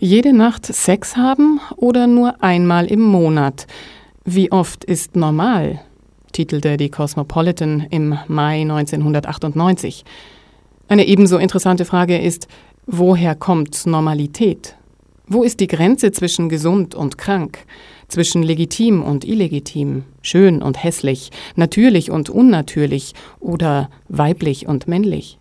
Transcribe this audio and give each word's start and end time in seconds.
Jede 0.00 0.32
Nacht 0.32 0.64
Sex 0.64 1.16
haben 1.16 1.58
oder 1.74 2.06
nur 2.06 2.40
einmal 2.40 2.86
im 2.86 3.00
Monat? 3.00 3.66
Wie 4.24 4.52
oft 4.52 4.84
ist 4.84 5.16
normal? 5.16 5.80
titelte 6.30 6.76
die 6.76 6.88
Cosmopolitan 6.88 7.84
im 7.90 8.16
Mai 8.28 8.60
1998. 8.60 10.04
Eine 10.86 11.04
ebenso 11.08 11.38
interessante 11.38 11.84
Frage 11.84 12.16
ist, 12.16 12.46
woher 12.86 13.34
kommt 13.34 13.86
Normalität? 13.86 14.76
Wo 15.26 15.42
ist 15.42 15.58
die 15.58 15.66
Grenze 15.66 16.12
zwischen 16.12 16.48
gesund 16.48 16.94
und 16.94 17.18
krank, 17.18 17.66
zwischen 18.06 18.44
legitim 18.44 19.02
und 19.02 19.24
illegitim, 19.24 20.04
schön 20.22 20.62
und 20.62 20.80
hässlich, 20.80 21.32
natürlich 21.56 22.12
und 22.12 22.30
unnatürlich 22.30 23.14
oder 23.40 23.90
weiblich 24.08 24.68
und 24.68 24.86
männlich? 24.86 25.40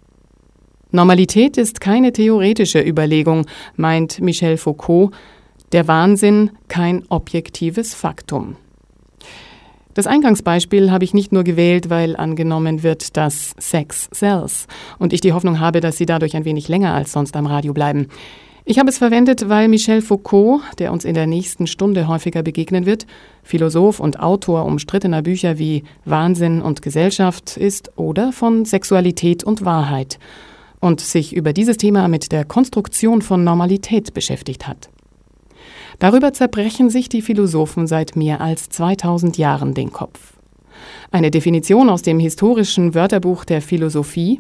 Normalität 0.91 1.57
ist 1.57 1.81
keine 1.81 2.13
theoretische 2.13 2.79
Überlegung, 2.79 3.45
meint 3.75 4.21
Michel 4.21 4.57
Foucault, 4.57 5.11
der 5.73 5.87
Wahnsinn 5.87 6.51
kein 6.69 7.03
objektives 7.09 7.93
Faktum. 7.93 8.55
Das 9.93 10.07
Eingangsbeispiel 10.07 10.91
habe 10.91 11.03
ich 11.03 11.13
nicht 11.13 11.33
nur 11.33 11.43
gewählt, 11.43 11.89
weil 11.89 12.15
angenommen 12.15 12.83
wird, 12.83 13.17
dass 13.17 13.53
Sex 13.57 14.07
sells 14.11 14.67
und 14.97 15.11
ich 15.11 15.21
die 15.21 15.33
Hoffnung 15.33 15.59
habe, 15.59 15.81
dass 15.81 15.97
Sie 15.97 16.05
dadurch 16.05 16.35
ein 16.37 16.45
wenig 16.45 16.69
länger 16.69 16.93
als 16.93 17.11
sonst 17.11 17.35
am 17.35 17.47
Radio 17.47 17.73
bleiben. 17.73 18.07
Ich 18.63 18.79
habe 18.79 18.89
es 18.89 18.97
verwendet, 18.97 19.49
weil 19.49 19.67
Michel 19.67 20.01
Foucault, 20.01 20.61
der 20.77 20.93
uns 20.93 21.03
in 21.03 21.15
der 21.15 21.25
nächsten 21.25 21.67
Stunde 21.67 22.07
häufiger 22.07 22.43
begegnen 22.43 22.85
wird, 22.85 23.07
Philosoph 23.43 23.99
und 23.99 24.19
Autor 24.19 24.65
umstrittener 24.65 25.21
Bücher 25.21 25.57
wie 25.57 25.83
Wahnsinn 26.05 26.61
und 26.61 26.81
Gesellschaft 26.81 27.57
ist 27.57 27.97
oder 27.97 28.31
von 28.31 28.65
Sexualität 28.65 29.43
und 29.43 29.65
Wahrheit 29.65 30.19
und 30.79 31.01
sich 31.01 31.35
über 31.35 31.53
dieses 31.53 31.77
Thema 31.77 32.07
mit 32.07 32.31
der 32.31 32.45
Konstruktion 32.45 33.21
von 33.21 33.43
Normalität 33.43 34.13
beschäftigt 34.13 34.67
hat. 34.67 34.89
Darüber 35.99 36.33
zerbrechen 36.33 36.89
sich 36.89 37.09
die 37.09 37.21
Philosophen 37.21 37.87
seit 37.87 38.15
mehr 38.15 38.41
als 38.41 38.69
2000 38.69 39.37
Jahren 39.37 39.73
den 39.73 39.91
Kopf. 39.91 40.33
Eine 41.11 41.31
Definition 41.31 41.89
aus 41.89 42.03
dem 42.03 42.19
historischen 42.19 42.93
Wörterbuch 42.93 43.45
der 43.45 43.61
Philosophie 43.61 44.39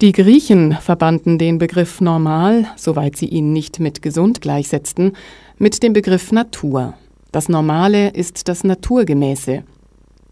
die 0.00 0.12
Griechen 0.12 0.72
verbanden 0.72 1.36
den 1.36 1.58
Begriff 1.58 2.00
normal, 2.00 2.64
soweit 2.76 3.16
sie 3.16 3.26
ihn 3.26 3.52
nicht 3.52 3.80
mit 3.80 4.00
gesund 4.00 4.40
gleichsetzten, 4.40 5.12
mit 5.58 5.82
dem 5.82 5.92
Begriff 5.92 6.32
Natur. 6.32 6.94
Das 7.32 7.50
Normale 7.50 8.08
ist 8.08 8.48
das 8.48 8.64
Naturgemäße, 8.64 9.62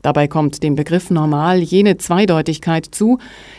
Dabei 0.02 0.28
kommt 0.28 0.62
dem 0.62 0.74
Begriff 0.74 1.10
normal 1.10 1.58
jene 1.58 1.96
Zweideutigkeit 1.96 2.86
zu, 2.90 3.18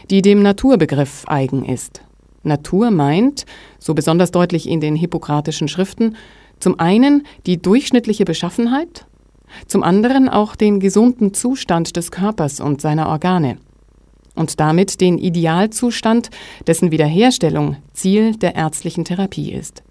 die 0.09 0.21
dem 0.21 0.41
Naturbegriff 0.41 1.25
eigen 1.27 1.65
ist. 1.65 2.01
Natur 2.43 2.91
meint, 2.91 3.45
so 3.79 3.93
besonders 3.93 4.31
deutlich 4.31 4.67
in 4.67 4.79
den 4.79 4.95
hippokratischen 4.95 5.67
Schriften, 5.67 6.15
zum 6.59 6.79
einen 6.79 7.25
die 7.45 7.61
durchschnittliche 7.61 8.25
Beschaffenheit, 8.25 9.05
zum 9.67 9.83
anderen 9.83 10.29
auch 10.29 10.55
den 10.55 10.79
gesunden 10.79 11.33
Zustand 11.33 11.95
des 11.95 12.11
Körpers 12.11 12.59
und 12.59 12.81
seiner 12.81 13.07
Organe 13.09 13.57
und 14.35 14.59
damit 14.59 15.01
den 15.01 15.17
Idealzustand, 15.17 16.29
dessen 16.65 16.91
Wiederherstellung 16.91 17.75
Ziel 17.93 18.35
der 18.35 18.55
ärztlichen 18.55 19.03
Therapie 19.03 19.51
ist. 19.51 19.83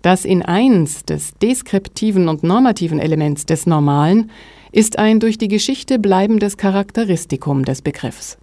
Das 0.00 0.24
in 0.24 0.42
eins 0.42 1.04
des 1.04 1.34
deskriptiven 1.42 2.28
und 2.28 2.42
normativen 2.42 3.00
Elements 3.00 3.46
des 3.46 3.66
Normalen 3.66 4.30
ist 4.78 4.96
ein 4.96 5.18
durch 5.18 5.38
die 5.38 5.48
Geschichte 5.48 5.98
bleibendes 5.98 6.56
Charakteristikum 6.56 7.64
des 7.64 7.82
Begriffs. 7.82 8.38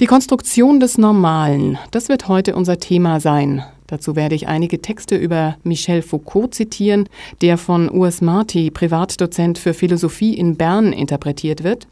Die 0.00 0.06
Konstruktion 0.06 0.80
des 0.80 0.96
Normalen, 0.96 1.76
das 1.90 2.08
wird 2.08 2.26
heute 2.26 2.56
unser 2.56 2.78
Thema 2.78 3.20
sein. 3.20 3.62
Dazu 3.88 4.16
werde 4.16 4.34
ich 4.34 4.48
einige 4.48 4.80
Texte 4.80 5.16
über 5.16 5.58
Michel 5.64 6.00
Foucault 6.00 6.54
zitieren, 6.54 7.10
der 7.42 7.58
von 7.58 7.90
Urs 7.90 8.22
Marti, 8.22 8.70
Privatdozent 8.70 9.58
für 9.58 9.74
Philosophie 9.74 10.32
in 10.32 10.56
Bern, 10.56 10.94
interpretiert 10.94 11.62
wird, 11.62 11.86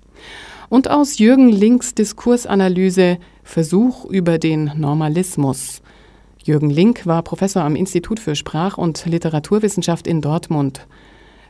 und 0.70 0.88
aus 0.88 1.18
Jürgen 1.18 1.50
Links 1.50 1.94
Diskursanalyse 1.94 3.18
Versuch 3.42 4.06
über 4.06 4.38
den 4.38 4.72
Normalismus. 4.76 5.82
Jürgen 6.42 6.70
Link 6.70 7.04
war 7.04 7.22
Professor 7.22 7.64
am 7.64 7.76
Institut 7.76 8.18
für 8.18 8.34
Sprach- 8.34 8.78
und 8.78 9.04
Literaturwissenschaft 9.04 10.06
in 10.06 10.22
Dortmund. 10.22 10.86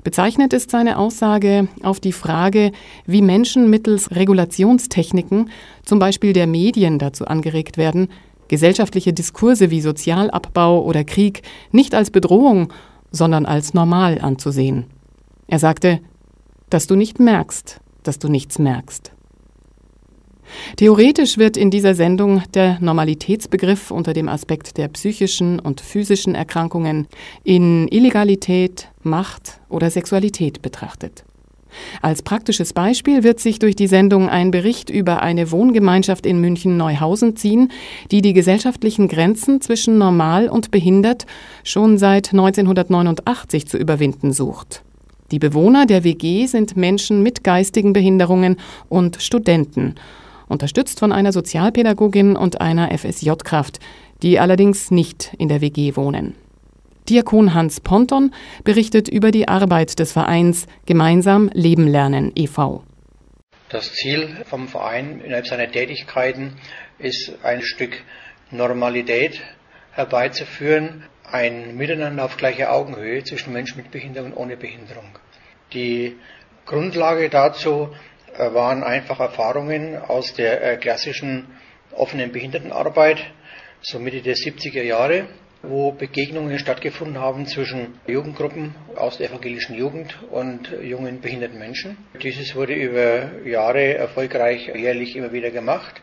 Bezeichnet 0.04 0.52
ist 0.52 0.70
seine 0.70 0.98
Aussage 0.98 1.68
auf 1.82 2.00
die 2.00 2.12
Frage, 2.12 2.72
wie 3.06 3.22
Menschen 3.22 3.68
mittels 3.68 4.10
Regulationstechniken, 4.10 5.50
zum 5.84 5.98
Beispiel 5.98 6.32
der 6.32 6.46
Medien, 6.46 6.98
dazu 6.98 7.26
angeregt 7.26 7.76
werden, 7.76 8.08
gesellschaftliche 8.48 9.12
Diskurse 9.12 9.70
wie 9.70 9.80
Sozialabbau 9.80 10.82
oder 10.82 11.04
Krieg 11.04 11.42
nicht 11.72 11.94
als 11.94 12.10
Bedrohung, 12.10 12.72
sondern 13.10 13.46
als 13.46 13.74
normal 13.74 14.20
anzusehen. 14.20 14.86
Er 15.46 15.58
sagte, 15.58 16.00
dass 16.70 16.86
du 16.86 16.94
nicht 16.94 17.18
merkst, 17.18 17.80
dass 18.02 18.18
du 18.18 18.28
nichts 18.28 18.58
merkst. 18.58 19.12
Theoretisch 20.76 21.38
wird 21.38 21.56
in 21.56 21.70
dieser 21.70 21.94
Sendung 21.94 22.42
der 22.54 22.78
Normalitätsbegriff 22.80 23.90
unter 23.90 24.12
dem 24.12 24.28
Aspekt 24.28 24.76
der 24.76 24.88
psychischen 24.88 25.58
und 25.58 25.80
physischen 25.80 26.34
Erkrankungen 26.34 27.06
in 27.44 27.88
Illegalität, 27.88 28.88
Macht 29.02 29.60
oder 29.68 29.90
Sexualität 29.90 30.62
betrachtet. 30.62 31.24
Als 32.00 32.22
praktisches 32.22 32.72
Beispiel 32.72 33.22
wird 33.22 33.40
sich 33.40 33.58
durch 33.58 33.76
die 33.76 33.86
Sendung 33.86 34.28
ein 34.28 34.50
Bericht 34.50 34.90
über 34.90 35.22
eine 35.22 35.50
Wohngemeinschaft 35.50 36.26
in 36.26 36.40
München-Neuhausen 36.40 37.36
ziehen, 37.36 37.70
die 38.10 38.22
die 38.22 38.32
gesellschaftlichen 38.32 39.08
Grenzen 39.08 39.60
zwischen 39.60 39.98
normal 39.98 40.48
und 40.48 40.70
behindert 40.70 41.26
schon 41.64 41.98
seit 41.98 42.32
1989 42.32 43.66
zu 43.66 43.76
überwinden 43.76 44.32
sucht. 44.32 44.82
Die 45.30 45.38
Bewohner 45.38 45.84
der 45.84 46.04
WG 46.04 46.46
sind 46.46 46.76
Menschen 46.76 47.22
mit 47.22 47.44
geistigen 47.44 47.92
Behinderungen 47.92 48.56
und 48.88 49.20
Studenten 49.20 49.94
unterstützt 50.48 51.00
von 51.00 51.12
einer 51.12 51.32
Sozialpädagogin 51.32 52.36
und 52.36 52.60
einer 52.60 52.96
FSJ-Kraft, 52.96 53.80
die 54.22 54.38
allerdings 54.38 54.90
nicht 54.90 55.34
in 55.38 55.48
der 55.48 55.60
WG 55.60 55.96
wohnen. 55.96 56.34
Diakon 57.08 57.54
Hans 57.54 57.80
Ponton 57.80 58.34
berichtet 58.64 59.08
über 59.08 59.30
die 59.30 59.48
Arbeit 59.48 59.98
des 59.98 60.12
Vereins 60.12 60.66
Gemeinsam 60.84 61.50
Leben 61.54 61.86
lernen 61.86 62.32
e.V. 62.34 62.82
Das 63.70 63.94
Ziel 63.94 64.44
vom 64.44 64.68
Verein 64.68 65.20
innerhalb 65.20 65.46
seiner 65.46 65.70
Tätigkeiten 65.70 66.56
ist 66.98 67.32
ein 67.42 67.62
Stück 67.62 68.02
Normalität 68.50 69.40
herbeizuführen, 69.92 71.04
ein 71.30 71.76
Miteinander 71.76 72.24
auf 72.24 72.36
gleicher 72.36 72.72
Augenhöhe 72.72 73.24
zwischen 73.24 73.52
Menschen 73.52 73.78
mit 73.78 73.90
Behinderung 73.90 74.32
und 74.32 74.38
ohne 74.38 74.56
Behinderung. 74.56 75.18
Die 75.72 76.16
Grundlage 76.64 77.28
dazu 77.28 77.88
waren 78.36 78.82
einfach 78.82 79.20
Erfahrungen 79.20 79.96
aus 79.96 80.34
der 80.34 80.62
äh, 80.62 80.76
klassischen 80.76 81.46
offenen 81.92 82.32
Behindertenarbeit, 82.32 83.18
so 83.80 83.98
Mitte 83.98 84.22
der 84.22 84.34
70er 84.34 84.82
Jahre, 84.82 85.26
wo 85.62 85.92
Begegnungen 85.92 86.58
stattgefunden 86.58 87.18
haben 87.18 87.46
zwischen 87.46 88.00
Jugendgruppen 88.06 88.74
aus 88.96 89.18
der 89.18 89.30
evangelischen 89.30 89.76
Jugend 89.76 90.16
und 90.30 90.70
jungen 90.82 91.20
behinderten 91.20 91.58
Menschen. 91.58 91.96
Dieses 92.22 92.54
wurde 92.54 92.74
über 92.74 93.44
Jahre 93.44 93.94
erfolgreich 93.94 94.68
jährlich 94.74 95.16
immer 95.16 95.32
wieder 95.32 95.50
gemacht, 95.50 96.00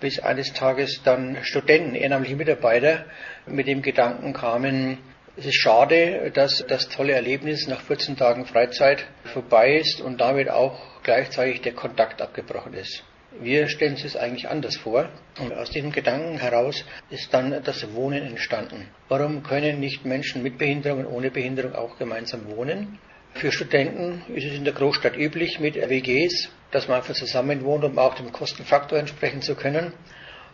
bis 0.00 0.18
eines 0.18 0.52
Tages 0.52 1.00
dann 1.04 1.38
Studenten, 1.42 1.94
ehrenamtliche 1.94 2.36
Mitarbeiter 2.36 3.06
mit 3.46 3.66
dem 3.66 3.82
Gedanken 3.82 4.32
kamen, 4.32 4.98
es 5.36 5.46
ist 5.46 5.60
schade, 5.60 6.30
dass 6.34 6.64
das 6.66 6.88
tolle 6.88 7.12
Erlebnis 7.12 7.66
nach 7.66 7.80
14 7.82 8.16
Tagen 8.16 8.46
Freizeit 8.46 9.06
vorbei 9.32 9.76
ist 9.76 10.00
und 10.00 10.20
damit 10.20 10.50
auch 10.50 11.02
gleichzeitig 11.02 11.60
der 11.62 11.72
Kontakt 11.72 12.20
abgebrochen 12.20 12.74
ist. 12.74 13.04
Wir 13.40 13.68
stellen 13.68 13.92
uns 13.92 14.02
das 14.02 14.16
eigentlich 14.16 14.48
anders 14.48 14.76
vor. 14.76 15.08
Und 15.38 15.52
aus 15.54 15.70
diesem 15.70 15.92
Gedanken 15.92 16.38
heraus 16.38 16.84
ist 17.10 17.32
dann 17.32 17.62
das 17.62 17.94
Wohnen 17.94 18.26
entstanden. 18.26 18.88
Warum 19.08 19.44
können 19.44 19.78
nicht 19.78 20.04
Menschen 20.04 20.42
mit 20.42 20.58
Behinderung 20.58 21.06
und 21.06 21.12
ohne 21.12 21.30
Behinderung 21.30 21.74
auch 21.74 21.96
gemeinsam 21.96 22.50
wohnen? 22.50 22.98
Für 23.34 23.52
Studenten 23.52 24.24
ist 24.34 24.44
es 24.44 24.54
in 24.54 24.64
der 24.64 24.74
Großstadt 24.74 25.16
üblich 25.16 25.60
mit 25.60 25.76
WGs, 25.76 26.50
dass 26.72 26.88
man 26.88 26.98
einfach 26.98 27.14
zusammen 27.14 27.64
wohnt, 27.64 27.84
um 27.84 27.96
auch 27.98 28.14
dem 28.14 28.32
Kostenfaktor 28.32 28.98
entsprechen 28.98 29.42
zu 29.42 29.54
können. 29.54 29.92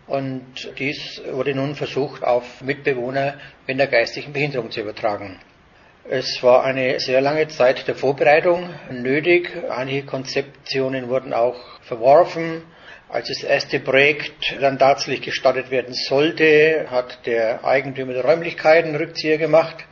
Und 0.06 0.44
dies 0.78 1.20
wurde 1.30 1.54
nun 1.54 1.74
versucht, 1.74 2.22
auf 2.22 2.62
Mitbewohner 2.62 3.34
mit 3.66 3.80
einer 3.80 3.90
geistigen 3.90 4.32
Behinderung 4.32 4.70
zu 4.70 4.80
übertragen. 4.80 5.38
Es 6.08 6.40
war 6.44 6.62
eine 6.62 7.00
sehr 7.00 7.20
lange 7.20 7.48
Zeit 7.48 7.88
der 7.88 7.96
Vorbereitung 7.96 8.70
nötig. 8.90 9.50
Einige 9.68 10.06
Konzeptionen 10.06 11.08
wurden 11.08 11.32
auch 11.32 11.56
verworfen. 11.80 12.62
Als 13.08 13.28
das 13.28 13.42
erste 13.42 13.80
Projekt 13.80 14.56
dann 14.60 14.78
tatsächlich 14.78 15.22
gestartet 15.22 15.70
werden 15.72 15.94
sollte, 15.94 16.86
hat 16.90 17.26
der 17.26 17.64
Eigentümer 17.64 18.12
der 18.12 18.24
Räumlichkeiten 18.24 18.94
Rückzieher 18.94 19.38
gemacht. 19.38 19.84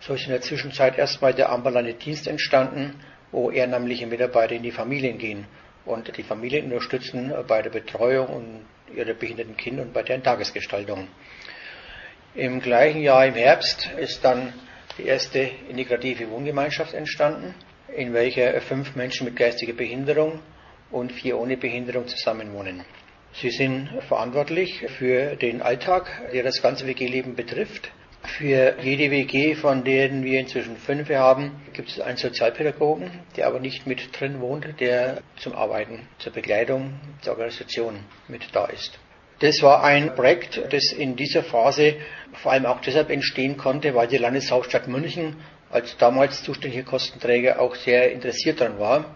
So 0.00 0.14
ist 0.14 0.24
in 0.24 0.32
der 0.32 0.40
Zwischenzeit 0.40 0.96
erstmal 0.96 1.34
der 1.34 1.50
ambulante 1.50 1.92
Dienst 1.92 2.26
entstanden, 2.26 3.00
wo 3.30 3.50
ehrenamtliche 3.50 4.06
Mitarbeiter 4.06 4.54
in 4.54 4.62
die 4.62 4.70
Familien 4.70 5.18
gehen 5.18 5.46
und 5.84 6.16
die 6.16 6.22
Familien 6.22 6.66
unterstützen 6.66 7.34
bei 7.46 7.60
der 7.60 7.70
Betreuung 7.70 8.28
und 8.28 8.60
ihrer 8.94 9.14
behinderten 9.14 9.56
Kinder 9.56 9.82
und 9.82 9.92
bei 9.92 10.02
deren 10.02 10.22
Tagesgestaltung. 10.22 11.08
Im 12.34 12.60
gleichen 12.60 13.00
Jahr 13.00 13.26
im 13.26 13.34
Herbst 13.34 13.90
ist 13.98 14.24
dann 14.24 14.52
die 14.98 15.04
erste 15.04 15.50
integrative 15.68 16.30
Wohngemeinschaft 16.30 16.94
entstanden, 16.94 17.54
in 17.94 18.12
welcher 18.12 18.60
fünf 18.60 18.96
Menschen 18.96 19.26
mit 19.26 19.36
geistiger 19.36 19.72
Behinderung 19.72 20.40
und 20.90 21.12
vier 21.12 21.38
ohne 21.38 21.56
Behinderung 21.56 22.06
zusammenwohnen. 22.08 22.84
Sie 23.32 23.50
sind 23.50 23.88
verantwortlich 24.08 24.84
für 24.98 25.36
den 25.36 25.60
Alltag, 25.60 26.30
der 26.32 26.44
das 26.44 26.62
ganze 26.62 26.86
WG-Leben 26.86 27.34
betrifft. 27.34 27.90
Für 28.26 28.76
jede 28.80 29.10
WG, 29.10 29.54
von 29.54 29.84
denen 29.84 30.24
wir 30.24 30.40
inzwischen 30.40 30.76
fünf 30.78 31.10
haben, 31.10 31.52
gibt 31.74 31.90
es 31.90 32.00
einen 32.00 32.16
Sozialpädagogen, 32.16 33.10
der 33.36 33.46
aber 33.46 33.60
nicht 33.60 33.86
mit 33.86 34.18
drin 34.18 34.40
wohnt, 34.40 34.80
der 34.80 35.20
zum 35.36 35.54
Arbeiten, 35.54 36.08
zur 36.18 36.32
Begleitung, 36.32 36.94
zur 37.20 37.34
Organisation 37.34 38.00
mit 38.26 38.42
da 38.52 38.64
ist. 38.66 38.98
Das 39.40 39.62
war 39.62 39.84
ein 39.84 40.14
Projekt, 40.14 40.60
das 40.72 40.92
in 40.92 41.16
dieser 41.16 41.42
Phase 41.42 41.96
vor 42.42 42.52
allem 42.52 42.64
auch 42.66 42.80
deshalb 42.80 43.10
entstehen 43.10 43.56
konnte, 43.58 43.94
weil 43.94 44.08
die 44.08 44.16
Landeshauptstadt 44.18 44.88
München 44.88 45.36
als 45.70 45.96
damals 45.98 46.42
zuständiger 46.42 46.84
Kostenträger 46.84 47.60
auch 47.60 47.74
sehr 47.74 48.10
interessiert 48.10 48.60
daran 48.60 48.78
war, 48.78 49.14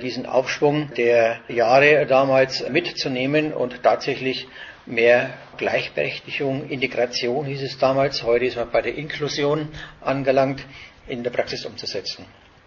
diesen 0.00 0.24
Aufschwung 0.26 0.92
der 0.96 1.40
Jahre 1.48 2.06
damals 2.06 2.66
mitzunehmen 2.70 3.52
und 3.52 3.82
tatsächlich 3.82 4.48
mehr 4.86 5.34
Gleichberechtigung, 5.56 6.68
Integration 6.68 7.44
hieß 7.44 7.62
es 7.62 7.78
damals, 7.78 8.22
heute 8.22 8.46
ist 8.46 8.56
man 8.56 8.70
bei 8.70 8.82
der 8.82 8.94
Inklusion 8.94 9.68
angelangt, 10.00 10.64
in 11.06 11.22
der 11.22 11.30
Praxis 11.30 11.64
umzusetzen. 11.66 12.24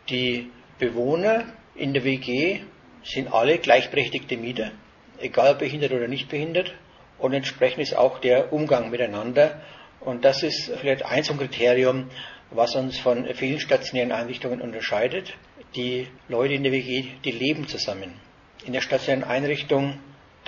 Die 0.10 0.52
Bewohner 0.78 1.46
in 1.76 1.94
der 1.94 2.04
WG 2.04 2.62
sind 3.04 3.34
alle 3.34 3.58
gleichberechtigte 3.58 4.38
Mieter, 4.38 4.72
egal 5.20 5.56
behindert 5.56 5.94
oder 5.94 6.08
nicht 6.08 6.30
behindert, 6.30 6.74
und 7.20 7.34
entsprechend 7.34 7.84
ist 7.84 7.96
auch 7.96 8.20
der 8.20 8.54
Umgang 8.54 8.90
miteinander. 8.90 9.62
Und 10.00 10.24
das 10.24 10.42
ist 10.44 10.72
vielleicht 10.80 11.06
ein 11.06 11.24
so 11.24 11.34
Kriterium, 11.34 12.10
was 12.50 12.76
uns 12.76 12.98
von 12.98 13.28
vielen 13.36 13.60
stationären 13.60 14.12
Einrichtungen 14.12 14.62
unterscheidet. 14.62 15.34
Die 15.76 16.08
Leute 16.30 16.54
in 16.54 16.64
der 16.64 16.72
WG, 16.72 17.04
die 17.24 17.32
leben 17.32 17.68
zusammen. 17.68 18.14
In 18.66 18.74
der 18.74 18.82
stationären 18.82 19.30
Einrichtung, 19.30 20.00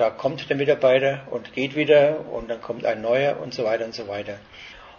da 0.02 0.10
kommt 0.10 0.50
der 0.50 0.58
Mitarbeiter 0.58 1.28
und 1.30 1.54
geht 1.54 1.76
wieder 1.76 2.26
und 2.32 2.50
dann 2.50 2.62
kommt 2.62 2.86
ein 2.86 3.02
neuer 3.02 3.40
und 3.40 3.54
so 3.54 3.64
weiter 3.64 3.86
und 3.86 3.94
so 3.94 4.08
weiter. 4.08 4.38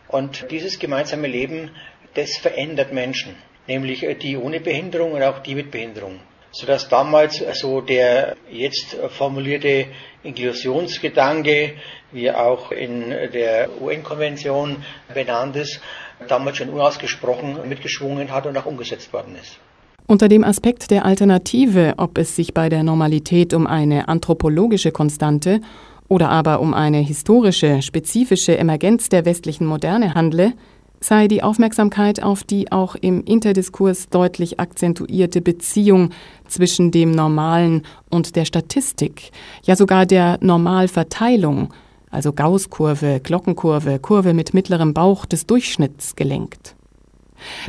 Und 0.09 0.47
dieses 0.51 0.79
gemeinsame 0.79 1.27
Leben, 1.27 1.71
das 2.15 2.37
verändert 2.37 2.93
Menschen, 2.93 3.35
nämlich 3.67 4.07
die 4.21 4.37
ohne 4.37 4.61
Behinderung 4.61 5.13
und 5.13 5.23
auch 5.23 5.41
die 5.41 5.57
mit 5.57 5.71
Behinderung 5.71 6.21
sodass 6.53 6.89
damals 6.89 7.43
so 7.55 7.81
der 7.81 8.37
jetzt 8.51 8.95
formulierte 9.17 9.87
Inklusionsgedanke, 10.23 11.75
wie 12.13 12.31
auch 12.31 12.71
in 12.71 13.09
der 13.09 13.71
UN-Konvention 13.81 14.85
benannt 15.15 15.57
ist, 15.57 15.81
damals 16.29 16.59
schon 16.59 16.69
unausgesprochen 16.69 17.67
mitgeschwungen 17.69 18.31
hat 18.31 18.47
und 18.47 18.57
auch 18.59 18.67
umgesetzt 18.67 19.13
worden 19.13 19.37
ist. 19.41 19.59
Unter 20.07 20.29
dem 20.29 20.45
Aspekt 20.45 20.91
der 20.91 21.05
Alternative, 21.05 21.95
ob 21.97 22.19
es 22.19 22.37
sich 22.37 22.55
bei 22.55 22.69
der 22.69 22.83
Normalität 22.83 23.55
um 23.55 23.67
eine 23.67 24.09
anthropologische 24.09 24.91
Konstante 24.91 25.61
oder 26.09 26.29
aber 26.29 26.61
um 26.61 26.75
eine 26.75 26.99
historische, 26.99 27.81
spezifische 27.83 28.59
Emergenz 28.59 29.09
der 29.09 29.25
westlichen 29.25 29.67
Moderne 29.67 30.15
handle, 30.15 30.53
sei 31.01 31.29
die 31.29 31.43
Aufmerksamkeit 31.43 32.23
auf 32.23 32.45
die 32.45 32.71
auch 32.71 32.95
im 32.95 33.25
Interdiskurs 33.25 34.09
deutlich 34.09 34.61
akzentuierte 34.61 35.41
Beziehung 35.41 36.11
zwischen 36.47 36.91
dem 36.91 37.13
Normalen 37.13 37.83
und 38.11 38.37
der 38.37 38.45
Statistik, 38.45 39.31
ja 39.65 39.77
sogar 39.77 40.07
der 40.07 40.39
Normalverteilung, 40.41 41.73
also 42.11 42.33
Gaußkurve, 42.33 43.21
Glockenkurve, 43.23 43.99
Kurve 43.99 44.35
mit 44.35 44.53
mittlerem 44.53 44.95
Bauch 44.95 45.25
des 45.25 45.47
Durchschnitts 45.47 46.15
gelenkt. 46.15 46.77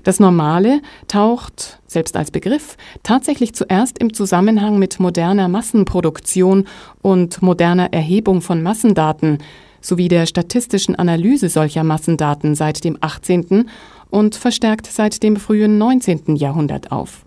Das 0.03 0.19
Normale 0.19 0.81
taucht, 1.07 1.79
selbst 1.87 2.15
als 2.15 2.31
Begriff, 2.31 2.77
tatsächlich 3.03 3.53
zuerst 3.53 3.99
im 3.99 4.13
Zusammenhang 4.13 4.79
mit 4.79 4.99
moderner 4.99 5.47
Massenproduktion 5.47 6.67
und 7.01 7.41
moderner 7.41 7.93
Erhebung 7.93 8.41
von 8.41 8.61
Massendaten 8.61 9.39
sowie 9.81 10.07
der 10.07 10.25
statistischen 10.25 10.95
Analyse 10.95 11.49
solcher 11.49 11.83
Massendaten 11.83 12.55
seit 12.55 12.83
dem 12.83 12.97
18. 13.01 13.69
und 14.09 14.35
verstärkt 14.35 14.87
seit 14.87 15.21
dem 15.23 15.35
frühen 15.35 15.77
19. 15.77 16.35
Jahrhundert 16.35 16.91
auf. 16.91 17.25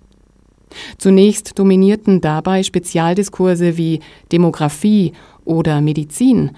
Zunächst 0.99 1.59
dominierten 1.59 2.21
dabei 2.21 2.63
Spezialdiskurse 2.63 3.77
wie 3.77 4.01
Demografie 4.33 5.13
oder 5.45 5.81
Medizin, 5.81 6.53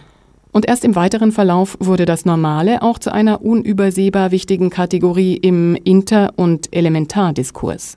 und 0.53 0.67
erst 0.67 0.85
im 0.85 0.97
weiteren 0.97 1.33
Verlauf 1.33 1.77
wurde 1.81 2.05
das 2.05 2.25
Normale 2.25 2.83
auch 2.83 2.99
zu 2.99 3.12
einer 3.12 3.43
unübersehbar 3.43 4.31
wichtigen 4.31 4.71
Kategorie 4.71 5.37
im 5.37 5.77
Inter- 5.77 6.33
und 6.37 6.75
Elementardiskurs. 6.75 7.97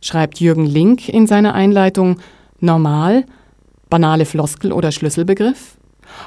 Schreibt 0.00 0.40
Jürgen 0.40 0.66
Link 0.66 1.08
in 1.08 1.26
seiner 1.26 1.54
Einleitung 1.54 2.18
Normal, 2.60 3.24
banale 3.90 4.24
Floskel 4.24 4.72
oder 4.72 4.92
Schlüsselbegriff? 4.92 5.76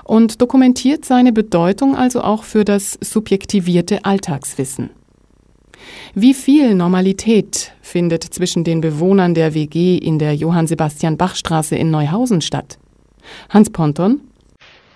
und 0.04 0.42
dokumentiert 0.42 1.06
seine 1.06 1.32
Bedeutung 1.32 1.96
also 1.96 2.22
auch 2.22 2.44
für 2.44 2.66
das 2.66 2.98
subjektivierte 3.02 4.06
Alltagswissen. 4.06 4.92
Wie 6.14 6.34
viel 6.34 6.76
Normalität 6.76 7.72
findet 7.82 8.24
zwischen 8.24 8.64
den 8.64 8.82
Bewohnern 8.82 9.34
der 9.34 9.54
WG 9.54 9.98
in 9.98 10.20
der 10.20 10.36
Johann 10.36 10.68
Sebastian 10.68 11.18
Bach 11.18 11.36
Straße 11.36 11.76
in 11.76 11.90
Neuhausen 11.90 12.42
statt? 12.42 12.78
Hans 13.50 13.70
Ponton? 13.70 14.22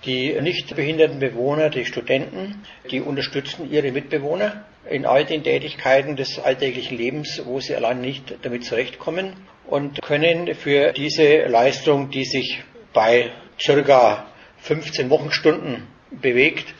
Die 0.04 0.38
nicht 0.40 0.74
behinderten 0.76 1.18
Bewohner, 1.18 1.70
die 1.70 1.86
Studenten, 1.86 2.62
die 2.90 3.00
unterstützen 3.00 3.70
ihre 3.70 3.90
Mitbewohner 3.90 4.64
in 4.88 5.06
all 5.06 5.24
den 5.24 5.42
Tätigkeiten 5.42 6.16
des 6.16 6.38
alltäglichen 6.38 6.98
Lebens, 6.98 7.40
wo 7.46 7.60
sie 7.60 7.74
allein 7.74 8.00
nicht 8.00 8.34
damit 8.42 8.64
zurechtkommen 8.64 9.32
und 9.66 10.02
können 10.02 10.54
für 10.54 10.92
diese 10.92 11.46
Leistung, 11.46 12.10
die 12.10 12.24
sich 12.24 12.62
bei 12.92 13.30
circa 13.58 14.26
15 14.58 15.08
Wochenstunden 15.08 15.86
bewegt, 16.10 16.74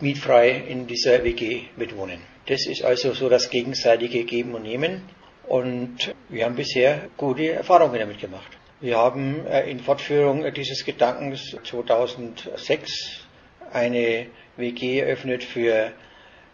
mietfrei 0.00 0.50
in 0.50 0.86
dieser 0.86 1.24
WG 1.24 1.62
mitwohnen. 1.76 2.20
Das 2.46 2.66
ist 2.66 2.84
also 2.84 3.12
so 3.14 3.28
das 3.28 3.50
gegenseitige 3.50 4.24
Geben 4.24 4.54
und 4.54 4.62
Nehmen 4.62 5.02
und 5.46 6.14
wir 6.28 6.44
haben 6.44 6.54
bisher 6.54 7.08
gute 7.16 7.52
Erfahrungen 7.52 7.98
damit 7.98 8.20
gemacht. 8.20 8.59
Wir 8.82 8.96
haben 8.96 9.46
äh, 9.46 9.70
in 9.70 9.80
Fortführung 9.80 10.54
dieses 10.54 10.86
Gedankens 10.86 11.54
2006 11.64 13.26
eine 13.70 14.28
WG 14.56 15.00
eröffnet 15.00 15.44
für 15.44 15.92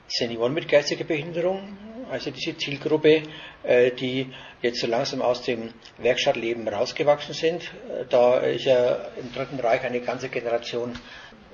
Senioren 0.09 0.53
mit 0.53 0.69
geistiger 0.69 1.05
Behinderung, 1.05 1.79
also 2.11 2.33
diese 2.33 2.57
Zielgruppe, 2.57 3.23
äh, 3.63 3.93
die 3.93 4.35
jetzt 4.61 4.81
so 4.81 4.89
langsam 4.89 5.23
aus 5.23 5.43
dem 5.43 5.73
Werkstattleben 5.99 6.67
rausgewachsen 6.67 7.33
sind. 7.33 7.71
Da 8.11 8.39
ist 8.39 8.65
ja 8.65 9.07
im 9.21 9.33
Dritten 9.33 9.61
Reich 9.61 9.85
eine 9.85 10.01
ganze 10.01 10.29
Generation 10.29 10.99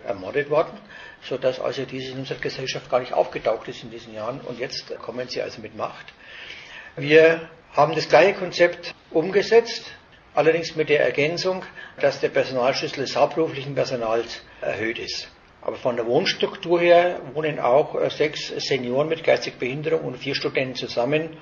ermordet 0.06 0.48
worden, 0.48 0.78
sodass 1.20 1.60
also 1.60 1.84
diese 1.84 2.12
in 2.12 2.20
unserer 2.20 2.38
Gesellschaft 2.38 2.90
gar 2.90 3.00
nicht 3.00 3.12
aufgetaucht 3.12 3.68
ist 3.68 3.82
in 3.82 3.90
diesen 3.90 4.14
Jahren 4.14 4.40
und 4.40 4.58
jetzt 4.58 4.98
kommen 5.00 5.28
sie 5.28 5.42
also 5.42 5.60
mit 5.60 5.76
Macht. 5.76 6.14
Wir 6.96 7.50
haben 7.74 7.94
das 7.94 8.08
gleiche 8.08 8.38
Konzept 8.38 8.94
umgesetzt, 9.10 9.92
allerdings 10.34 10.76
mit 10.76 10.88
der 10.88 11.04
Ergänzung, 11.04 11.64
dass 12.00 12.20
der 12.20 12.28
Personalschlüssel 12.28 13.04
des 13.04 13.16
hauptberuflichen 13.16 13.74
Personals 13.74 14.42
erhöht 14.60 14.98
ist. 14.98 15.28
Aber 15.60 15.76
von 15.76 15.96
der 15.96 16.06
Wohnstruktur 16.06 16.80
her 16.80 17.20
wohnen 17.34 17.60
auch 17.60 17.94
äh, 17.94 18.10
sechs 18.10 18.48
Senioren 18.48 19.08
mit 19.08 19.22
geistiger 19.22 19.58
Behinderung 19.58 20.02
und 20.02 20.16
vier 20.16 20.34
Studenten 20.34 20.74
zusammen 20.74 21.36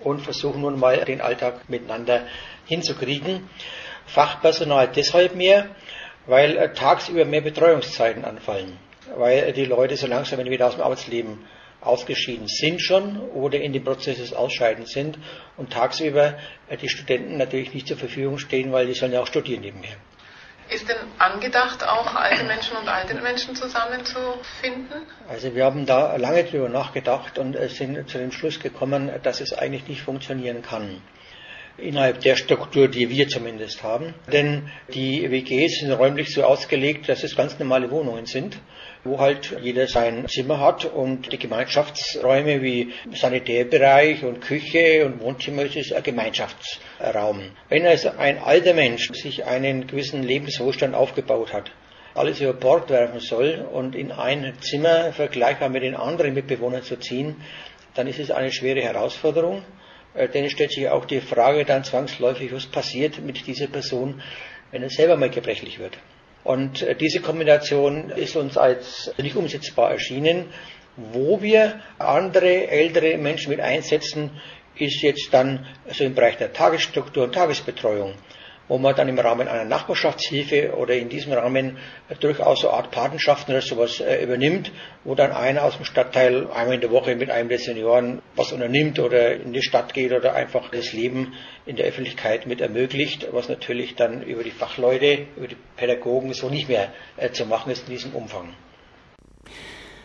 und 0.00 0.20
versuchen 0.20 0.60
nun 0.60 0.78
mal 0.78 1.04
den 1.04 1.20
Alltag 1.20 1.68
miteinander 1.68 2.26
hinzukriegen. 2.66 3.48
Fachpersonal 4.06 4.88
deshalb 4.94 5.34
mehr, 5.34 5.66
weil 6.26 6.56
äh, 6.56 6.72
tagsüber 6.72 7.24
mehr 7.24 7.40
Betreuungszeiten 7.40 8.24
anfallen, 8.24 8.78
weil 9.16 9.52
die 9.52 9.64
Leute 9.64 9.96
so 9.96 10.06
langsam 10.06 10.38
wieder 10.44 10.68
aus 10.68 10.74
dem 10.74 10.82
Arbeitsleben 10.82 11.44
ausgeschieden 11.84 12.48
sind 12.48 12.80
schon 12.80 13.18
oder 13.30 13.60
in 13.60 13.72
dem 13.72 13.84
Prozess 13.84 14.18
des 14.18 14.32
Ausscheidens 14.32 14.90
sind 14.92 15.18
und 15.56 15.72
tagsüber 15.72 16.34
äh, 16.68 16.76
die 16.76 16.88
Studenten 16.88 17.36
natürlich 17.36 17.74
nicht 17.74 17.88
zur 17.88 17.96
Verfügung 17.96 18.38
stehen, 18.38 18.72
weil 18.72 18.86
die 18.86 18.94
sollen 18.94 19.12
ja 19.12 19.20
auch 19.20 19.26
studieren 19.26 19.60
nebenher. 19.60 19.96
Ist 20.70 20.88
denn 20.88 20.96
angedacht, 21.18 21.84
auch 21.86 22.14
alte 22.14 22.42
Menschen 22.44 22.76
und 22.76 22.88
alte 22.88 23.14
Menschen 23.16 23.54
zusammenzufinden? 23.54 25.02
Also 25.28 25.54
wir 25.54 25.64
haben 25.64 25.84
da 25.84 26.16
lange 26.16 26.44
drüber 26.44 26.70
nachgedacht 26.70 27.38
und 27.38 27.56
sind 27.68 28.08
zu 28.08 28.16
dem 28.16 28.32
Schluss 28.32 28.58
gekommen, 28.60 29.10
dass 29.22 29.42
es 29.42 29.52
eigentlich 29.52 29.86
nicht 29.88 30.00
funktionieren 30.00 30.62
kann 30.62 31.02
innerhalb 31.76 32.20
der 32.20 32.36
Struktur, 32.36 32.88
die 32.88 33.10
wir 33.10 33.28
zumindest 33.28 33.82
haben. 33.82 34.14
Denn 34.32 34.70
die 34.92 35.30
WGs 35.30 35.80
sind 35.80 35.92
räumlich 35.92 36.32
so 36.32 36.44
ausgelegt, 36.44 37.08
dass 37.08 37.22
es 37.24 37.36
ganz 37.36 37.58
normale 37.58 37.90
Wohnungen 37.90 38.26
sind, 38.26 38.58
wo 39.04 39.18
halt 39.18 39.56
jeder 39.62 39.86
sein 39.86 40.26
Zimmer 40.28 40.58
hat 40.60 40.86
und 40.86 41.32
die 41.32 41.38
Gemeinschaftsräume 41.38 42.62
wie 42.62 42.92
Sanitärbereich 43.12 44.24
und 44.24 44.40
Küche 44.40 45.04
und 45.04 45.20
Wohnzimmer 45.20 45.62
ist 45.62 45.92
ein 45.92 46.02
Gemeinschaftsraum. 46.02 47.50
Wenn 47.68 47.86
also 47.86 48.10
ein 48.16 48.38
alter 48.38 48.74
Mensch 48.74 49.12
sich 49.12 49.44
einen 49.44 49.86
gewissen 49.86 50.22
Lebenswohlstand 50.22 50.94
aufgebaut 50.94 51.52
hat, 51.52 51.70
alles 52.14 52.40
über 52.40 52.54
Bord 52.54 52.90
werfen 52.90 53.20
soll 53.20 53.66
und 53.72 53.94
in 53.94 54.12
ein 54.12 54.54
Zimmer 54.60 55.12
vergleichbar 55.12 55.68
mit 55.68 55.82
den 55.82 55.94
anderen 55.94 56.32
Mitbewohnern 56.32 56.82
zu 56.82 56.96
ziehen, 56.96 57.36
dann 57.94 58.06
ist 58.06 58.18
es 58.18 58.30
eine 58.30 58.52
schwere 58.52 58.80
Herausforderung. 58.80 59.62
Äh, 60.14 60.28
denn 60.28 60.44
es 60.44 60.52
stellt 60.52 60.72
sich 60.72 60.88
auch 60.88 61.04
die 61.04 61.20
Frage 61.20 61.64
dann 61.64 61.84
zwangsläufig, 61.84 62.52
was 62.52 62.66
passiert 62.66 63.20
mit 63.20 63.46
dieser 63.46 63.66
Person, 63.66 64.22
wenn 64.70 64.82
er 64.82 64.90
selber 64.90 65.16
mal 65.16 65.30
gebrechlich 65.30 65.78
wird. 65.78 65.98
Und 66.44 66.82
äh, 66.82 66.94
diese 66.94 67.20
Kombination 67.20 68.10
ist 68.10 68.36
uns 68.36 68.56
als 68.56 69.12
nicht 69.16 69.34
umsetzbar 69.34 69.90
erschienen. 69.92 70.46
Wo 70.96 71.42
wir 71.42 71.80
andere 71.98 72.68
ältere 72.68 73.16
Menschen 73.16 73.50
mit 73.50 73.60
einsetzen, 73.60 74.30
ist 74.76 75.02
jetzt 75.02 75.32
dann 75.32 75.66
so 75.88 76.04
im 76.04 76.14
Bereich 76.14 76.36
der 76.36 76.52
Tagesstruktur 76.52 77.24
und 77.24 77.34
Tagesbetreuung 77.34 78.14
wo 78.68 78.78
man 78.78 78.94
dann 78.94 79.08
im 79.08 79.18
Rahmen 79.18 79.48
einer 79.48 79.64
Nachbarschaftshilfe 79.64 80.74
oder 80.76 80.94
in 80.94 81.08
diesem 81.08 81.32
Rahmen 81.32 81.78
durchaus 82.20 82.60
so 82.60 82.70
Art 82.70 82.90
Patenschaften 82.90 83.52
oder 83.52 83.62
sowas 83.62 84.00
äh, 84.00 84.22
übernimmt, 84.22 84.72
wo 85.04 85.14
dann 85.14 85.32
einer 85.32 85.64
aus 85.64 85.76
dem 85.76 85.84
Stadtteil 85.84 86.50
einmal 86.50 86.76
in 86.76 86.80
der 86.80 86.90
Woche 86.90 87.14
mit 87.16 87.30
einem 87.30 87.48
der 87.48 87.58
Senioren 87.58 88.22
was 88.36 88.52
unternimmt 88.52 88.98
oder 88.98 89.34
in 89.34 89.52
die 89.52 89.62
Stadt 89.62 89.92
geht 89.92 90.12
oder 90.12 90.34
einfach 90.34 90.70
das 90.70 90.92
Leben 90.92 91.34
in 91.66 91.76
der 91.76 91.86
Öffentlichkeit 91.86 92.46
mit 92.46 92.60
ermöglicht, 92.60 93.28
was 93.32 93.48
natürlich 93.48 93.94
dann 93.94 94.22
über 94.22 94.42
die 94.42 94.50
Fachleute, 94.50 95.26
über 95.36 95.48
die 95.48 95.56
Pädagogen 95.76 96.32
so 96.32 96.48
nicht 96.48 96.68
mehr 96.68 96.92
äh, 97.16 97.30
zu 97.30 97.46
machen 97.46 97.70
ist 97.70 97.88
in 97.88 97.94
diesem 97.94 98.14
Umfang. 98.14 98.54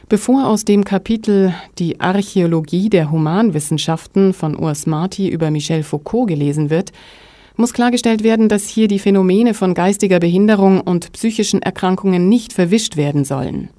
Bevor 0.10 0.48
aus 0.48 0.66
dem 0.66 0.86
Kapitel 0.86 1.54
Die 1.78 2.00
Archäologie 2.00 2.90
der 2.90 3.12
Humanwissenschaften 3.12 4.34
von 4.34 4.58
Urs 4.58 4.88
Marti 4.88 5.30
über 5.30 5.52
Michel 5.52 5.84
Foucault 5.84 6.28
gelesen 6.28 6.72
wird, 6.72 6.92
muss 7.60 7.74
klargestellt 7.74 8.24
werden, 8.24 8.50
dass 8.50 8.68
hier 8.68 8.88
die 8.88 9.00
Phänomene 9.00 9.54
von 9.54 9.74
geistiger 9.74 10.20
Behinderung 10.20 10.82
und 10.82 11.12
psychischen 11.12 11.62
Erkrankungen 11.62 12.30
nicht 12.30 12.54
verwischt 12.54 12.98
werden 12.98 13.26
sollen. 13.26 13.70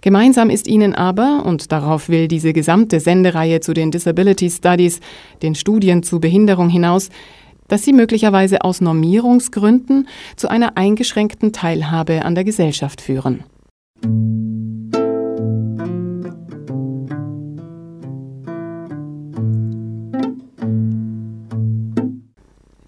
Gemeinsam 0.00 0.50
ist 0.50 0.66
ihnen 0.66 0.94
aber, 0.94 1.44
und 1.46 1.70
darauf 1.70 2.08
will 2.08 2.26
diese 2.26 2.52
gesamte 2.52 2.98
Sendereihe 2.98 3.60
zu 3.60 3.72
den 3.72 3.92
Disability 3.92 4.50
Studies, 4.50 4.98
den 5.42 5.54
Studien 5.54 6.02
zu 6.02 6.18
Behinderung 6.18 6.68
hinaus, 6.68 7.08
dass 7.68 7.84
sie 7.84 7.92
möglicherweise 7.92 8.64
aus 8.64 8.80
Normierungsgründen 8.80 10.08
zu 10.34 10.48
einer 10.48 10.76
eingeschränkten 10.76 11.52
Teilhabe 11.52 12.24
an 12.24 12.34
der 12.34 12.42
Gesellschaft 12.42 13.00
führen. 13.00 13.44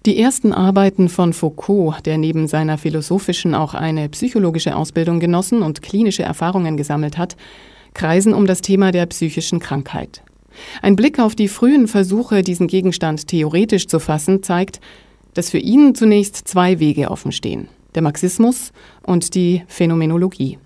Die 0.05 0.19
ersten 0.19 0.53
Arbeiten 0.53 1.09
von 1.09 1.33
Foucault, 1.33 2.05
der 2.05 2.19
neben 2.19 2.47
seiner 2.47 2.77
philosophischen 2.77 3.55
auch 3.55 3.73
eine 3.73 4.07
psychologische 4.09 4.75
Ausbildung 4.75 5.19
genossen 5.19 5.63
und 5.63 5.81
klinische 5.81 6.21
Erfahrungen 6.21 6.77
gesammelt 6.77 7.17
hat, 7.17 7.35
kreisen 7.95 8.35
um 8.35 8.45
das 8.45 8.61
Thema 8.61 8.91
der 8.91 9.07
psychischen 9.07 9.59
Krankheit. 9.59 10.21
Ein 10.83 10.95
Blick 10.95 11.17
auf 11.17 11.33
die 11.33 11.47
frühen 11.47 11.87
Versuche, 11.87 12.43
diesen 12.43 12.67
Gegenstand 12.67 13.27
theoretisch 13.27 13.87
zu 13.87 13.99
fassen, 13.99 14.43
zeigt, 14.43 14.79
dass 15.33 15.49
für 15.49 15.57
ihn 15.57 15.95
zunächst 15.95 16.47
zwei 16.47 16.79
Wege 16.79 17.09
offenstehen, 17.09 17.67
der 17.95 18.03
Marxismus 18.03 18.73
und 19.07 19.33
die 19.33 19.63
Phänomenologie. 19.67 20.59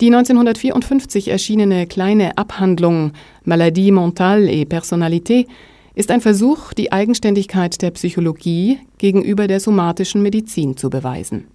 Die 0.00 0.14
1954 0.14 1.26
erschienene 1.26 1.88
kleine 1.88 2.38
Abhandlung 2.38 3.14
Maladie 3.42 3.90
mentale 3.90 4.48
et 4.48 4.68
Personnalité 4.68 5.46
ist 5.94 6.10
ein 6.10 6.20
Versuch, 6.20 6.72
die 6.72 6.92
Eigenständigkeit 6.92 7.80
der 7.80 7.90
Psychologie 7.92 8.78
gegenüber 8.98 9.46
der 9.46 9.60
somatischen 9.60 10.22
Medizin 10.22 10.76
zu 10.76 10.90
beweisen. 10.90 11.46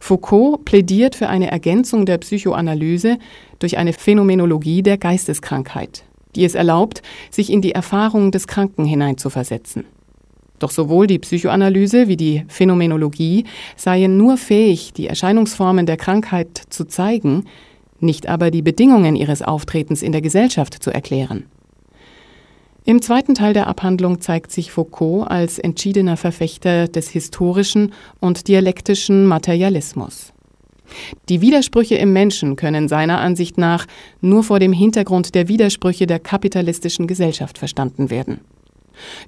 Foucault 0.00 0.64
plädiert 0.64 1.14
für 1.14 1.28
eine 1.28 1.50
Ergänzung 1.50 2.04
der 2.04 2.18
Psychoanalyse 2.18 3.18
durch 3.60 3.78
eine 3.78 3.92
Phänomenologie 3.92 4.82
der 4.82 4.98
Geisteskrankheit, 4.98 6.04
die 6.34 6.44
es 6.44 6.56
erlaubt, 6.56 7.02
sich 7.30 7.50
in 7.50 7.62
die 7.62 7.72
Erfahrung 7.72 8.32
des 8.32 8.48
Kranken 8.48 8.84
hineinzuversetzen. 8.84 9.84
Doch 10.58 10.70
sowohl 10.70 11.06
die 11.06 11.18
Psychoanalyse 11.18 12.08
wie 12.08 12.16
die 12.16 12.44
Phänomenologie 12.48 13.44
seien 13.76 14.16
nur 14.16 14.36
fähig, 14.36 14.92
die 14.92 15.06
Erscheinungsformen 15.06 15.86
der 15.86 15.96
Krankheit 15.96 16.62
zu 16.68 16.84
zeigen, 16.84 17.44
nicht 18.00 18.28
aber 18.28 18.50
die 18.50 18.62
Bedingungen 18.62 19.16
ihres 19.16 19.40
Auftretens 19.42 20.02
in 20.02 20.12
der 20.12 20.20
Gesellschaft 20.20 20.82
zu 20.82 20.90
erklären. 20.90 21.44
Im 22.84 23.02
zweiten 23.02 23.34
Teil 23.34 23.52
der 23.52 23.66
Abhandlung 23.66 24.20
zeigt 24.20 24.50
sich 24.50 24.72
Foucault 24.72 25.30
als 25.30 25.58
entschiedener 25.58 26.16
Verfechter 26.16 26.88
des 26.88 27.10
historischen 27.10 27.92
und 28.20 28.48
dialektischen 28.48 29.26
Materialismus. 29.26 30.32
Die 31.28 31.40
Widersprüche 31.40 31.96
im 31.96 32.12
Menschen 32.12 32.56
können 32.56 32.88
seiner 32.88 33.20
Ansicht 33.20 33.58
nach 33.58 33.86
nur 34.20 34.42
vor 34.42 34.58
dem 34.58 34.72
Hintergrund 34.72 35.34
der 35.34 35.46
Widersprüche 35.46 36.06
der 36.06 36.18
kapitalistischen 36.18 37.06
Gesellschaft 37.06 37.58
verstanden 37.58 38.10
werden. 38.10 38.40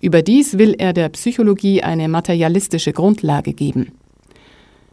Überdies 0.01 0.59
will 0.59 0.75
er 0.77 0.93
der 0.93 1.09
Psychologie 1.11 1.83
eine 1.83 2.09
materialistische 2.09 2.93
Grundlage 2.93 3.53
geben. 3.53 3.93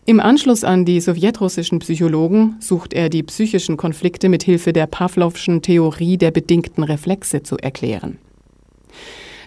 Im 0.05 0.19
Anschluss 0.19 0.63
an 0.63 0.85
die 0.85 1.01
sowjetrussischen 1.01 1.79
Psychologen 1.79 2.55
sucht 2.59 2.93
er 2.93 3.09
die 3.09 3.23
psychischen 3.23 3.77
Konflikte 3.77 4.29
mit 4.29 4.43
Hilfe 4.43 4.73
der 4.73 4.87
Pavlovschen 4.87 5.61
Theorie 5.61 6.17
der 6.17 6.31
bedingten 6.31 6.83
Reflexe 6.83 7.43
zu 7.43 7.57
erklären. 7.57 8.17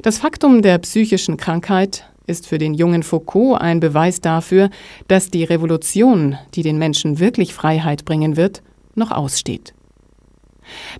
Das 0.02 0.18
Faktum 0.18 0.62
der 0.62 0.78
psychischen 0.78 1.36
Krankheit 1.36 2.04
ist 2.26 2.48
für 2.48 2.58
den 2.58 2.74
jungen 2.74 3.04
Foucault 3.04 3.60
ein 3.60 3.78
Beweis 3.78 4.20
dafür, 4.20 4.68
dass 5.06 5.30
die 5.30 5.44
Revolution, 5.44 6.36
die 6.54 6.64
den 6.64 6.76
Menschen 6.76 7.20
wirklich 7.20 7.54
Freiheit 7.54 8.04
bringen 8.04 8.36
wird, 8.36 8.62
noch 8.96 9.12
aussteht. 9.12 9.74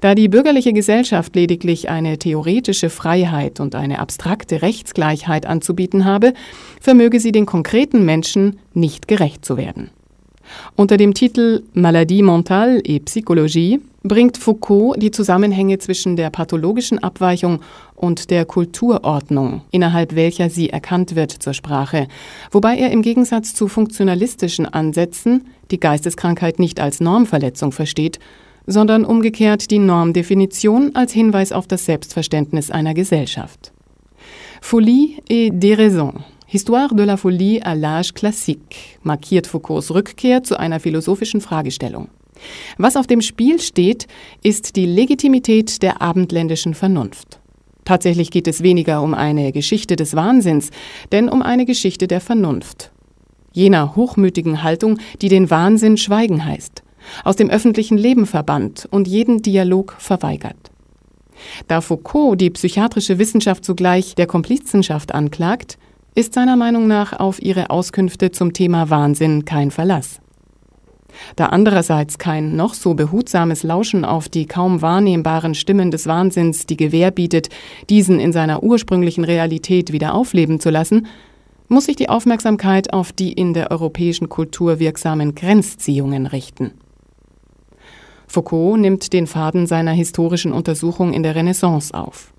Da 0.01 0.15
die 0.15 0.29
bürgerliche 0.29 0.73
Gesellschaft 0.73 1.35
lediglich 1.35 1.89
eine 1.89 2.17
theoretische 2.17 2.91
Freiheit 2.91 3.59
und 3.59 3.75
eine 3.75 3.99
abstrakte 3.99 4.63
Rechtsgleichheit 4.63 5.47
anzubieten 5.47 6.05
habe, 6.05 6.33
vermöge 6.81 7.19
sie 7.19 7.33
den 7.33 7.47
konkreten 7.47 8.05
Menschen 8.05 8.61
nicht 8.73 9.09
gerecht 9.09 9.45
zu 9.45 9.57
werden. 9.57 9.91
Unter 10.77 10.97
dem 10.97 11.13
Titel 11.13 11.65
Maladie 11.75 12.23
mentale 12.23 12.81
et 12.85 13.07
Psychologie 13.07 13.81
bringt 14.03 14.37
Foucault 14.37 15.01
die 15.01 15.11
Zusammenhänge 15.11 15.79
zwischen 15.79 16.17
der 16.17 16.31
pathologischen 16.31 16.99
Abweichung 16.99 17.61
und 17.95 18.31
der 18.31 18.45
Kulturordnung, 18.45 19.63
innerhalb 19.71 20.15
welcher 20.15 20.51
sie 20.51 20.71
erkannt 20.71 21.15
wird, 21.15 21.31
zur 21.31 21.55
Sprache, 21.55 22.09
wobei 22.51 22.77
er 22.77 22.91
im 22.91 23.03
Gegensatz 23.03 23.55
zu 23.55 23.69
funktionalistischen 23.69 24.67
Ansätzen 24.67 25.47
die 25.71 25.81
Geisteskrankheit 25.81 26.59
nicht 26.59 26.81
als 26.81 27.01
Normverletzung 27.01 27.73
versteht, 27.73 28.19
sondern 28.67 29.05
umgekehrt 29.05 29.71
die 29.71 29.79
Normdefinition 29.79 30.95
als 30.95 31.13
Hinweis 31.13 31.53
auf 31.53 31.67
das 31.67 31.85
Selbstverständnis 31.85 32.71
einer 32.71 32.95
Gesellschaft. 32.95 33.73
Folie 34.61 35.19
et 35.29 35.53
Déraison 35.53 36.23
Histoire 36.47 36.95
de 36.95 37.05
la 37.05 37.17
folie 37.17 37.63
à 37.63 37.75
l'âge 37.75 38.13
classique 38.13 38.99
markiert 39.03 39.47
Foucaults 39.47 39.91
Rückkehr 39.91 40.43
zu 40.43 40.59
einer 40.59 40.81
philosophischen 40.81 41.41
Fragestellung. 41.41 42.09
Was 42.79 42.97
auf 42.97 43.07
dem 43.07 43.21
Spiel 43.21 43.61
steht, 43.61 44.07
ist 44.43 44.77
die 44.77 44.87
Legitimität 44.87 45.83
der 45.83 46.03
abendländischen 46.03 46.75
Vernunft. 46.75 47.41
Tatsächlich 47.85 48.31
geht 48.31 48.47
es 48.47 48.63
weniger 48.63 49.03
um 49.03 49.15
eine 49.15 49.53
Geschichte 49.53 49.97
des 49.97 50.15
Wahnsinns, 50.15 50.71
denn 51.11 51.29
um 51.29 51.43
eine 51.43 51.67
Geschichte 51.67 52.07
der 52.07 52.21
Vernunft. 52.21 52.93
Jener 53.53 53.97
hochmütigen 53.97 54.63
Haltung, 54.63 54.99
die 55.21 55.29
den 55.29 55.51
Wahnsinn 55.51 55.97
schweigen 55.97 56.45
heißt, 56.45 56.83
aus 57.25 57.37
dem 57.37 57.51
öffentlichen 57.51 57.99
Leben 57.99 58.27
verbannt 58.27 58.89
und 58.91 59.09
jeden 59.09 59.43
Dialog 59.43 59.97
verweigert. 59.99 60.71
Da 61.67 61.81
Foucault 61.81 62.41
die 62.41 62.51
psychiatrische 62.51 63.19
Wissenschaft 63.19 63.65
zugleich 63.65 64.15
der 64.15 64.27
Komplizenschaft 64.27 65.13
anklagt, 65.13 65.77
ist 66.15 66.35
seiner 66.35 66.57
Meinung 66.57 66.87
nach 66.87 67.19
auf 67.19 67.43
ihre 67.43 67.71
Auskünfte 67.71 68.31
zum 68.31 68.53
Thema 68.53 68.91
Wahnsinn 68.91 69.45
kein 69.45 69.71
Verlass. 69.71 70.22
Da 71.37 71.47
andererseits 71.47 72.19
kein 72.19 72.57
noch 72.57 72.75
so 72.75 72.95
behutsames 72.95 73.63
Lauschen 73.63 74.05
auf 74.05 74.29
die 74.29 74.47
kaum 74.47 74.83
wahrnehmbaren 74.83 75.55
Stimmen 75.55 75.91
des 75.91 76.07
Wahnsinns 76.07 76.67
die 76.67 76.77
Gewähr 76.77 77.11
bietet, 77.11 77.49
diesen 77.91 78.21
in 78.21 78.33
seiner 78.33 78.63
ursprünglichen 78.63 79.25
Realität 79.25 79.93
wieder 79.93 80.15
aufleben 80.15 80.61
zu 80.61 80.71
lassen, 80.71 81.07
muss 81.69 81.87
sich 81.87 81.97
die 81.97 82.09
Aufmerksamkeit 82.09 82.93
auf 82.93 83.13
die 83.13 83.33
in 83.33 83.55
der 83.55 83.71
europäischen 83.71 84.29
Kultur 84.29 84.79
wirksamen 84.79 85.35
Grenzziehungen 85.35 86.27
richten. 86.27 86.73
Foucault 88.27 88.81
nimmt 88.81 89.13
den 89.13 89.27
Faden 89.27 89.67
seiner 89.67 89.93
historischen 89.93 90.53
Untersuchung 90.53 91.13
in 91.13 91.23
der 91.23 91.35
Renaissance 91.35 91.93
auf. 91.93 92.33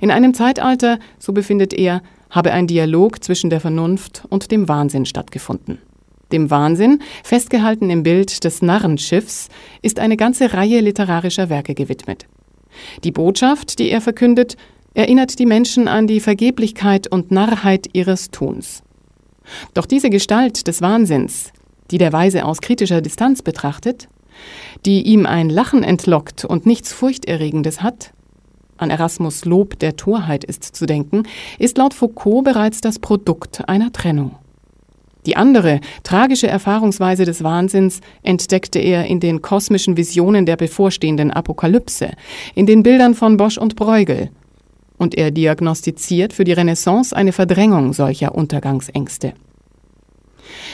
In 0.00 0.10
einem 0.10 0.34
Zeitalter, 0.34 0.98
so 1.18 1.32
befindet 1.32 1.72
er, 1.72 2.02
habe 2.30 2.52
ein 2.52 2.66
Dialog 2.66 3.22
zwischen 3.22 3.50
der 3.50 3.60
Vernunft 3.60 4.24
und 4.28 4.50
dem 4.50 4.68
Wahnsinn 4.68 5.06
stattgefunden. 5.06 5.78
Dem 6.32 6.50
Wahnsinn, 6.50 7.00
festgehalten 7.24 7.90
im 7.90 8.02
Bild 8.02 8.44
des 8.44 8.60
Narrenschiffs, 8.60 9.48
ist 9.82 9.98
eine 9.98 10.16
ganze 10.16 10.52
Reihe 10.52 10.80
literarischer 10.80 11.48
Werke 11.48 11.74
gewidmet. 11.74 12.26
Die 13.04 13.12
Botschaft, 13.12 13.78
die 13.78 13.90
er 13.90 14.00
verkündet, 14.00 14.56
erinnert 14.94 15.38
die 15.38 15.46
Menschen 15.46 15.88
an 15.88 16.06
die 16.06 16.20
Vergeblichkeit 16.20 17.06
und 17.06 17.30
Narrheit 17.30 17.88
ihres 17.92 18.30
Tuns. 18.30 18.82
Doch 19.72 19.86
diese 19.86 20.10
Gestalt 20.10 20.66
des 20.66 20.82
Wahnsinns, 20.82 21.52
die 21.90 21.98
der 21.98 22.12
Weise 22.12 22.44
aus 22.44 22.60
kritischer 22.60 23.00
Distanz 23.00 23.42
betrachtet, 23.42 24.08
die 24.84 25.02
ihm 25.02 25.24
ein 25.24 25.48
Lachen 25.48 25.82
entlockt 25.82 26.44
und 26.44 26.66
nichts 26.66 26.92
Furchterregendes 26.92 27.82
hat, 27.82 28.12
an 28.76 28.90
Erasmus 28.90 29.44
Lob 29.44 29.78
der 29.78 29.96
Torheit 29.96 30.44
ist 30.44 30.64
zu 30.64 30.86
denken, 30.86 31.24
ist 31.58 31.78
laut 31.78 31.94
Foucault 31.94 32.44
bereits 32.44 32.80
das 32.80 32.98
Produkt 32.98 33.68
einer 33.68 33.92
Trennung. 33.92 34.36
Die 35.28 35.36
andere, 35.36 35.80
tragische 36.04 36.46
Erfahrungsweise 36.46 37.26
des 37.26 37.44
Wahnsinns 37.44 38.00
entdeckte 38.22 38.78
er 38.78 39.04
in 39.04 39.20
den 39.20 39.42
kosmischen 39.42 39.98
Visionen 39.98 40.46
der 40.46 40.56
bevorstehenden 40.56 41.30
Apokalypse, 41.30 42.12
in 42.54 42.64
den 42.64 42.82
Bildern 42.82 43.14
von 43.14 43.36
Bosch 43.36 43.58
und 43.58 43.76
Bruegel. 43.76 44.30
Und 44.96 45.14
er 45.14 45.30
diagnostiziert 45.30 46.32
für 46.32 46.44
die 46.44 46.54
Renaissance 46.54 47.14
eine 47.14 47.32
Verdrängung 47.32 47.92
solcher 47.92 48.34
Untergangsängste. 48.34 49.34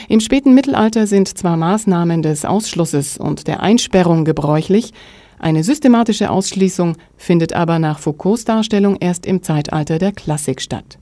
Im 0.07 0.21
späten 0.21 0.53
Mittelalter 0.53 1.05
sind 1.05 1.37
zwar 1.37 1.57
Maßnahmen 1.57 2.21
des 2.21 2.45
Ausschlusses 2.45 3.17
und 3.17 3.47
der 3.47 3.61
Einsperrung 3.61 4.23
gebräuchlich, 4.23 4.93
eine 5.37 5.65
systematische 5.65 6.29
Ausschließung 6.29 6.95
findet 7.17 7.51
aber 7.51 7.77
nach 7.77 7.99
Foucaults 7.99 8.45
Darstellung 8.45 8.95
erst 9.01 9.25
im 9.25 9.43
Zeitalter 9.43 9.99
der 9.99 10.13
Klassik 10.13 10.61
statt. 10.61 10.97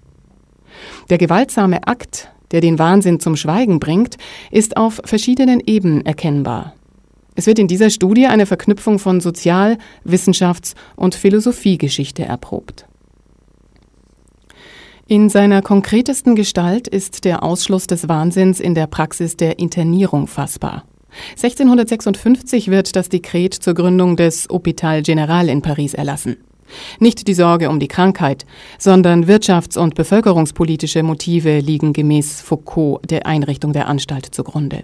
Der 1.11 1.19
gewaltsame 1.19 1.87
Akt, 1.87 2.31
der 2.51 2.61
den 2.61 2.79
Wahnsinn 2.79 3.19
zum 3.19 3.35
Schweigen 3.35 3.79
bringt, 3.79 4.17
ist 4.51 4.77
auf 4.77 5.01
verschiedenen 5.05 5.61
Ebenen 5.65 6.05
erkennbar. 6.05 6.73
Es 7.35 7.47
wird 7.47 7.59
in 7.59 7.67
dieser 7.67 7.89
Studie 7.89 8.27
eine 8.27 8.45
Verknüpfung 8.45 8.99
von 8.99 9.19
Sozial-, 9.19 9.77
Wissenschafts- 10.03 10.75
und 10.95 11.15
Philosophiegeschichte 11.15 12.23
erprobt. 12.23 12.85
In 15.07 15.29
seiner 15.29 15.61
konkretesten 15.61 16.35
Gestalt 16.35 16.87
ist 16.87 17.25
der 17.25 17.43
Ausschluss 17.43 17.87
des 17.87 18.07
Wahnsinns 18.07 18.59
in 18.59 18.73
der 18.73 18.87
Praxis 18.87 19.35
der 19.35 19.59
Internierung 19.59 20.27
fassbar. 20.27 20.85
1656 21.31 22.69
wird 22.69 22.95
das 22.95 23.09
Dekret 23.09 23.53
zur 23.53 23.73
Gründung 23.73 24.15
des 24.15 24.49
Hôpital 24.49 25.05
Général 25.05 25.47
in 25.47 25.61
Paris 25.61 25.93
erlassen. 25.93 26.37
Nicht 26.99 27.27
die 27.27 27.33
Sorge 27.33 27.69
um 27.69 27.79
die 27.79 27.87
Krankheit, 27.87 28.45
sondern 28.77 29.25
wirtschafts- 29.25 29.77
und 29.77 29.95
bevölkerungspolitische 29.95 31.03
Motive 31.03 31.59
liegen 31.59 31.93
gemäß 31.93 32.41
Foucault 32.41 33.09
der 33.09 33.25
Einrichtung 33.25 33.73
der 33.73 33.87
Anstalt 33.87 34.25
zugrunde. 34.33 34.83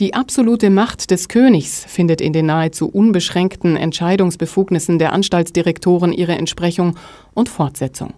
Die 0.00 0.14
absolute 0.14 0.70
Macht 0.70 1.10
des 1.10 1.28
Königs 1.28 1.84
findet 1.86 2.20
in 2.20 2.32
den 2.32 2.46
nahezu 2.46 2.88
unbeschränkten 2.88 3.76
Entscheidungsbefugnissen 3.76 4.98
der 4.98 5.12
Anstaltsdirektoren 5.12 6.12
ihre 6.12 6.36
Entsprechung 6.36 6.96
und 7.34 7.48
Fortsetzung. 7.48 8.14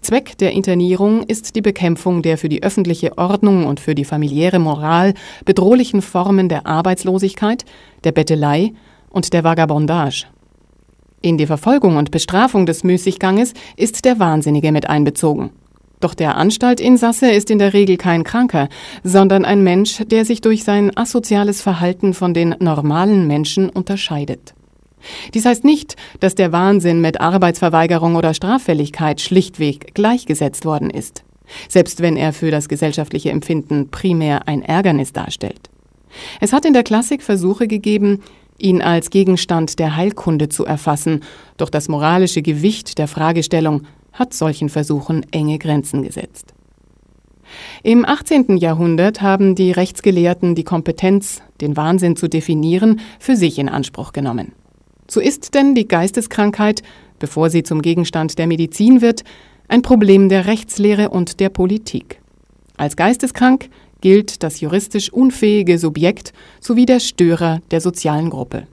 Zweck 0.00 0.38
der 0.38 0.52
Internierung 0.52 1.24
ist 1.24 1.56
die 1.56 1.62
Bekämpfung 1.62 2.22
der 2.22 2.38
für 2.38 2.48
die 2.48 2.62
öffentliche 2.62 3.18
Ordnung 3.18 3.66
und 3.66 3.80
für 3.80 3.94
die 3.94 4.04
familiäre 4.04 4.58
Moral 4.58 5.14
bedrohlichen 5.44 6.00
Formen 6.00 6.48
der 6.48 6.66
Arbeitslosigkeit, 6.66 7.64
der 8.04 8.12
Bettelei 8.12 8.72
und 9.10 9.32
der 9.32 9.42
Vagabondage. 9.42 10.26
In 11.24 11.38
die 11.38 11.46
Verfolgung 11.46 11.96
und 11.96 12.10
Bestrafung 12.10 12.66
des 12.66 12.84
Müßigganges 12.84 13.54
ist 13.78 14.04
der 14.04 14.18
Wahnsinnige 14.18 14.72
mit 14.72 14.90
einbezogen. 14.90 15.52
Doch 16.00 16.12
der 16.12 16.36
Anstaltinsasse 16.36 17.30
ist 17.30 17.50
in 17.50 17.58
der 17.58 17.72
Regel 17.72 17.96
kein 17.96 18.24
Kranker, 18.24 18.68
sondern 19.04 19.46
ein 19.46 19.62
Mensch, 19.62 20.02
der 20.06 20.26
sich 20.26 20.42
durch 20.42 20.64
sein 20.64 20.94
asoziales 20.94 21.62
Verhalten 21.62 22.12
von 22.12 22.34
den 22.34 22.54
normalen 22.58 23.26
Menschen 23.26 23.70
unterscheidet. 23.70 24.52
Dies 25.32 25.46
heißt 25.46 25.64
nicht, 25.64 25.96
dass 26.20 26.34
der 26.34 26.52
Wahnsinn 26.52 27.00
mit 27.00 27.22
Arbeitsverweigerung 27.22 28.16
oder 28.16 28.34
Straffälligkeit 28.34 29.22
schlichtweg 29.22 29.94
gleichgesetzt 29.94 30.66
worden 30.66 30.90
ist, 30.90 31.24
selbst 31.70 32.02
wenn 32.02 32.18
er 32.18 32.34
für 32.34 32.50
das 32.50 32.68
gesellschaftliche 32.68 33.30
Empfinden 33.30 33.88
primär 33.88 34.46
ein 34.46 34.60
Ärgernis 34.60 35.14
darstellt. 35.14 35.70
Es 36.40 36.52
hat 36.52 36.64
in 36.66 36.74
der 36.74 36.84
Klassik 36.84 37.22
Versuche 37.22 37.66
gegeben, 37.66 38.20
ihn 38.58 38.82
als 38.82 39.10
Gegenstand 39.10 39.78
der 39.78 39.96
Heilkunde 39.96 40.48
zu 40.48 40.64
erfassen, 40.64 41.22
doch 41.56 41.70
das 41.70 41.88
moralische 41.88 42.42
Gewicht 42.42 42.98
der 42.98 43.08
Fragestellung 43.08 43.82
hat 44.12 44.32
solchen 44.32 44.68
Versuchen 44.68 45.26
enge 45.32 45.58
Grenzen 45.58 46.02
gesetzt. 46.02 46.54
Im 47.82 48.04
18. 48.04 48.56
Jahrhundert 48.56 49.20
haben 49.20 49.54
die 49.54 49.70
Rechtsgelehrten 49.70 50.54
die 50.54 50.64
Kompetenz, 50.64 51.42
den 51.60 51.76
Wahnsinn 51.76 52.16
zu 52.16 52.28
definieren, 52.28 53.00
für 53.18 53.36
sich 53.36 53.58
in 53.58 53.68
Anspruch 53.68 54.12
genommen. 54.12 54.52
So 55.08 55.20
ist 55.20 55.54
denn 55.54 55.74
die 55.74 55.86
Geisteskrankheit, 55.86 56.82
bevor 57.18 57.50
sie 57.50 57.62
zum 57.62 57.82
Gegenstand 57.82 58.38
der 58.38 58.46
Medizin 58.46 59.00
wird, 59.00 59.22
ein 59.68 59.82
Problem 59.82 60.28
der 60.28 60.46
Rechtslehre 60.46 61.10
und 61.10 61.40
der 61.40 61.48
Politik. 61.48 62.20
Als 62.76 62.96
geisteskrank 62.96 63.68
gilt 64.04 64.42
das 64.42 64.60
juristisch 64.60 65.10
unfähige 65.10 65.78
Subjekt 65.78 66.34
sowie 66.60 66.84
der 66.84 67.00
Störer 67.00 67.62
der 67.70 67.80
sozialen 67.80 68.28
Gruppe. 68.28 68.66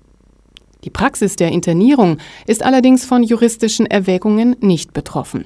Die 0.84 0.90
Praxis 0.90 1.38
der 1.38 1.54
Internierung 1.54 2.18
ist 2.48 2.64
allerdings 2.64 3.06
von 3.06 3.24
juristischen 3.24 3.86
Erwägungen 3.86 4.58
nicht 4.60 4.92
betroffen. 4.92 5.46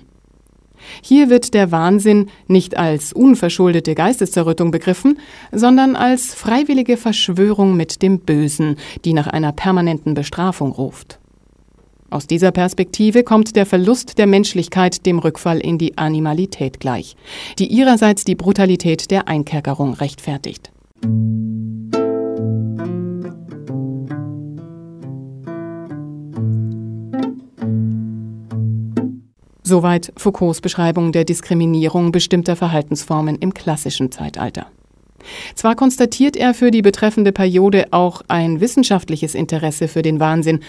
Hier 1.04 1.30
wird 1.30 1.54
der 1.54 1.72
Wahnsinn 1.72 2.32
nicht 2.48 2.78
als 2.78 3.14
unverschuldete 3.14 3.94
Geisteszerrüttung 3.94 4.72
begriffen, 4.72 5.20
sondern 5.52 5.96
als 5.96 6.34
freiwillige 6.34 6.98
Verschwörung 6.98 7.78
mit 7.78 8.02
dem 8.02 8.22
Bösen, 8.22 8.78
die 9.04 9.14
nach 9.14 9.28
einer 9.28 9.52
permanenten 9.52 10.16
Bestrafung 10.16 10.72
ruft. 10.72 11.20
Aus 12.10 12.28
dieser 12.28 12.52
Perspektive 12.52 13.24
kommt 13.24 13.56
der 13.56 13.66
Verlust 13.66 14.18
der 14.18 14.28
Menschlichkeit 14.28 15.06
dem 15.06 15.20
Rückfall 15.20 15.60
in 15.60 15.78
die 15.78 15.98
Animalität 15.98 16.80
gleich, 16.80 17.16
die 17.58 17.68
ihrerseits 17.68 18.24
die 18.24 18.36
Brutalität 18.36 19.10
der 19.10 19.28
Einkerkerung 19.28 19.94
rechtfertigt. 19.96 20.72
Soweit 29.64 30.14
Foucaults 30.16 30.62
Beschreibung 30.62 31.12
der 31.12 31.26
Diskriminierung 31.26 32.12
bestimmter 32.12 32.56
Verhaltensformen 32.56 33.36
im 33.40 33.56
klassischen 33.56 34.12
Zeitalter. 34.12 34.68
Zwar 35.56 35.76
konstatiert 35.76 36.38
er 36.38 36.54
für 36.54 36.70
die 36.70 36.84
betreffende 36.84 37.32
Periode 37.32 37.88
auch 37.90 38.22
ein 38.28 38.62
wissenschaftliches 38.62 39.34
Interesse 39.34 39.88
für 39.88 40.04
den 40.04 40.20
Wahnsinn, 40.20 40.60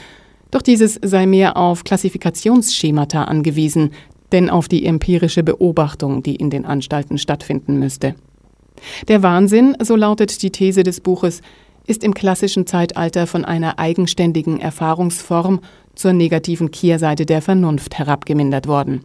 doch 0.56 0.62
dieses 0.62 0.98
sei 1.02 1.26
mehr 1.26 1.58
auf 1.58 1.84
Klassifikationsschemata 1.84 3.24
angewiesen, 3.24 3.90
denn 4.32 4.48
auf 4.48 4.68
die 4.68 4.86
empirische 4.86 5.42
Beobachtung, 5.42 6.22
die 6.22 6.34
in 6.34 6.48
den 6.48 6.64
Anstalten 6.64 7.18
stattfinden 7.18 7.78
müsste. 7.78 8.14
Der 9.06 9.22
Wahnsinn, 9.22 9.76
so 9.82 9.96
lautet 9.96 10.42
die 10.42 10.50
These 10.50 10.82
des 10.82 11.02
Buches, 11.02 11.42
ist 11.86 12.02
im 12.02 12.14
klassischen 12.14 12.66
Zeitalter 12.66 13.26
von 13.26 13.44
einer 13.44 13.78
eigenständigen 13.78 14.58
Erfahrungsform 14.58 15.60
zur 15.94 16.14
negativen 16.14 16.70
Kehrseite 16.70 17.26
der 17.26 17.42
Vernunft 17.42 17.98
herabgemindert 17.98 18.66
worden. 18.66 19.02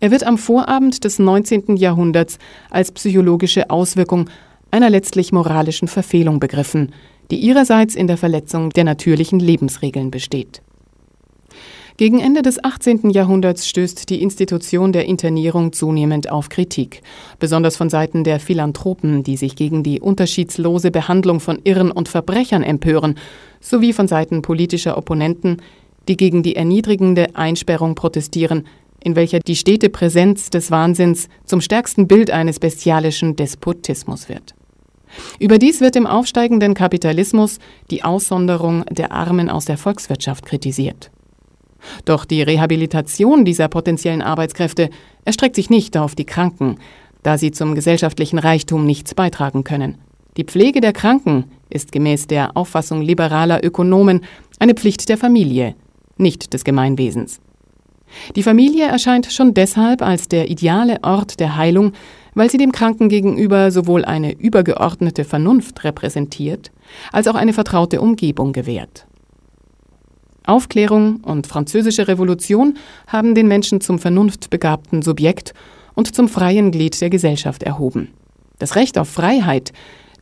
Er 0.00 0.10
wird 0.10 0.24
am 0.24 0.36
Vorabend 0.36 1.04
des 1.04 1.20
19. 1.20 1.76
Jahrhunderts 1.76 2.38
als 2.70 2.90
psychologische 2.90 3.70
Auswirkung 3.70 4.28
einer 4.72 4.90
letztlich 4.90 5.30
moralischen 5.30 5.86
Verfehlung 5.86 6.40
begriffen, 6.40 6.92
die 7.30 7.38
ihrerseits 7.38 7.94
in 7.94 8.08
der 8.08 8.16
Verletzung 8.16 8.70
der 8.70 8.82
natürlichen 8.82 9.38
Lebensregeln 9.38 10.10
besteht. 10.10 10.60
Gegen 12.02 12.18
Ende 12.18 12.42
des 12.42 12.64
18. 12.64 13.10
Jahrhunderts 13.10 13.68
stößt 13.68 14.10
die 14.10 14.22
Institution 14.22 14.92
der 14.92 15.04
Internierung 15.04 15.72
zunehmend 15.72 16.32
auf 16.32 16.48
Kritik, 16.48 17.00
besonders 17.38 17.76
von 17.76 17.90
Seiten 17.90 18.24
der 18.24 18.40
Philanthropen, 18.40 19.22
die 19.22 19.36
sich 19.36 19.54
gegen 19.54 19.84
die 19.84 20.00
unterschiedslose 20.00 20.90
Behandlung 20.90 21.38
von 21.38 21.60
Irren 21.62 21.92
und 21.92 22.08
Verbrechern 22.08 22.64
empören, 22.64 23.20
sowie 23.60 23.92
von 23.92 24.08
Seiten 24.08 24.42
politischer 24.42 24.98
Opponenten, 24.98 25.62
die 26.08 26.16
gegen 26.16 26.42
die 26.42 26.56
erniedrigende 26.56 27.36
Einsperrung 27.36 27.94
protestieren, 27.94 28.66
in 28.98 29.14
welcher 29.14 29.38
die 29.38 29.54
stete 29.54 29.88
Präsenz 29.88 30.50
des 30.50 30.72
Wahnsinns 30.72 31.28
zum 31.44 31.60
stärksten 31.60 32.08
Bild 32.08 32.32
eines 32.32 32.58
bestialischen 32.58 33.36
Despotismus 33.36 34.28
wird. 34.28 34.56
Überdies 35.38 35.80
wird 35.80 35.94
im 35.94 36.08
aufsteigenden 36.08 36.74
Kapitalismus 36.74 37.60
die 37.92 38.02
Aussonderung 38.02 38.84
der 38.90 39.12
Armen 39.12 39.48
aus 39.48 39.66
der 39.66 39.78
Volkswirtschaft 39.78 40.44
kritisiert. 40.46 41.12
Doch 42.04 42.24
die 42.24 42.42
Rehabilitation 42.42 43.44
dieser 43.44 43.68
potenziellen 43.68 44.22
Arbeitskräfte 44.22 44.90
erstreckt 45.24 45.56
sich 45.56 45.70
nicht 45.70 45.96
auf 45.96 46.14
die 46.14 46.26
Kranken, 46.26 46.78
da 47.22 47.38
sie 47.38 47.50
zum 47.50 47.74
gesellschaftlichen 47.74 48.38
Reichtum 48.38 48.86
nichts 48.86 49.14
beitragen 49.14 49.64
können. 49.64 49.98
Die 50.36 50.44
Pflege 50.44 50.80
der 50.80 50.92
Kranken 50.92 51.44
ist 51.68 51.92
gemäß 51.92 52.26
der 52.26 52.56
Auffassung 52.56 53.02
liberaler 53.02 53.64
Ökonomen 53.64 54.22
eine 54.58 54.74
Pflicht 54.74 55.08
der 55.08 55.18
Familie, 55.18 55.74
nicht 56.16 56.54
des 56.54 56.64
Gemeinwesens. 56.64 57.40
Die 58.36 58.42
Familie 58.42 58.86
erscheint 58.86 59.32
schon 59.32 59.54
deshalb 59.54 60.02
als 60.02 60.28
der 60.28 60.50
ideale 60.50 60.98
Ort 61.02 61.40
der 61.40 61.56
Heilung, 61.56 61.92
weil 62.34 62.50
sie 62.50 62.58
dem 62.58 62.72
Kranken 62.72 63.08
gegenüber 63.08 63.70
sowohl 63.70 64.04
eine 64.04 64.32
übergeordnete 64.32 65.24
Vernunft 65.24 65.84
repräsentiert, 65.84 66.70
als 67.10 67.26
auch 67.28 67.34
eine 67.34 67.52
vertraute 67.52 68.00
Umgebung 68.00 68.52
gewährt. 68.52 69.06
Aufklärung 70.44 71.16
und 71.22 71.46
französische 71.46 72.08
Revolution 72.08 72.76
haben 73.06 73.34
den 73.34 73.48
Menschen 73.48 73.80
zum 73.80 73.98
vernunftbegabten 73.98 75.02
Subjekt 75.02 75.54
und 75.94 76.14
zum 76.14 76.28
freien 76.28 76.70
Glied 76.70 77.00
der 77.00 77.10
Gesellschaft 77.10 77.62
erhoben. 77.62 78.08
Das 78.58 78.76
Recht 78.76 78.98
auf 78.98 79.08
Freiheit, 79.08 79.72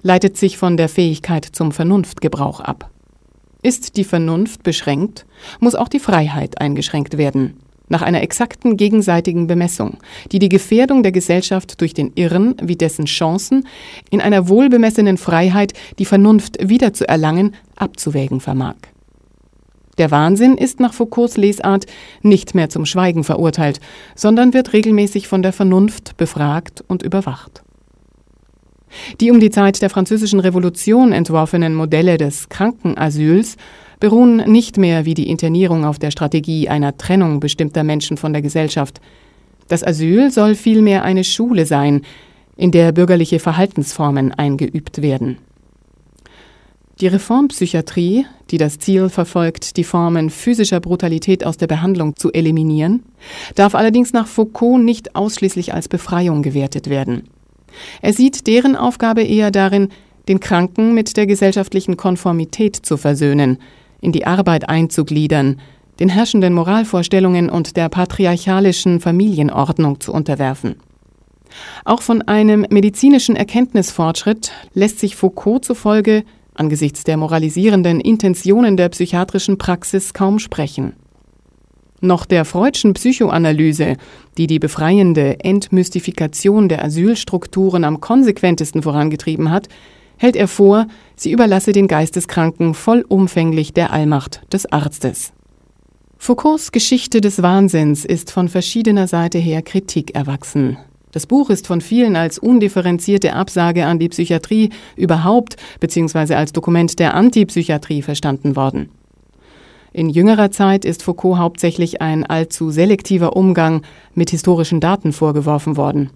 leitet 0.03 0.37
sich 0.37 0.57
von 0.57 0.77
der 0.77 0.89
Fähigkeit 0.89 1.45
zum 1.45 1.73
Vernunftgebrauch 1.73 2.61
ab. 2.61 2.91
Ist 3.63 3.97
die 3.97 4.05
Vernunft 4.05 4.63
beschränkt, 4.63 5.27
muss 5.59 5.75
auch 5.75 5.89
die 5.89 5.99
Freiheit 5.99 6.61
eingeschränkt 6.61 7.19
werden, 7.19 7.59
nach 7.89 8.03
einer 8.03 8.23
exakten 8.23 8.77
gegenseitigen 8.77 9.47
Bemessung, 9.47 9.99
die 10.33 10.39
die 10.39 10.49
Gefährdung 10.49 11.03
der 11.03 11.13
Gesellschaft 11.13 11.81
durch 11.81 11.93
den 11.93 12.13
Irren 12.15 12.55
wie 12.63 12.77
dessen 12.77 13.05
Chancen 13.05 13.67
in 14.11 14.21
einer 14.21 14.49
wohlbemessenen 14.49 15.19
Freiheit 15.19 15.75
die 15.99 16.07
Vernunft 16.07 16.57
wiederzuerlangen 16.67 17.55
abzuwägen 17.77 18.41
vermag. 18.41 18.77
Der 19.99 20.11
Wahnsinn 20.11 20.57
ist 20.57 20.81
nach 20.81 20.95
Foucaults 20.95 21.37
Lesart 21.37 21.87
nicht 22.23 22.55
mehr 22.55 22.69
zum 22.69 22.87
Schweigen 22.87 23.25
verurteilt, 23.25 23.81
sondern 24.15 24.55
wird 24.55 24.73
regelmäßig 24.73 25.29
von 25.29 25.43
der 25.43 25.53
Vernunft 25.53 26.17
befragt 26.17 26.83
und 26.87 27.03
überwacht. 27.03 27.63
Die 29.21 29.31
um 29.31 29.41
die 29.41 29.51
Zeit 29.51 29.83
der 29.83 29.91
Französischen 29.91 30.41
Revolution 30.41 31.13
entworfenen 31.13 31.75
Modelle 31.75 32.17
des 32.17 32.49
Krankenasyls 32.49 33.57
beruhen 34.01 34.39
nicht 34.51 34.79
mehr 34.79 35.05
wie 35.05 35.15
die 35.15 35.29
Internierung 35.29 35.85
auf 35.85 35.99
der 35.99 36.11
Strategie 36.11 36.69
einer 36.69 36.97
Trennung 36.97 37.39
bestimmter 37.39 37.85
Menschen 37.85 38.17
von 38.17 38.33
der 38.33 38.43
Gesellschaft. 38.43 39.01
Das 39.69 39.85
Asyl 39.85 40.31
soll 40.31 40.55
vielmehr 40.55 41.05
eine 41.05 41.23
Schule 41.23 41.67
sein, 41.67 42.03
in 42.57 42.73
der 42.73 42.93
bürgerliche 42.93 43.39
Verhaltensformen 43.39 44.33
eingeübt 44.33 45.03
werden. 45.03 45.39
Die 47.01 47.07
Reformpsychiatrie, 47.07 48.27
die 48.51 48.59
das 48.59 48.79
Ziel 48.79 49.09
verfolgt, 49.09 49.79
die 49.79 49.85
Formen 49.85 50.29
physischer 50.29 50.81
Brutalität 50.81 51.47
aus 51.47 51.57
der 51.57 51.67
Behandlung 51.67 52.15
zu 52.17 52.31
eliminieren, 52.31 53.05
darf 53.55 53.75
allerdings 53.75 54.13
nach 54.13 54.27
Foucault 54.27 54.83
nicht 54.83 55.17
ausschließlich 55.17 55.73
als 55.73 55.89
Befreiung 55.89 56.43
gewertet 56.43 56.91
werden. 56.91 57.25
Er 58.03 58.13
sieht 58.13 58.47
deren 58.47 58.77
Aufgabe 58.77 59.23
eher 59.23 59.51
darin, 59.51 59.89
den 60.29 60.41
Kranken 60.41 60.93
mit 60.93 61.17
der 61.17 61.27
gesellschaftlichen 61.27 61.97
Konformität 61.97 62.77
zu 62.77 62.99
versöhnen, 62.99 63.57
in 64.03 64.13
die 64.13 64.27
Arbeit 64.27 64.69
einzugliedern, 64.69 65.59
den 66.01 66.11
herrschenden 66.11 66.53
Moralvorstellungen 66.53 67.49
und 67.49 67.79
der 67.79 67.89
patriarchalischen 67.89 69.01
Familienordnung 69.01 70.01
zu 70.01 70.13
unterwerfen. 70.13 70.77
Auch 71.87 72.03
von 72.03 72.21
einem 72.23 72.67
medizinischen 72.69 73.37
Erkenntnisfortschritt 73.37 74.53
lässt 74.75 74.99
sich 74.99 75.17
Foucault 75.17 75.65
zufolge 75.65 76.25
angesichts 76.61 77.03
der 77.03 77.17
moralisierenden 77.17 78.01
Intentionen 78.01 78.77
der 78.77 78.91
psychiatrischen 78.91 79.59
Praxis 79.59 80.13
kaum 80.13 80.39
sprechen. 80.39 80.93
Noch 82.03 82.25
der 82.25 82.45
Freudschen 82.45 82.95
Psychoanalyse, 82.95 83.97
die 84.39 84.47
die 84.47 84.59
befreiende 84.59 85.41
Entmystifikation 85.41 86.69
der 86.69 86.85
Asylstrukturen 86.85 87.85
am 87.85 88.01
konsequentesten 88.01 88.83
vorangetrieben 88.83 89.51
hat, 89.51 89.69
hält 90.17 90.37
er 90.37 90.49
vor, 90.49 90.87
sie 91.17 91.33
überlasse 91.33 91.73
den 91.73 91.89
Geisteskranken 91.89 92.75
vollumfänglich 92.75 93.73
der 93.73 93.93
Allmacht 93.93 94.43
des 94.53 94.71
Arztes. 94.71 95.33
Foucaults 96.19 96.73
Geschichte 96.73 97.23
des 97.23 97.43
Wahnsinns 97.43 98.05
ist 98.05 98.31
von 98.31 98.49
verschiedener 98.49 99.07
Seite 99.07 99.39
her 99.39 99.63
Kritik 99.63 100.15
erwachsen. 100.15 100.77
Das 101.13 101.27
Buch 101.27 101.51
ist 101.51 101.67
von 101.67 101.81
vielen 101.81 102.15
als 102.15 102.39
undifferenzierte 102.39 103.33
Absage 103.33 103.87
an 103.87 103.99
die 103.99 104.09
Psychiatrie 104.09 104.71
überhaupt 104.97 105.57
bzw. 105.81 106.35
als 106.35 106.53
Dokument 106.53 106.99
der 106.99 107.15
Antipsychiatrie 107.15 108.03
verstanden 108.03 108.55
worden. 108.55 108.91
In 109.93 110.09
jüngerer 110.09 110.53
Zeit 110.53 110.85
ist 110.85 111.03
Foucault 111.03 111.39
hauptsächlich 111.39 112.01
ein 112.01 112.25
allzu 112.25 112.71
selektiver 112.71 113.35
Umgang 113.37 113.83
mit 114.15 114.31
historischen 114.31 114.79
Daten 114.79 115.13
vorgeworfen 115.13 115.77
worden. 115.77 116.11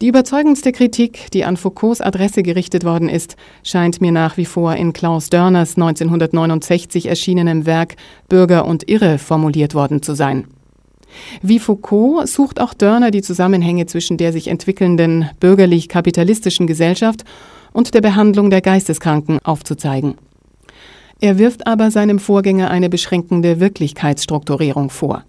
Die 0.00 0.08
überzeugendste 0.08 0.70
Kritik, 0.70 1.30
die 1.32 1.44
an 1.44 1.56
Foucaults 1.56 2.00
Adresse 2.00 2.44
gerichtet 2.44 2.84
worden 2.84 3.08
ist, 3.08 3.36
scheint 3.64 4.00
mir 4.00 4.12
nach 4.12 4.36
wie 4.36 4.44
vor 4.44 4.74
in 4.74 4.92
Klaus 4.92 5.28
Dörners 5.28 5.76
1969 5.76 7.06
erschienenem 7.06 7.66
Werk 7.66 7.96
Bürger 8.28 8.64
und 8.64 8.88
Irre 8.88 9.18
formuliert 9.18 9.74
worden 9.74 10.02
zu 10.02 10.14
sein. 10.14 10.46
Wie 11.42 11.58
Foucault 11.58 12.28
sucht 12.28 12.60
auch 12.60 12.74
Dörner 12.74 13.10
die 13.10 13.22
Zusammenhänge 13.22 13.86
zwischen 13.86 14.16
der 14.16 14.32
sich 14.32 14.48
entwickelnden 14.48 15.30
bürgerlich-kapitalistischen 15.40 16.66
Gesellschaft 16.66 17.24
und 17.72 17.94
der 17.94 18.00
Behandlung 18.00 18.50
der 18.50 18.60
Geisteskranken 18.60 19.38
aufzuzeigen. 19.44 20.14
Er 21.20 21.38
wirft 21.38 21.66
aber 21.66 21.90
seinem 21.90 22.18
Vorgänger 22.18 22.70
eine 22.70 22.88
beschränkende 22.88 23.60
Wirklichkeitsstrukturierung 23.60 24.90
vor. 24.90 25.24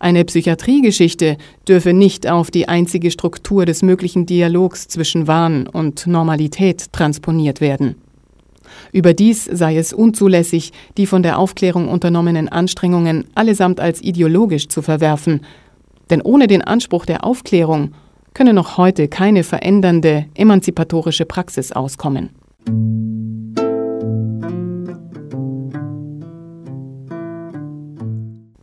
Eine 0.00 0.24
Psychiatriegeschichte 0.24 1.36
dürfe 1.68 1.92
nicht 1.92 2.28
auf 2.28 2.50
die 2.50 2.68
einzige 2.68 3.10
Struktur 3.10 3.64
des 3.64 3.82
möglichen 3.82 4.26
Dialogs 4.26 4.88
zwischen 4.88 5.26
Wahn 5.26 5.66
und 5.66 6.06
Normalität 6.06 6.92
transponiert 6.92 7.60
werden. 7.60 7.96
Überdies 8.92 9.44
sei 9.44 9.76
es 9.76 9.92
unzulässig, 9.92 10.72
die 10.96 11.06
von 11.06 11.22
der 11.22 11.38
Aufklärung 11.38 11.88
unternommenen 11.88 12.48
Anstrengungen 12.48 13.26
allesamt 13.34 13.80
als 13.80 14.02
ideologisch 14.02 14.68
zu 14.68 14.82
verwerfen, 14.82 15.40
denn 16.10 16.22
ohne 16.22 16.46
den 16.46 16.62
Anspruch 16.62 17.06
der 17.06 17.24
Aufklärung 17.24 17.92
könne 18.34 18.54
noch 18.54 18.78
heute 18.78 19.08
keine 19.08 19.42
verändernde, 19.42 20.26
emanzipatorische 20.34 21.24
Praxis 21.24 21.72
auskommen. 21.72 22.30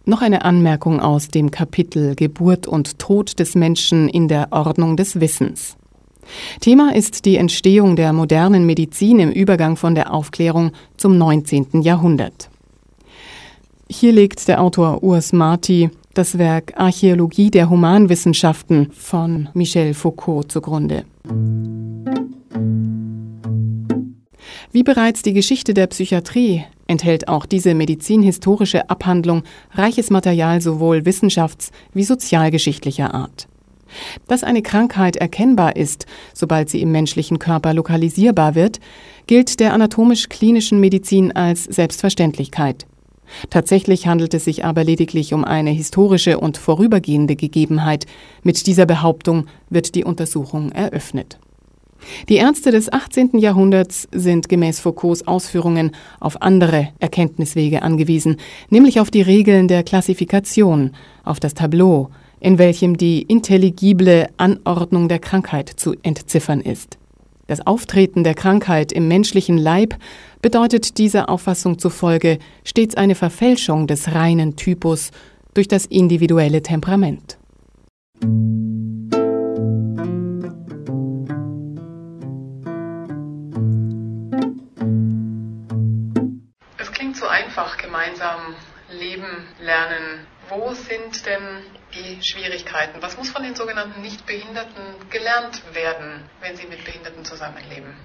Noch 0.07 0.21
eine 0.21 0.45
Anmerkung 0.45 0.99
aus 0.99 1.29
dem 1.29 1.49
Kapitel 1.49 2.15
Geburt 2.15 2.67
und 2.67 2.99
Tod 2.99 3.39
des 3.39 3.55
Menschen 3.55 4.07
in 4.07 4.27
der 4.27 4.49
Ordnung 4.51 4.97
des 4.97 5.19
Wissens. 5.19 5.77
Thema 6.59 6.95
ist 6.95 7.25
die 7.25 7.37
Entstehung 7.37 7.95
der 7.95 8.13
modernen 8.13 8.65
Medizin 8.65 9.19
im 9.19 9.31
Übergang 9.31 9.75
von 9.75 9.95
der 9.95 10.13
Aufklärung 10.13 10.71
zum 10.97 11.17
19. 11.17 11.81
Jahrhundert. 11.81 12.49
Hier 13.89 14.11
legt 14.11 14.47
der 14.47 14.61
Autor 14.61 15.03
Urs 15.03 15.31
Marti 15.31 15.89
das 16.15 16.37
Werk 16.37 16.73
Archäologie 16.77 17.51
der 17.51 17.69
Humanwissenschaften 17.69 18.89
von 18.91 19.49
Michel 19.53 19.93
Foucault 19.93 20.51
zugrunde. 20.51 21.05
Wie 24.71 24.83
bereits 24.83 25.21
die 25.21 25.33
Geschichte 25.33 25.73
der 25.73 25.87
Psychiatrie 25.87 26.63
enthält 26.87 27.27
auch 27.27 27.45
diese 27.45 27.73
medizinhistorische 27.73 28.89
Abhandlung 28.89 29.43
reiches 29.71 30.09
Material 30.09 30.61
sowohl 30.61 30.99
wissenschafts- 30.99 31.71
wie 31.93 32.03
sozialgeschichtlicher 32.03 33.13
Art. 33.13 33.47
Dass 34.27 34.43
eine 34.43 34.61
Krankheit 34.61 35.15
erkennbar 35.15 35.75
ist, 35.75 36.05
sobald 36.33 36.69
sie 36.69 36.81
im 36.81 36.91
menschlichen 36.91 37.39
Körper 37.39 37.73
lokalisierbar 37.73 38.55
wird, 38.55 38.79
gilt 39.27 39.59
der 39.59 39.73
anatomisch-klinischen 39.73 40.79
Medizin 40.79 41.31
als 41.31 41.63
Selbstverständlichkeit. 41.63 42.85
Tatsächlich 43.49 44.07
handelt 44.07 44.33
es 44.33 44.45
sich 44.45 44.65
aber 44.65 44.83
lediglich 44.83 45.33
um 45.33 45.43
eine 45.43 45.71
historische 45.71 46.39
und 46.39 46.57
vorübergehende 46.57 47.35
Gegebenheit. 47.35 48.05
Mit 48.43 48.67
dieser 48.67 48.85
Behauptung 48.85 49.47
wird 49.69 49.95
die 49.95 50.03
Untersuchung 50.03 50.71
eröffnet. 50.71 51.39
Die 52.29 52.35
Ärzte 52.35 52.71
des 52.71 52.91
18. 52.91 53.39
Jahrhunderts 53.39 54.07
sind 54.11 54.47
gemäß 54.47 54.79
Foucaults 54.79 55.27
Ausführungen 55.27 55.91
auf 56.19 56.41
andere 56.41 56.89
Erkenntniswege 56.99 57.81
angewiesen, 57.81 58.37
nämlich 58.69 58.99
auf 58.99 59.09
die 59.09 59.23
Regeln 59.23 59.67
der 59.67 59.83
Klassifikation, 59.83 60.91
auf 61.23 61.39
das 61.39 61.55
Tableau, 61.55 62.09
in 62.39 62.57
welchem 62.57 62.97
die 62.97 63.21
intelligible 63.21 64.29
Anordnung 64.37 65.07
der 65.09 65.19
Krankheit 65.19 65.69
zu 65.69 65.95
entziffern 66.03 66.61
ist. 66.61 66.97
Das 67.47 67.65
Auftreten 67.67 68.23
der 68.23 68.33
Krankheit 68.33 68.91
im 68.91 69.07
menschlichen 69.07 69.57
Leib 69.57 69.95
bedeutet 70.41 70.97
dieser 70.97 71.29
Auffassung 71.29 71.77
zufolge 71.77 72.39
stets 72.63 72.95
eine 72.95 73.13
Verfälschung 73.13 73.85
des 73.85 74.13
reinen 74.13 74.55
Typus 74.55 75.11
durch 75.53 75.67
das 75.67 75.85
individuelle 75.85 76.63
Temperament. 76.63 77.37
Es 86.77 86.91
klingt 86.91 87.15
so 87.15 87.27
einfach, 87.27 87.77
gemeinsam 87.77 88.55
leben, 88.91 89.47
lernen. 89.63 90.25
Wo 90.49 90.73
sind 90.73 91.25
denn 91.25 91.63
die 91.95 92.19
Schwierigkeiten? 92.21 93.01
Was 93.01 93.17
muss 93.17 93.29
von 93.29 93.43
den 93.43 93.55
sogenannten 93.55 94.01
Nichtbehinderten 94.01 95.09
gelernt 95.09 95.61
werden, 95.73 96.29
wenn 96.41 96.55
sie 96.55 96.67
mit 96.67 96.83
Behinderten 96.83 97.23
zusammenleben? 97.23 97.95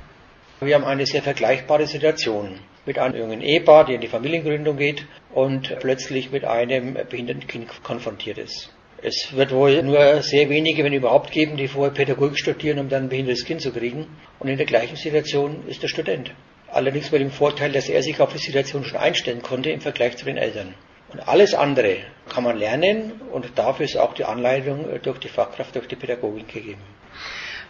Wir 0.60 0.74
haben 0.74 0.84
eine 0.84 1.06
sehr 1.06 1.22
vergleichbare 1.22 1.86
Situation 1.86 2.60
mit 2.86 2.98
einem 2.98 3.16
jungen 3.16 3.40
Ehepaar, 3.40 3.86
die 3.86 3.94
in 3.94 4.00
die 4.00 4.08
Familiengründung 4.08 4.76
geht 4.76 5.06
und 5.32 5.74
plötzlich 5.80 6.30
mit 6.30 6.44
einem 6.44 6.94
behinderten 7.08 7.46
Kind 7.46 7.82
konfrontiert 7.82 8.38
ist. 8.38 8.70
Es 9.02 9.34
wird 9.34 9.52
wohl 9.52 9.82
nur 9.82 10.22
sehr 10.22 10.50
wenige, 10.50 10.84
wenn 10.84 10.92
überhaupt, 10.92 11.30
geben, 11.30 11.56
die 11.56 11.68
vorher 11.68 11.94
Pädagogik 11.94 12.38
studieren, 12.38 12.78
um 12.78 12.88
dann 12.90 13.04
ein 13.04 13.08
behindertes 13.08 13.46
Kind 13.46 13.62
zu 13.62 13.72
kriegen. 13.72 14.06
Und 14.38 14.48
in 14.48 14.58
der 14.58 14.66
gleichen 14.66 14.96
Situation 14.96 15.66
ist 15.66 15.82
der 15.82 15.88
Student. 15.88 16.32
Allerdings 16.68 17.10
mit 17.10 17.22
dem 17.22 17.30
Vorteil, 17.30 17.72
dass 17.72 17.88
er 17.88 18.02
sich 18.02 18.20
auf 18.20 18.32
die 18.32 18.38
Situation 18.38 18.84
schon 18.84 18.98
einstellen 18.98 19.40
konnte 19.40 19.70
im 19.70 19.80
Vergleich 19.80 20.18
zu 20.18 20.26
den 20.26 20.36
Eltern. 20.36 20.74
Und 21.12 21.28
alles 21.28 21.54
andere 21.54 21.98
kann 22.28 22.44
man 22.44 22.56
lernen 22.56 23.20
und 23.32 23.58
dafür 23.58 23.84
ist 23.86 23.96
auch 23.96 24.14
die 24.14 24.24
Anleitung 24.24 24.86
durch 25.02 25.18
die 25.18 25.28
Fachkraft, 25.28 25.74
durch 25.74 25.88
die 25.88 25.96
Pädagogik 25.96 26.48
gegeben. 26.48 26.82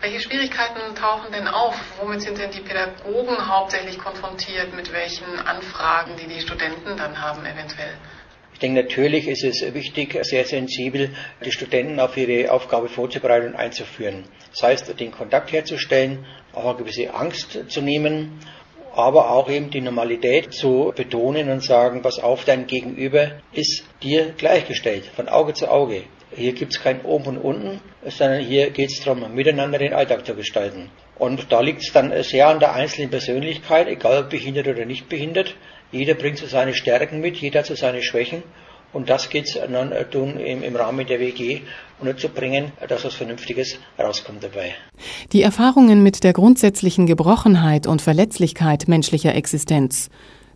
Welche 0.03 0.21
Schwierigkeiten 0.21 0.95
tauchen 0.95 1.31
denn 1.31 1.47
auf? 1.47 1.75
Womit 2.01 2.23
sind 2.23 2.39
denn 2.39 2.51
die 2.51 2.61
Pädagogen 2.61 3.37
hauptsächlich 3.49 3.99
konfrontiert? 3.99 4.75
Mit 4.75 4.91
welchen 4.93 5.39
Anfragen, 5.41 6.13
die 6.17 6.27
die 6.27 6.41
Studenten 6.41 6.97
dann 6.97 7.21
haben 7.21 7.45
eventuell? 7.45 7.95
Ich 8.55 8.59
denke, 8.59 8.83
natürlich 8.83 9.29
ist 9.29 9.45
es 9.45 9.75
wichtig, 9.75 10.19
sehr 10.23 10.45
sensibel 10.45 11.15
die 11.45 11.53
Studenten 11.53 12.01
auf 12.01 12.17
ihre 12.17 12.51
Aufgabe 12.51 12.89
vorzubereiten 12.89 13.49
und 13.49 13.57
einzuführen. 13.57 14.25
Das 14.51 14.63
heißt, 14.63 15.01
den 15.01 15.13
Kontakt 15.13 15.53
herzustellen, 15.53 16.27
auch 16.53 16.67
eine 16.67 16.77
gewisse 16.77 17.13
Angst 17.15 17.59
zu 17.69 17.81
nehmen, 17.81 18.39
aber 19.03 19.31
auch 19.31 19.51
eben 19.51 19.71
die 19.71 19.81
Normalität 19.81 20.53
zu 20.53 20.93
betonen 20.95 21.51
und 21.51 21.63
sagen, 21.63 22.03
pass 22.03 22.19
auf, 22.19 22.45
dein 22.45 22.67
Gegenüber 22.67 23.33
ist 23.53 23.85
dir 24.03 24.33
gleichgestellt, 24.37 25.05
von 25.15 25.29
Auge 25.29 25.55
zu 25.55 25.71
Auge. 25.71 26.05
Hier 26.35 26.53
gibt 26.53 26.73
es 26.73 26.83
kein 26.83 27.03
Oben 27.03 27.37
und 27.37 27.39
Unten, 27.39 27.81
sondern 28.07 28.41
hier 28.41 28.71
geht 28.71 28.91
es 28.91 29.03
darum, 29.03 29.35
miteinander 29.35 29.79
den 29.79 29.93
Alltag 29.93 30.25
zu 30.25 30.35
gestalten. 30.35 30.91
Und 31.19 31.51
da 31.51 31.61
liegt 31.61 31.83
es 31.83 31.93
dann 31.93 32.23
sehr 32.23 32.49
an 32.49 32.61
der 32.61 32.73
einzelnen 32.73 33.11
Persönlichkeit, 33.11 33.89
egal 33.89 34.25
ob 34.25 34.31
behindert 34.31 34.69
oder 34.69 34.85
nicht 34.87 35.09
behindert. 35.09 35.55
Jeder 35.93 36.15
bringt 36.15 36.39
so 36.39 36.47
seine 36.47 36.73
Stärken 36.73 37.21
mit, 37.21 37.37
jeder 37.37 37.61
hat 37.61 37.67
so 37.67 37.75
seine 37.75 38.03
Schwächen. 38.03 38.43
Und 38.93 39.09
das 39.09 39.31
geht 39.31 39.47
es 39.47 39.55
dann 39.55 39.93
tun 40.11 40.37
im, 40.39 40.63
im, 40.63 40.77
Rahmen 40.77 41.07
der 41.07 41.21
WG 41.21 41.61
unterzubringen, 42.01 42.73
dass 42.89 43.05
was 43.05 43.15
Vernünftiges 43.15 43.79
rauskommt 43.99 44.43
dabei. 44.43 44.75
Die 45.33 45.43
Erfahrungen 45.43 46.03
mit 46.03 46.25
der 46.25 46.33
grundsätzlichen 46.33 47.07
Gebrochenheit 47.07 47.87
und 47.87 48.03
Verletzlichkeit 48.03 48.89
menschlicher 48.89 49.35
Existenz, 49.35 50.11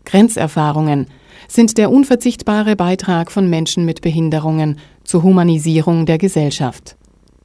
Grenzerfahrungen, 0.04 1.06
sind 1.48 1.78
der 1.78 1.90
unverzichtbare 1.90 2.76
Beitrag 2.76 3.30
von 3.30 3.48
Menschen 3.48 3.84
mit 3.84 4.00
Behinderungen 4.00 4.78
zur 5.04 5.22
Humanisierung 5.22 6.06
der 6.06 6.18
Gesellschaft. 6.18 6.96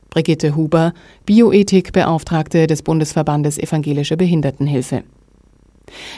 Brigitte 0.10 0.56
Huber, 0.56 0.93
Bioethikbeauftragte 1.25 2.65
des 2.65 2.82
Bundesverbandes 2.82 3.60
Evangelische 3.60 4.17
Behindertenhilfe. 4.17 5.04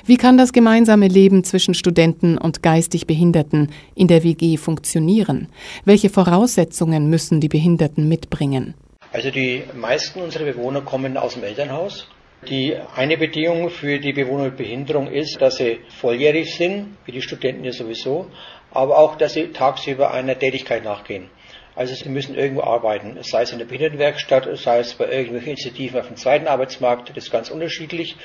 Wie 0.06 0.18
kann 0.18 0.38
das 0.38 0.54
gemeinsame 0.54 1.08
Leben 1.08 1.44
zwischen 1.44 1.74
Studenten 1.74 2.38
und 2.38 2.64
geistig 2.64 3.08
Behinderten 3.08 3.70
in 3.96 4.08
der 4.08 4.24
WG 4.24 4.58
funktionieren? 4.58 5.48
Welche 5.86 6.10
Voraussetzungen 6.10 7.10
müssen 7.10 7.40
die 7.40 7.50
Behinderten 7.50 8.08
mitbringen? 8.08 8.74
Also 9.14 9.30
die 9.30 9.64
meisten 9.76 10.22
unserer 10.22 10.46
Bewohner 10.46 10.82
kommen 10.82 11.18
aus 11.18 11.34
dem 11.34 11.44
Elternhaus. 11.44 12.08
Die 12.48 12.76
eine 12.96 13.18
Bedingung 13.18 13.70
für 13.70 14.00
die 14.00 14.14
Bewohner 14.14 14.46
mit 14.46 14.58
Behinderung 14.58 15.08
ist, 15.12 15.40
dass 15.42 15.58
sie 15.58 15.80
volljährig 16.00 16.56
sind, 16.56 16.98
wie 17.06 17.12
die 17.12 17.22
Studenten 17.22 17.66
ja 17.66 17.72
sowieso, 17.72 18.28
aber 18.72 18.98
auch, 18.98 19.16
dass 19.16 19.34
sie 19.34 19.50
tagsüber 19.50 20.12
einer 20.12 20.40
Tätigkeit 20.40 20.84
nachgehen. 20.84 21.30
Also 21.76 21.94
sie 21.94 22.10
müssen 22.10 22.36
irgendwo 22.36 22.64
arbeiten, 22.64 23.18
sei 23.22 23.44
es 23.44 23.52
in 23.52 23.60
der 23.60 23.66
Behindertenwerkstatt, 23.66 24.48
sei 24.58 24.80
es 24.80 24.94
bei 24.94 25.10
irgendwelchen 25.10 25.50
Initiativen 25.50 26.00
auf 26.00 26.08
dem 26.08 26.18
zweiten 26.18 26.48
Arbeitsmarkt, 26.48 27.10
das 27.10 27.26
ist 27.26 27.32
ganz 27.32 27.50
unterschiedlich, 27.50 28.18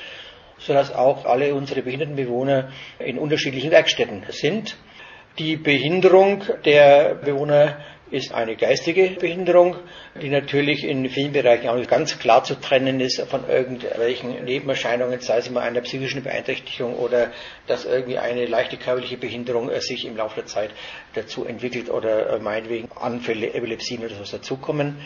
sodass 0.59 0.93
auch 0.93 1.25
alle 1.25 1.53
unsere 1.55 1.81
Behindertenbewohner 1.81 2.69
in 2.99 3.17
unterschiedlichen 3.17 3.71
Werkstätten 3.71 4.23
sind. 4.29 4.77
Die 5.39 5.55
Behinderung 5.55 6.43
der 6.65 7.15
Bewohner 7.15 7.77
ist 8.09 8.33
eine 8.33 8.55
geistige 8.55 9.11
Behinderung, 9.19 9.75
die 10.21 10.29
natürlich 10.29 10.83
in 10.83 11.09
vielen 11.09 11.33
Bereichen 11.33 11.67
auch 11.67 11.75
nicht 11.75 11.89
ganz 11.89 12.17
klar 12.19 12.43
zu 12.43 12.55
trennen 12.55 12.99
ist 13.01 13.19
von 13.21 13.47
irgendwelchen 13.49 14.45
Nebenerscheinungen, 14.45 15.19
sei 15.19 15.37
es 15.39 15.47
immer 15.47 15.61
einer 15.61 15.81
psychischen 15.81 16.23
Beeinträchtigung 16.23 16.95
oder 16.95 17.31
dass 17.67 17.85
irgendwie 17.85 18.17
eine 18.17 18.45
leichte 18.45 18.77
körperliche 18.77 19.17
Behinderung 19.17 19.69
sich 19.81 20.05
im 20.05 20.15
Laufe 20.15 20.35
der 20.35 20.45
Zeit 20.45 20.71
dazu 21.15 21.45
entwickelt 21.45 21.89
oder 21.89 22.39
meinetwegen 22.39 22.89
Anfälle, 22.95 23.53
Epilepsien 23.53 23.99
oder 24.03 24.15
sowas 24.15 24.31
dazukommen. 24.31 24.97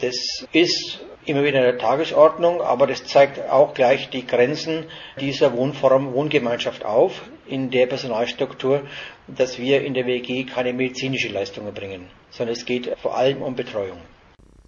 Das 0.00 0.46
ist 0.52 1.00
immer 1.28 1.42
wieder 1.42 1.58
in 1.58 1.64
der 1.64 1.78
Tagesordnung, 1.78 2.60
aber 2.60 2.86
das 2.86 3.04
zeigt 3.04 3.40
auch 3.50 3.74
gleich 3.74 4.10
die 4.10 4.26
Grenzen 4.26 4.84
dieser 5.20 5.52
Wohnform, 5.52 6.12
Wohngemeinschaft 6.12 6.84
auf, 6.84 7.22
in 7.46 7.70
der 7.70 7.86
Personalstruktur, 7.86 8.82
dass 9.26 9.58
wir 9.58 9.82
in 9.84 9.94
der 9.94 10.06
WG 10.06 10.44
keine 10.44 10.72
medizinische 10.72 11.28
Leistung 11.28 11.66
erbringen, 11.66 12.08
sondern 12.30 12.54
es 12.54 12.64
geht 12.64 12.94
vor 13.00 13.16
allem 13.16 13.42
um 13.42 13.54
Betreuung. 13.54 13.98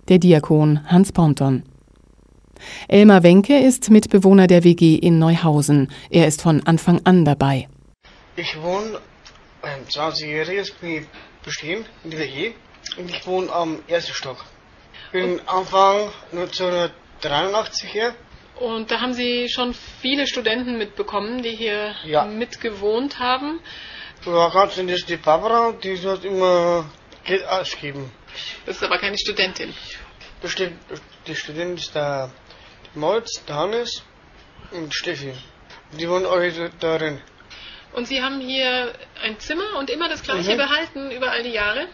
Der 0.09 0.19
Diakon 0.19 0.81
Hans 0.91 1.13
Ponton. 1.13 1.63
Elmar 2.89 3.23
Wenke 3.23 3.59
ist 3.59 3.91
Mitbewohner 3.91 4.47
der 4.47 4.65
WG 4.65 4.97
in 4.97 5.19
Neuhausen. 5.19 5.91
Er 6.11 6.27
ist 6.27 6.43
von 6.43 6.67
Anfang 6.67 7.01
an 7.05 7.25
dabei. 7.25 7.69
Ich 8.37 8.61
wohne 8.61 8.99
ein 9.63 9.87
20-jähriges 9.87 10.73
bestehen 11.45 11.85
in 12.05 12.11
der 12.11 12.21
WG 12.21 12.53
und 12.99 13.11
ich 13.11 13.27
wohne 13.27 13.53
am 13.53 13.79
ersten 13.89 14.13
Stock 14.13 14.45
bin 15.13 15.41
Anfang 15.47 16.11
1983 16.33 17.91
hier. 17.91 18.15
Und 18.59 18.91
da 18.91 19.01
haben 19.01 19.15
Sie 19.15 19.49
schon 19.49 19.75
viele 20.01 20.27
Studenten 20.27 20.77
mitbekommen, 20.77 21.43
die 21.43 21.57
hier 21.57 21.95
ja. 22.05 22.25
mitgewohnt 22.25 23.19
haben. 23.19 23.61
Ja, 24.27 24.49
ganz 24.51 24.77
ist 24.77 25.09
die 25.09 25.17
Barbara, 25.17 25.73
die 25.73 25.97
hat 26.07 26.25
immer 26.25 26.85
Geld 27.25 27.47
ausgeben. 27.47 28.13
Das 28.67 28.77
ist 28.77 28.83
aber 28.83 28.99
keine 28.99 29.17
Studentin. 29.17 29.75
Bestimmt, 30.43 30.79
die 31.27 31.35
Studentin 31.35 31.77
ist 31.77 31.95
der 31.95 32.31
Moritz, 32.95 33.43
der 33.47 33.57
Hannes 33.57 34.03
und 34.73 34.95
Steffi. 34.95 35.33
Die 35.93 36.09
wohnen 36.09 36.27
alle 36.27 36.71
darin. 36.81 37.21
Und 37.93 38.07
Sie 38.07 38.23
haben 38.23 38.41
hier 38.41 38.93
ein 39.25 39.41
Zimmer 39.41 39.79
und 39.79 39.91
immer 39.91 40.09
das 40.09 40.23
gleiche 40.23 40.53
mhm. 40.53 40.59
behalten 40.59 41.11
über 41.11 41.31
all 41.31 41.43
die 41.43 41.51
Jahre? 41.51 41.89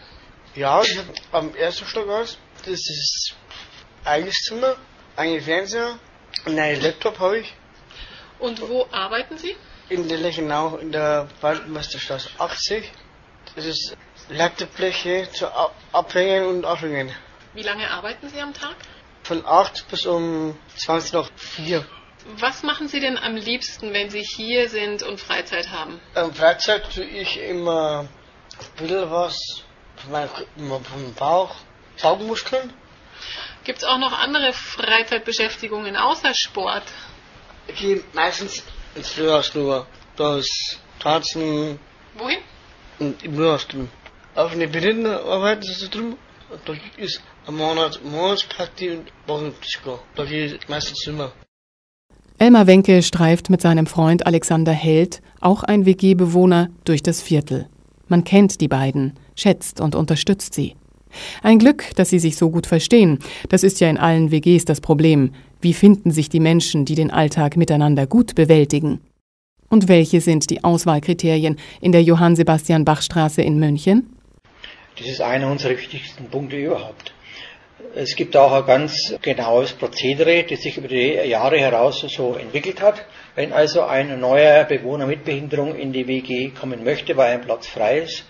Ja, 0.53 0.81
ich 0.81 0.97
habe 0.97 1.07
am 1.31 1.55
ersten 1.55 1.85
Stock 1.85 2.09
aus 2.09 2.37
das 2.65 2.89
ist 2.89 3.35
eigenes 4.03 4.35
Zimmer, 4.43 4.75
ein 5.15 5.41
Fernseher 5.41 5.99
und 6.45 6.59
einen 6.59 6.81
Laptop 6.81 7.19
habe 7.19 7.39
ich. 7.39 7.53
Und 8.39 8.61
wo 8.61 8.87
arbeiten 8.91 9.37
Sie? 9.37 9.55
In 9.89 10.07
der 10.07 10.17
Lechenau, 10.17 10.77
in 10.77 10.91
der 10.91 11.27
Waldmeisterstraße 11.41 12.29
80. 12.37 12.91
Das 13.55 13.65
ist 13.65 13.97
Laptopfläche 14.29 15.29
zu 15.31 15.47
Abhängen 15.91 16.45
und 16.47 16.65
Aufhängen. 16.65 17.11
Wie 17.53 17.63
lange 17.63 17.89
arbeiten 17.89 18.29
Sie 18.29 18.39
am 18.39 18.53
Tag? 18.53 18.75
Von 19.23 19.45
8 19.45 19.87
bis 19.89 20.05
um 20.05 20.57
20 20.75 21.13
nach 21.13 21.29
4. 21.35 21.85
Was 22.39 22.63
machen 22.63 22.87
Sie 22.87 22.99
denn 22.99 23.17
am 23.17 23.35
liebsten, 23.35 23.93
wenn 23.93 24.09
Sie 24.09 24.21
hier 24.21 24.69
sind 24.69 25.01
und 25.01 25.19
Freizeit 25.19 25.69
haben? 25.71 25.99
Ähm, 26.15 26.33
Freizeit 26.33 26.93
tue 26.93 27.05
ich 27.05 27.39
immer 27.39 28.01
ein 28.01 28.83
bisschen 28.83 29.09
was 29.09 29.63
von 29.95 30.11
meinem 30.11 31.13
Bauch 31.15 31.55
Saugenmuskeln. 31.97 32.73
Gibt 33.63 33.79
es 33.79 33.83
auch 33.83 33.97
noch 33.97 34.17
andere 34.17 34.53
Freizeitbeschäftigungen 34.53 35.95
außer 35.97 36.33
Sport? 36.33 36.83
Ich 37.67 37.75
gehe 37.75 38.03
meistens 38.13 38.63
ins 38.95 39.09
Frühjahrsnur. 39.09 39.85
Das 40.15 40.47
Tanzen. 40.99 41.79
Wohin? 42.17 42.39
Im 42.99 43.35
Frühjahrsnur. 43.35 43.87
Auf 44.35 44.51
eine 44.51 44.67
Behindertenarbeit 44.67 45.65
ist 45.65 45.81
es 45.81 45.89
drum. 45.89 46.17
Da 46.65 46.73
ist 46.97 47.21
ein 47.45 47.55
Monat 47.55 47.99
Monatsparty 48.03 48.91
und 48.91 49.11
Wochenpsycho. 49.25 49.99
Da 50.15 50.23
gehe 50.23 50.45
ich 50.55 50.69
meistens 50.69 51.05
immer. 51.07 51.33
Elmar 52.39 52.67
Wenke 52.67 53.01
streift 53.01 53.49
mit 53.49 53.61
seinem 53.61 53.87
Freund 53.87 54.25
Alexander 54.25 54.71
Held, 54.71 55.21
auch 55.41 55.63
ein 55.63 55.85
WG-Bewohner, 55.85 56.69
durch 56.85 57.01
das 57.01 57.21
Viertel. 57.21 57.67
Man 58.07 58.23
kennt 58.23 58.61
die 58.61 58.67
beiden, 58.67 59.19
schätzt 59.35 59.81
und 59.81 59.95
unterstützt 59.95 60.53
sie. 60.53 60.75
Ein 61.43 61.59
Glück, 61.59 61.95
dass 61.95 62.09
sie 62.09 62.19
sich 62.19 62.35
so 62.37 62.49
gut 62.49 62.67
verstehen. 62.67 63.19
Das 63.49 63.63
ist 63.63 63.79
ja 63.79 63.89
in 63.89 63.97
allen 63.97 64.31
WGs 64.31 64.65
das 64.65 64.81
Problem. 64.81 65.33
Wie 65.61 65.73
finden 65.73 66.11
sich 66.11 66.29
die 66.29 66.39
Menschen, 66.39 66.85
die 66.85 66.95
den 66.95 67.11
Alltag 67.11 67.57
miteinander 67.57 68.07
gut 68.07 68.35
bewältigen? 68.35 68.99
Und 69.69 69.87
welche 69.87 70.21
sind 70.21 70.49
die 70.49 70.63
Auswahlkriterien 70.63 71.57
in 71.81 71.91
der 71.91 72.03
Johann 72.03 72.35
Sebastian 72.35 72.85
Bach 72.85 73.01
Straße 73.01 73.41
in 73.41 73.59
München? 73.59 74.15
Das 74.97 75.07
ist 75.07 75.21
einer 75.21 75.51
unserer 75.51 75.77
wichtigsten 75.77 76.25
Punkte 76.25 76.57
überhaupt. 76.57 77.13
Es 77.93 78.15
gibt 78.15 78.35
auch 78.35 78.51
ein 78.53 78.65
ganz 78.65 79.15
genaues 79.21 79.73
Prozedere, 79.73 80.43
das 80.43 80.61
sich 80.61 80.77
über 80.77 80.87
die 80.87 81.13
Jahre 81.13 81.59
heraus 81.59 82.05
so 82.07 82.35
entwickelt 82.35 82.81
hat. 82.81 83.05
Wenn 83.35 83.53
also 83.53 83.83
ein 83.83 84.19
neuer 84.19 84.63
Bewohner 84.63 85.05
mit 85.05 85.23
Behinderung 85.23 85.75
in 85.75 85.93
die 85.93 86.07
WG 86.07 86.49
kommen 86.49 86.83
möchte, 86.83 87.17
weil 87.17 87.33
ein 87.33 87.41
Platz 87.41 87.67
frei 87.67 87.99
ist, 87.99 88.23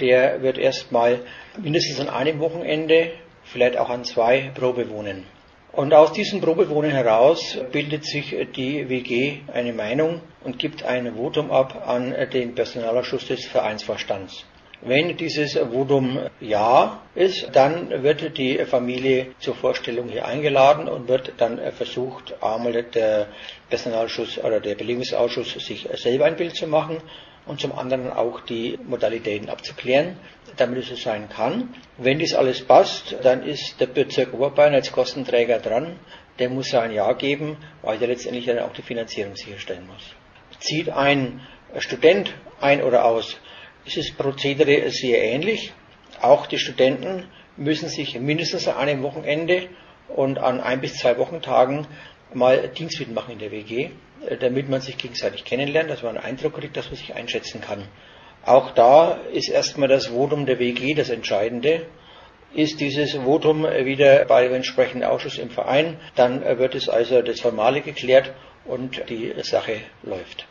der 0.00 0.42
wird 0.42 0.58
erstmal 0.58 1.20
mindestens 1.60 2.00
an 2.00 2.08
einem 2.08 2.40
Wochenende, 2.40 3.12
vielleicht 3.44 3.76
auch 3.76 3.90
an 3.90 4.04
zwei 4.04 4.50
Probe 4.54 4.88
wohnen. 4.90 5.26
Und 5.72 5.94
aus 5.94 6.12
diesem 6.12 6.40
Probewohnen 6.40 6.90
heraus 6.90 7.56
bildet 7.70 8.04
sich 8.04 8.34
die 8.56 8.88
WG 8.88 9.38
eine 9.52 9.72
Meinung 9.72 10.20
und 10.42 10.58
gibt 10.58 10.82
ein 10.82 11.14
Votum 11.14 11.52
ab 11.52 11.86
an 11.86 12.12
den 12.32 12.56
Personalausschuss 12.56 13.28
des 13.28 13.46
Vereinsvorstands. 13.46 14.44
Wenn 14.82 15.16
dieses 15.16 15.56
Votum 15.56 16.18
Ja 16.40 17.02
ist, 17.14 17.50
dann 17.52 18.02
wird 18.02 18.36
die 18.36 18.58
Familie 18.64 19.28
zur 19.38 19.54
Vorstellung 19.54 20.08
hier 20.08 20.26
eingeladen 20.26 20.88
und 20.88 21.06
wird 21.06 21.34
dann 21.36 21.60
versucht, 21.72 22.34
einmal 22.42 22.82
der 22.82 23.28
Personalausschuss 23.68 24.38
oder 24.38 24.58
der 24.58 24.74
Belegungsausschuss 24.74 25.52
sich 25.52 25.86
selber 25.94 26.24
ein 26.24 26.36
Bild 26.36 26.56
zu 26.56 26.66
machen 26.66 26.96
und 27.50 27.60
zum 27.60 27.76
anderen 27.76 28.12
auch 28.12 28.42
die 28.42 28.78
Modalitäten 28.86 29.48
abzuklären, 29.48 30.16
damit 30.56 30.78
es 30.78 30.88
so 30.88 30.94
sein 30.94 31.28
kann. 31.28 31.74
Wenn 31.98 32.20
dies 32.20 32.32
alles 32.32 32.64
passt, 32.64 33.16
dann 33.24 33.42
ist 33.42 33.80
der 33.80 33.88
Bezirk 33.88 34.32
Oberbayern 34.32 34.74
als 34.74 34.92
Kostenträger 34.92 35.58
dran, 35.58 35.98
der 36.38 36.48
muss 36.48 36.72
ein 36.74 36.92
Ja 36.92 37.12
geben, 37.12 37.56
weil 37.82 37.98
der 37.98 38.06
letztendlich 38.06 38.46
dann 38.46 38.60
auch 38.60 38.72
die 38.72 38.82
Finanzierung 38.82 39.34
sicherstellen 39.34 39.84
muss. 39.88 40.14
Zieht 40.60 40.90
ein 40.90 41.40
Student 41.78 42.32
ein 42.60 42.84
oder 42.84 43.04
aus, 43.04 43.36
ist 43.84 43.96
das 43.96 44.12
Prozedere 44.12 44.88
sehr 44.90 45.20
ähnlich. 45.20 45.72
Auch 46.20 46.46
die 46.46 46.58
Studenten 46.58 47.24
müssen 47.56 47.88
sich 47.88 48.16
mindestens 48.20 48.68
an 48.68 48.76
einem 48.76 49.02
Wochenende 49.02 49.68
und 50.08 50.38
an 50.38 50.60
ein 50.60 50.80
bis 50.80 50.98
zwei 50.98 51.18
Wochentagen 51.18 51.88
mal 52.32 52.68
Dienst 52.68 53.00
mitmachen 53.00 53.32
in 53.32 53.38
der 53.40 53.50
WG, 53.50 53.90
damit 54.40 54.68
man 54.68 54.80
sich 54.80 54.98
gegenseitig 54.98 55.44
kennenlernt, 55.44 55.90
dass 55.90 56.02
man 56.02 56.16
einen 56.16 56.24
Eindruck 56.24 56.54
kriegt, 56.54 56.76
dass 56.76 56.86
man 56.86 56.96
sich 56.96 57.14
einschätzen 57.14 57.60
kann. 57.60 57.84
Auch 58.44 58.72
da 58.72 59.18
ist 59.32 59.48
erstmal 59.48 59.88
das 59.88 60.06
Votum 60.06 60.46
der 60.46 60.58
WG 60.58 60.94
das 60.94 61.10
Entscheidende. 61.10 61.86
Ist 62.54 62.80
dieses 62.80 63.12
Votum 63.14 63.62
wieder 63.62 64.24
bei 64.24 64.42
dem 64.42 64.54
entsprechenden 64.54 65.04
Ausschuss 65.04 65.38
im 65.38 65.50
Verein, 65.50 65.98
dann 66.16 66.42
wird 66.58 66.74
es 66.74 66.88
also 66.88 67.22
das 67.22 67.40
Formale 67.40 67.80
geklärt 67.80 68.32
und 68.64 69.02
die 69.08 69.32
Sache 69.42 69.82
läuft. 70.02 70.46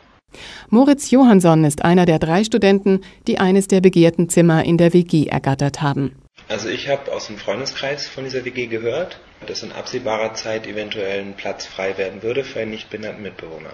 Moritz 0.68 1.10
Johansson 1.10 1.64
ist 1.64 1.84
einer 1.84 2.06
der 2.06 2.18
drei 2.18 2.44
Studenten, 2.44 3.00
die 3.26 3.38
eines 3.38 3.66
der 3.66 3.80
begehrten 3.80 4.28
Zimmer 4.28 4.64
in 4.64 4.78
der 4.78 4.94
WG 4.94 5.26
ergattert 5.26 5.82
haben. 5.82 6.16
Also 6.48 6.68
ich 6.68 6.88
habe 6.88 7.12
aus 7.12 7.26
dem 7.26 7.36
Freundeskreis 7.36 8.08
von 8.08 8.24
dieser 8.24 8.44
WG 8.44 8.66
gehört, 8.66 9.20
dass 9.46 9.62
in 9.62 9.72
absehbarer 9.72 10.34
Zeit 10.34 10.66
eventuell 10.66 11.20
ein 11.20 11.34
Platz 11.34 11.66
frei 11.66 11.96
werden 11.96 12.22
würde 12.22 12.44
für 12.44 12.60
einen 12.60 12.70
nicht 12.70 12.90
behinderten 12.90 13.22
Mitbewohner. 13.22 13.72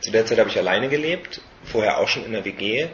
Zu 0.00 0.10
der 0.10 0.26
Zeit 0.26 0.38
habe 0.38 0.50
ich 0.50 0.58
alleine 0.58 0.88
gelebt, 0.88 1.40
vorher 1.64 1.98
auch 1.98 2.08
schon 2.08 2.24
in 2.24 2.32
der 2.32 2.44
WG 2.44 2.88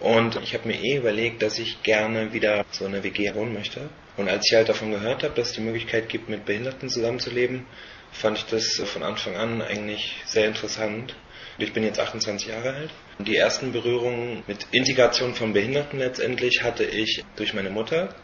und 0.00 0.36
ich 0.42 0.54
habe 0.54 0.68
mir 0.68 0.80
eh 0.80 0.96
überlegt, 0.96 1.42
dass 1.42 1.58
ich 1.58 1.82
gerne 1.82 2.32
wieder 2.32 2.64
so 2.70 2.86
in 2.86 2.94
einer 2.94 3.02
WG 3.02 3.34
wohnen 3.34 3.52
möchte. 3.52 3.88
Und 4.16 4.28
als 4.28 4.46
ich 4.48 4.56
halt 4.56 4.68
davon 4.68 4.92
gehört 4.92 5.22
habe, 5.22 5.34
dass 5.34 5.48
es 5.48 5.54
die 5.54 5.60
Möglichkeit 5.60 6.08
gibt, 6.08 6.28
mit 6.28 6.44
Behinderten 6.44 6.88
zusammenzuleben, 6.88 7.66
fand 8.12 8.38
ich 8.38 8.44
das 8.46 8.80
von 8.84 9.02
Anfang 9.02 9.36
an 9.36 9.60
eigentlich 9.60 10.16
sehr 10.24 10.46
interessant. 10.46 11.14
Ich 11.58 11.72
bin 11.72 11.82
jetzt 11.82 11.98
28 11.98 12.48
Jahre 12.48 12.74
alt. 12.74 12.90
Die 13.18 13.36
ersten 13.36 13.72
Berührungen 13.72 14.44
mit 14.46 14.66
Integration 14.70 15.34
von 15.34 15.52
Behinderten 15.52 15.98
letztendlich 15.98 16.62
hatte 16.62 16.84
ich 16.84 17.24
durch 17.36 17.52
meine 17.52 17.70
Mutter. 17.70 18.14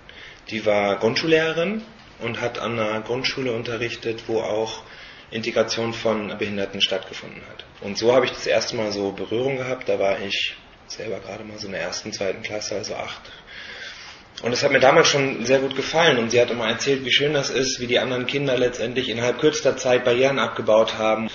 Die 0.50 0.64
war 0.64 0.96
Grundschullehrerin 0.98 1.82
und 2.20 2.40
hat 2.40 2.58
an 2.58 2.78
einer 2.78 3.00
Grundschule 3.00 3.52
unterrichtet, 3.52 4.24
wo 4.26 4.40
auch 4.40 4.82
Integration 5.30 5.92
von 5.92 6.36
Behinderten 6.38 6.80
stattgefunden 6.80 7.42
hat. 7.50 7.64
Und 7.80 7.98
so 7.98 8.14
habe 8.14 8.26
ich 8.26 8.32
das 8.32 8.46
erste 8.46 8.76
Mal 8.76 8.92
so 8.92 9.12
Berührung 9.12 9.56
gehabt. 9.56 9.88
Da 9.88 9.98
war 9.98 10.20
ich 10.20 10.56
selber 10.86 11.18
gerade 11.20 11.44
mal 11.44 11.58
so 11.58 11.66
in 11.66 11.72
der 11.72 11.82
ersten, 11.82 12.12
zweiten 12.12 12.42
Klasse, 12.42 12.76
also 12.76 12.94
acht. 12.94 13.20
Und 14.42 14.52
es 14.52 14.62
hat 14.62 14.72
mir 14.72 14.80
damals 14.80 15.08
schon 15.08 15.44
sehr 15.46 15.60
gut 15.60 15.76
gefallen 15.76 16.18
und 16.18 16.30
sie 16.30 16.40
hat 16.40 16.50
immer 16.50 16.68
erzählt, 16.68 17.04
wie 17.04 17.12
schön 17.12 17.32
das 17.32 17.50
ist, 17.50 17.80
wie 17.80 17.86
die 17.86 17.98
anderen 17.98 18.26
Kinder 18.26 18.58
letztendlich 18.58 19.08
innerhalb 19.08 19.38
kürzester 19.38 19.76
Zeit 19.76 20.04
Barrieren 20.04 20.38
abgebaut 20.38 20.98
haben 20.98 21.30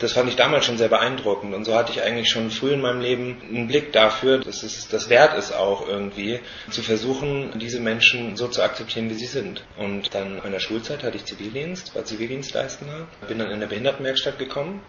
das 0.00 0.14
fand 0.14 0.30
ich 0.30 0.36
damals 0.36 0.64
schon 0.64 0.78
sehr 0.78 0.88
beeindruckend. 0.88 1.54
Und 1.54 1.64
so 1.64 1.74
hatte 1.74 1.92
ich 1.92 2.02
eigentlich 2.02 2.30
schon 2.30 2.50
früh 2.50 2.72
in 2.72 2.80
meinem 2.80 3.00
Leben 3.00 3.40
einen 3.42 3.68
Blick 3.68 3.92
dafür, 3.92 4.38
dass 4.38 4.62
es 4.62 4.88
das 4.88 5.10
wert 5.10 5.38
ist 5.38 5.52
auch 5.52 5.86
irgendwie, 5.86 6.40
zu 6.70 6.82
versuchen, 6.82 7.58
diese 7.58 7.80
Menschen 7.80 8.36
so 8.36 8.48
zu 8.48 8.62
akzeptieren, 8.62 9.10
wie 9.10 9.14
sie 9.14 9.26
sind. 9.26 9.62
Und 9.76 10.14
dann 10.14 10.40
in 10.42 10.52
der 10.52 10.60
Schulzeit 10.60 11.02
hatte 11.02 11.18
ich 11.18 11.26
Zivildienst, 11.26 11.94
war 11.94 12.04
Zivildienstleistender, 12.04 13.08
bin 13.28 13.38
dann 13.38 13.50
in 13.50 13.60
der 13.60 13.66
Behindertenwerkstatt 13.66 14.38
gekommen 14.38 14.80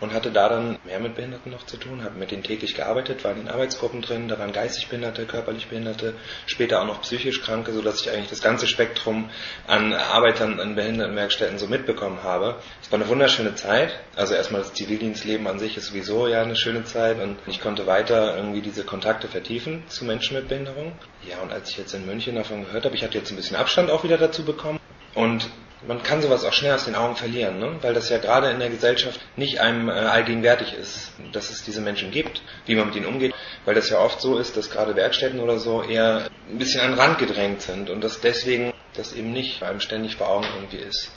und 0.00 0.12
hatte 0.12 0.30
da 0.30 0.48
dann 0.48 0.78
mehr 0.84 1.00
mit 1.00 1.14
Behinderten 1.14 1.50
noch 1.52 1.64
zu 1.66 1.76
tun, 1.76 2.04
habe 2.04 2.18
mit 2.18 2.30
denen 2.30 2.42
täglich 2.42 2.74
gearbeitet, 2.74 3.24
war 3.24 3.32
in 3.32 3.38
den 3.38 3.48
Arbeitsgruppen 3.48 4.02
drin, 4.02 4.28
da 4.28 4.38
waren 4.38 4.52
geistig 4.52 4.88
Behinderte, 4.88 5.24
körperlich 5.24 5.68
Behinderte, 5.68 6.14
später 6.46 6.80
auch 6.80 6.86
noch 6.86 7.02
psychisch 7.02 7.42
Kranke, 7.42 7.72
sodass 7.72 8.00
ich 8.00 8.10
eigentlich 8.10 8.30
das 8.30 8.42
ganze 8.42 8.66
Spektrum 8.66 9.30
an 9.66 9.92
Arbeitern 9.92 10.58
in 10.58 10.74
Behindertenwerkstätten 10.74 11.58
so 11.58 11.66
mitbekommen 11.66 12.22
habe. 12.22 12.56
Es 12.82 12.90
war 12.92 12.98
eine 12.98 13.08
wunderschöne 13.08 13.54
Zeit, 13.54 13.98
also 14.14 14.34
erstmal 14.34 14.62
das 14.62 14.74
Zivildienstleben 14.74 15.46
an 15.46 15.58
sich 15.58 15.76
ist 15.76 15.86
sowieso 15.86 16.26
ja 16.28 16.42
eine 16.42 16.56
schöne 16.56 16.84
Zeit 16.84 17.20
und 17.20 17.38
ich 17.46 17.60
konnte 17.60 17.86
weiter 17.86 18.36
irgendwie 18.36 18.60
diese 18.60 18.84
Kontakte 18.84 19.28
vertiefen 19.28 19.82
zu 19.88 20.04
Menschen 20.04 20.36
mit 20.36 20.48
Behinderung. 20.48 20.92
Ja, 21.28 21.38
und 21.42 21.52
als 21.52 21.70
ich 21.70 21.78
jetzt 21.78 21.94
in 21.94 22.06
München 22.06 22.34
davon 22.34 22.64
gehört 22.64 22.84
habe, 22.84 22.94
ich 22.94 23.02
hatte 23.02 23.18
jetzt 23.18 23.30
ein 23.30 23.36
bisschen 23.36 23.56
Abstand 23.56 23.90
auch 23.90 24.04
wieder 24.04 24.18
dazu 24.18 24.44
bekommen 24.44 24.78
und 25.14 25.48
man 25.86 26.02
kann 26.02 26.22
sowas 26.22 26.44
auch 26.44 26.52
schnell 26.52 26.74
aus 26.74 26.84
den 26.84 26.94
Augen 26.94 27.16
verlieren, 27.16 27.58
ne? 27.58 27.76
weil 27.82 27.94
das 27.94 28.08
ja 28.08 28.18
gerade 28.18 28.50
in 28.50 28.58
der 28.58 28.70
Gesellschaft 28.70 29.20
nicht 29.36 29.60
einem 29.60 29.88
äh, 29.88 29.92
allgegenwärtig 29.92 30.72
ist, 30.72 31.12
dass 31.32 31.50
es 31.50 31.64
diese 31.64 31.80
Menschen 31.80 32.10
gibt, 32.10 32.42
wie 32.64 32.74
man 32.74 32.86
mit 32.86 32.96
ihnen 32.96 33.06
umgeht, 33.06 33.34
weil 33.64 33.74
das 33.74 33.90
ja 33.90 33.98
oft 33.98 34.20
so 34.20 34.38
ist, 34.38 34.56
dass 34.56 34.70
gerade 34.70 34.96
Werkstätten 34.96 35.40
oder 35.40 35.58
so 35.58 35.82
eher 35.82 36.28
ein 36.48 36.58
bisschen 36.58 36.80
an 36.80 36.92
den 36.92 36.98
Rand 36.98 37.18
gedrängt 37.18 37.62
sind 37.62 37.90
und 37.90 38.02
dass 38.02 38.20
deswegen 38.20 38.72
das 38.94 39.12
eben 39.12 39.32
nicht 39.32 39.62
einem 39.62 39.80
ständig 39.80 40.16
vor 40.16 40.28
Augen 40.28 40.46
irgendwie 40.54 40.78
ist. 40.78 41.10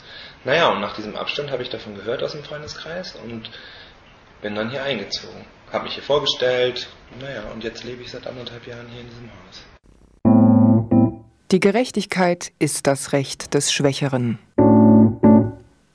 Naja, 0.44 0.68
und 0.70 0.80
nach 0.80 0.94
diesem 0.94 1.16
Abstand 1.16 1.50
habe 1.50 1.62
ich 1.62 1.70
davon 1.70 1.94
gehört 1.94 2.22
aus 2.22 2.32
dem 2.32 2.44
Freundeskreis 2.44 3.14
und 3.22 3.50
bin 4.42 4.54
dann 4.54 4.70
hier 4.70 4.82
eingezogen. 4.82 5.44
Habe 5.72 5.84
mich 5.84 5.94
hier 5.94 6.02
vorgestellt, 6.02 6.88
naja, 7.20 7.44
und 7.52 7.62
jetzt 7.62 7.84
lebe 7.84 8.02
ich 8.02 8.10
seit 8.10 8.26
anderthalb 8.26 8.66
Jahren 8.66 8.86
hier 8.88 9.00
in 9.02 9.08
diesem 9.08 9.30
Haus. 9.30 9.70
Die 11.52 11.58
Gerechtigkeit 11.60 12.52
ist 12.60 12.86
das 12.86 13.12
Recht 13.12 13.54
des 13.54 13.72
Schwächeren. 13.72 14.38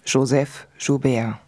Joseph 0.05 0.67
Joubert 0.77 1.39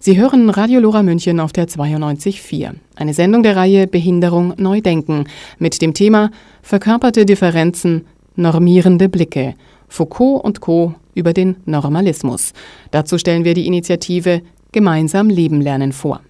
Sie 0.00 0.18
hören 0.20 0.50
Radio 0.50 0.80
Lora 0.80 1.04
München 1.04 1.38
auf 1.38 1.52
der 1.52 1.68
92.4. 1.68 2.72
Eine 2.96 3.14
Sendung 3.14 3.44
der 3.44 3.54
Reihe 3.54 3.86
Behinderung 3.86 4.54
neu 4.56 4.80
denken 4.80 5.28
mit 5.58 5.80
dem 5.80 5.94
Thema 5.94 6.32
Verkörperte 6.62 7.24
Differenzen, 7.24 8.06
normierende 8.34 9.08
Blicke. 9.08 9.54
Foucault 9.88 10.42
und 10.42 10.60
Co. 10.60 10.94
über 11.14 11.32
den 11.32 11.58
Normalismus. 11.64 12.52
Dazu 12.90 13.18
stellen 13.18 13.44
wir 13.44 13.54
die 13.54 13.68
Initiative 13.68 14.42
Gemeinsam 14.72 15.28
Leben 15.28 15.60
lernen 15.60 15.92
vor. 15.92 16.22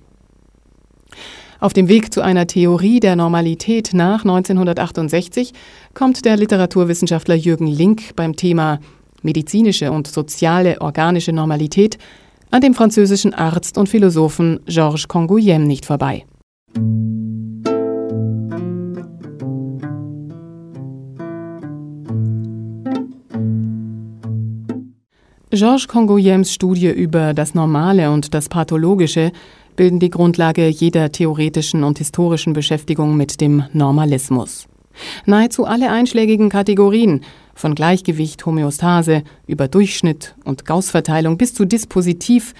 Auf 1.63 1.73
dem 1.73 1.87
Weg 1.87 2.13
zu 2.13 2.23
einer 2.23 2.49
Theorie 2.49 2.99
der 2.99 3.15
Normalität 3.15 3.91
nach 3.95 4.25
1968 4.25 5.53
kommt 5.95 6.25
der 6.25 6.37
Literaturwissenschaftler 6.37 7.37
Jürgen 7.37 7.69
Link 7.69 8.17
beim 8.17 8.35
Thema 8.35 8.81
medizinische 9.23 9.93
und 9.93 10.09
soziale 10.09 10.81
organische 10.81 11.33
Normalität 11.33 11.99
an 12.51 12.63
dem 12.63 12.75
französischen 12.75 13.33
Arzt 13.33 13.79
und 13.79 13.89
Philosophen 13.89 14.59
Georges 14.67 15.07
Canguilhem 15.07 15.63
nicht 15.63 15.87
vorbei. 15.87 16.25
Georges 25.55 25.87
Canguilhems 25.87 26.53
Studie 26.53 26.91
über 26.91 27.35
das 27.35 27.55
Normale 27.55 28.11
und 28.11 28.35
das 28.35 28.49
Pathologische 28.49 29.31
bilden 29.77 30.01
die 30.01 30.11
Grundlage 30.11 30.69
jeder 30.69 31.13
theoretischen 31.13 31.85
und 31.85 31.99
historischen 31.99 32.53
Beschäftigung 32.53 33.17
mit 33.17 33.41
dem 33.41 33.65
Normalismus. 33.73 34.67
Nahezu 35.25 35.65
alle 35.65 35.91
einschlägigen 35.91 36.49
Kategorien, 36.49 37.23
von 37.55 37.75
Gleichgewicht, 37.75 38.45
Homöostase 38.47 39.23
über 39.47 39.69
Durchschnitt 39.69 40.35
und 40.45 40.65
Gaußverteilung 40.65 41.39
bis 41.39 41.55
zu 41.55 41.65
Dispositiv, 41.65 42.55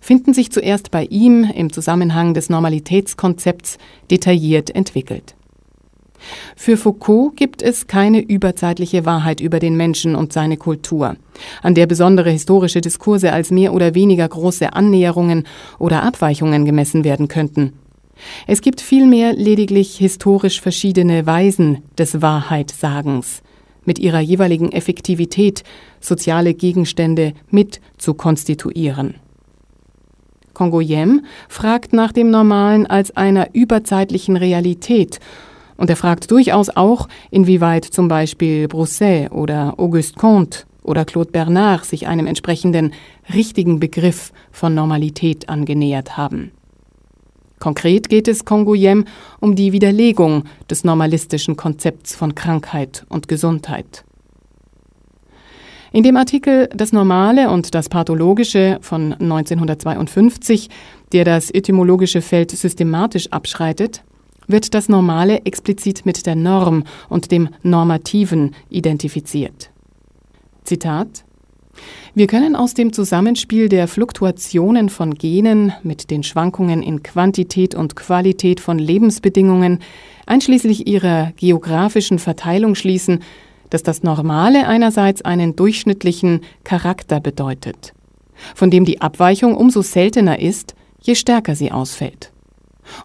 finden 0.00 0.34
sich 0.34 0.50
zuerst 0.50 0.90
bei 0.90 1.04
ihm 1.04 1.44
im 1.44 1.72
Zusammenhang 1.72 2.34
des 2.34 2.50
Normalitätskonzepts 2.50 3.78
detailliert 4.10 4.74
entwickelt. 4.74 5.34
Für 6.56 6.76
Foucault 6.76 7.36
gibt 7.36 7.62
es 7.62 7.86
keine 7.86 8.20
überzeitliche 8.20 9.04
Wahrheit 9.04 9.40
über 9.40 9.58
den 9.58 9.76
Menschen 9.76 10.14
und 10.14 10.32
seine 10.32 10.56
Kultur, 10.56 11.16
an 11.62 11.74
der 11.74 11.86
besondere 11.86 12.30
historische 12.30 12.80
Diskurse 12.80 13.32
als 13.32 13.50
mehr 13.50 13.72
oder 13.72 13.94
weniger 13.94 14.28
große 14.28 14.72
Annäherungen 14.72 15.44
oder 15.78 16.02
Abweichungen 16.02 16.64
gemessen 16.64 17.04
werden 17.04 17.28
könnten. 17.28 17.72
Es 18.46 18.60
gibt 18.60 18.80
vielmehr 18.80 19.32
lediglich 19.32 19.96
historisch 19.96 20.60
verschiedene 20.60 21.26
Weisen 21.26 21.78
des 21.98 22.22
Wahrheitsagens, 22.22 23.42
mit 23.84 23.98
ihrer 23.98 24.20
jeweiligen 24.20 24.70
Effektivität 24.70 25.64
soziale 26.00 26.54
Gegenstände 26.54 27.32
mit 27.50 27.80
zu 27.98 28.14
konstituieren. 28.14 29.14
Kongoyem 30.54 31.24
fragt 31.48 31.92
nach 31.92 32.12
dem 32.12 32.30
Normalen 32.30 32.86
als 32.86 33.16
einer 33.16 33.54
überzeitlichen 33.54 34.36
Realität 34.36 35.18
und 35.76 35.90
er 35.90 35.96
fragt 35.96 36.30
durchaus 36.30 36.68
auch, 36.70 37.08
inwieweit 37.30 37.84
zum 37.84 38.08
Beispiel 38.08 38.68
Brousset 38.68 39.30
oder 39.32 39.74
Auguste 39.78 40.18
Comte 40.18 40.64
oder 40.82 41.04
Claude 41.04 41.30
Bernard 41.30 41.84
sich 41.84 42.06
einem 42.06 42.26
entsprechenden 42.26 42.92
richtigen 43.32 43.80
Begriff 43.80 44.32
von 44.50 44.74
Normalität 44.74 45.48
angenähert 45.48 46.16
haben. 46.16 46.52
Konkret 47.62 48.08
geht 48.08 48.26
es 48.26 48.44
Kongoyem 48.44 49.04
um 49.38 49.54
die 49.54 49.72
Widerlegung 49.72 50.44
des 50.68 50.82
normalistischen 50.82 51.56
Konzepts 51.56 52.16
von 52.16 52.34
Krankheit 52.34 53.06
und 53.08 53.28
Gesundheit. 53.28 54.04
In 55.92 56.02
dem 56.02 56.16
Artikel 56.16 56.68
Das 56.74 56.92
Normale 56.92 57.50
und 57.50 57.74
das 57.74 57.88
Pathologische 57.88 58.78
von 58.80 59.12
1952, 59.12 60.70
der 61.12 61.24
das 61.24 61.50
etymologische 61.50 62.22
Feld 62.22 62.50
systematisch 62.50 63.30
abschreitet, 63.30 64.02
wird 64.52 64.74
das 64.74 64.88
Normale 64.88 65.44
explizit 65.44 66.06
mit 66.06 66.26
der 66.26 66.36
Norm 66.36 66.84
und 67.08 67.32
dem 67.32 67.48
Normativen 67.62 68.54
identifiziert. 68.70 69.70
Zitat 70.64 71.24
wir 72.14 72.26
können 72.26 72.56
aus 72.56 72.74
dem 72.74 72.92
Zusammenspiel 72.92 73.68
der 73.68 73.88
Fluktuationen 73.88 74.90
von 74.90 75.14
Genen 75.14 75.72
mit 75.82 76.10
den 76.10 76.22
Schwankungen 76.22 76.82
in 76.82 77.02
Quantität 77.02 77.74
und 77.74 77.96
Qualität 77.96 78.60
von 78.60 78.78
Lebensbedingungen, 78.78 79.78
einschließlich 80.26 80.86
ihrer 80.86 81.32
geografischen 81.36 82.18
Verteilung 82.18 82.74
schließen, 82.74 83.20
dass 83.70 83.82
das 83.82 84.02
Normale 84.02 84.68
einerseits 84.68 85.22
einen 85.22 85.56
durchschnittlichen 85.56 86.42
Charakter 86.64 87.20
bedeutet, 87.20 87.94
von 88.54 88.70
dem 88.70 88.84
die 88.84 89.00
Abweichung 89.00 89.56
umso 89.56 89.80
seltener 89.80 90.38
ist, 90.38 90.74
je 91.00 91.14
stärker 91.14 91.54
sie 91.54 91.72
ausfällt. 91.72 92.31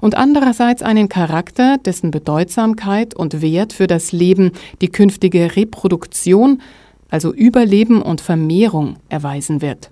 Und 0.01 0.15
andererseits 0.15 0.81
einen 0.81 1.09
Charakter, 1.09 1.77
dessen 1.77 2.11
Bedeutsamkeit 2.11 3.13
und 3.13 3.41
Wert 3.41 3.73
für 3.73 3.87
das 3.87 4.11
Leben 4.11 4.51
die 4.81 4.89
künftige 4.89 5.55
Reproduktion 5.55 6.61
also 7.09 7.33
Überleben 7.33 8.01
und 8.01 8.21
Vermehrung, 8.21 8.97
erweisen 9.09 9.61
wird. 9.61 9.91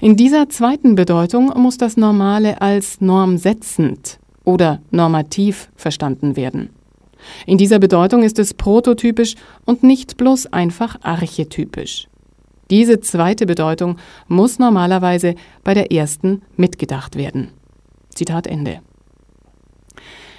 In 0.00 0.16
dieser 0.16 0.48
zweiten 0.48 0.94
Bedeutung 0.94 1.52
muss 1.60 1.76
das 1.76 1.96
Normale 1.96 2.60
als 2.60 3.00
normsetzend 3.00 4.18
oder 4.44 4.80
normativ 4.90 5.68
verstanden 5.76 6.36
werden. 6.36 6.70
In 7.46 7.58
dieser 7.58 7.78
Bedeutung 7.78 8.22
ist 8.22 8.38
es 8.38 8.54
prototypisch 8.54 9.34
und 9.64 9.82
nicht 9.82 10.16
bloß 10.16 10.52
einfach 10.52 10.98
archetypisch. 11.02 12.08
Diese 12.70 13.00
zweite 13.00 13.46
Bedeutung 13.46 13.96
muss 14.28 14.58
normalerweise 14.58 15.34
bei 15.62 15.74
der 15.74 15.92
ersten 15.92 16.42
mitgedacht 16.56 17.16
werden. 17.16 17.50
Zitat 18.16 18.46
Ende. 18.46 18.80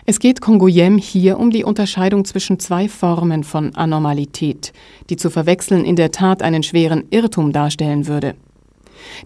Es 0.10 0.20
geht 0.20 0.40
Kongoyem 0.40 0.98
hier 0.98 1.38
um 1.38 1.52
die 1.52 1.66
Unterscheidung 1.66 2.24
zwischen 2.24 2.60
zwei 2.60 2.88
Formen 2.88 3.44
von 3.44 3.76
Anormalität, 3.76 4.72
die 5.10 5.18
zu 5.18 5.30
verwechseln 5.30 5.84
in 5.84 5.98
der 5.98 6.12
Tat 6.12 6.42
einen 6.42 6.64
schweren 6.64 7.04
Irrtum 7.10 7.52
darstellen 7.52 8.08
würde. 8.08 8.36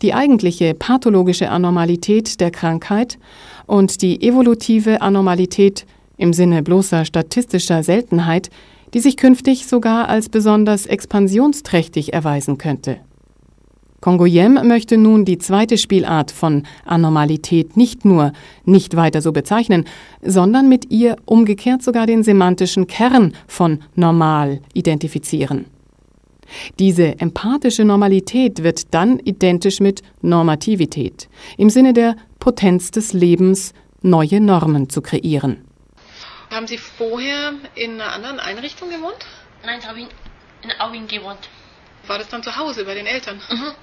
Die 0.02 0.14
eigentliche 0.14 0.74
pathologische 0.74 1.50
Anormalität 1.50 2.40
der 2.40 2.50
Krankheit 2.50 3.20
und 3.68 4.02
die 4.02 4.24
evolutive 4.24 5.02
Anormalität 5.02 5.86
im 6.18 6.34
Sinne 6.34 6.64
bloßer 6.64 7.06
statistischer 7.06 7.84
Seltenheit, 7.84 8.50
die 8.94 9.00
sich 9.00 9.18
künftig 9.18 9.68
sogar 9.68 10.10
als 10.10 10.30
besonders 10.30 10.88
expansionsträchtig 10.88 12.14
erweisen 12.14 12.58
könnte. 12.58 13.00
Kongoyem 14.02 14.68
möchte 14.68 14.98
nun 14.98 15.26
die 15.26 15.38
zweite 15.38 15.78
Spielart 15.78 16.32
von 16.32 16.64
Anormalität 16.86 17.78
nicht 17.78 18.04
nur 18.04 18.34
nicht 18.66 18.96
weiter 18.96 19.22
so 19.22 19.32
bezeichnen, 19.32 19.86
sondern 20.24 20.68
mit 20.68 20.92
ihr 20.92 21.18
umgekehrt 21.26 21.84
sogar 21.84 22.08
den 22.08 22.24
semantischen 22.24 22.88
Kern 22.88 23.34
von 23.48 23.84
normal 23.96 24.60
identifizieren. 24.74 25.66
Diese 26.80 27.20
empathische 27.20 27.86
Normalität 27.86 28.64
wird 28.64 28.94
dann 28.94 29.20
identisch 29.20 29.80
mit 29.80 30.02
Normativität, 30.22 31.30
im 31.58 31.70
Sinne 31.70 31.94
der 31.94 32.16
Potenz 32.40 32.90
des 32.90 33.14
Lebens, 33.14 33.74
neue 34.02 34.42
Normen 34.42 34.90
zu 34.90 35.02
kreieren. 35.02 35.64
Haben 36.50 36.66
Sie 36.66 36.80
vorher 36.80 37.54
in 37.76 38.02
einer 38.02 38.14
anderen 38.14 38.40
Einrichtung 38.40 38.90
gewohnt? 38.90 39.26
Nein, 39.64 39.80
ich 39.80 39.88
habe 39.88 40.00
in 40.00 40.72
Aubing 40.80 41.08
gewohnt. 41.08 41.50
War 42.08 42.18
das 42.18 42.30
dann 42.30 42.42
zu 42.42 42.56
Hause 42.56 42.84
bei 42.84 42.96
den 42.96 43.06
Eltern? 43.06 43.40
Mhm. 43.50 43.74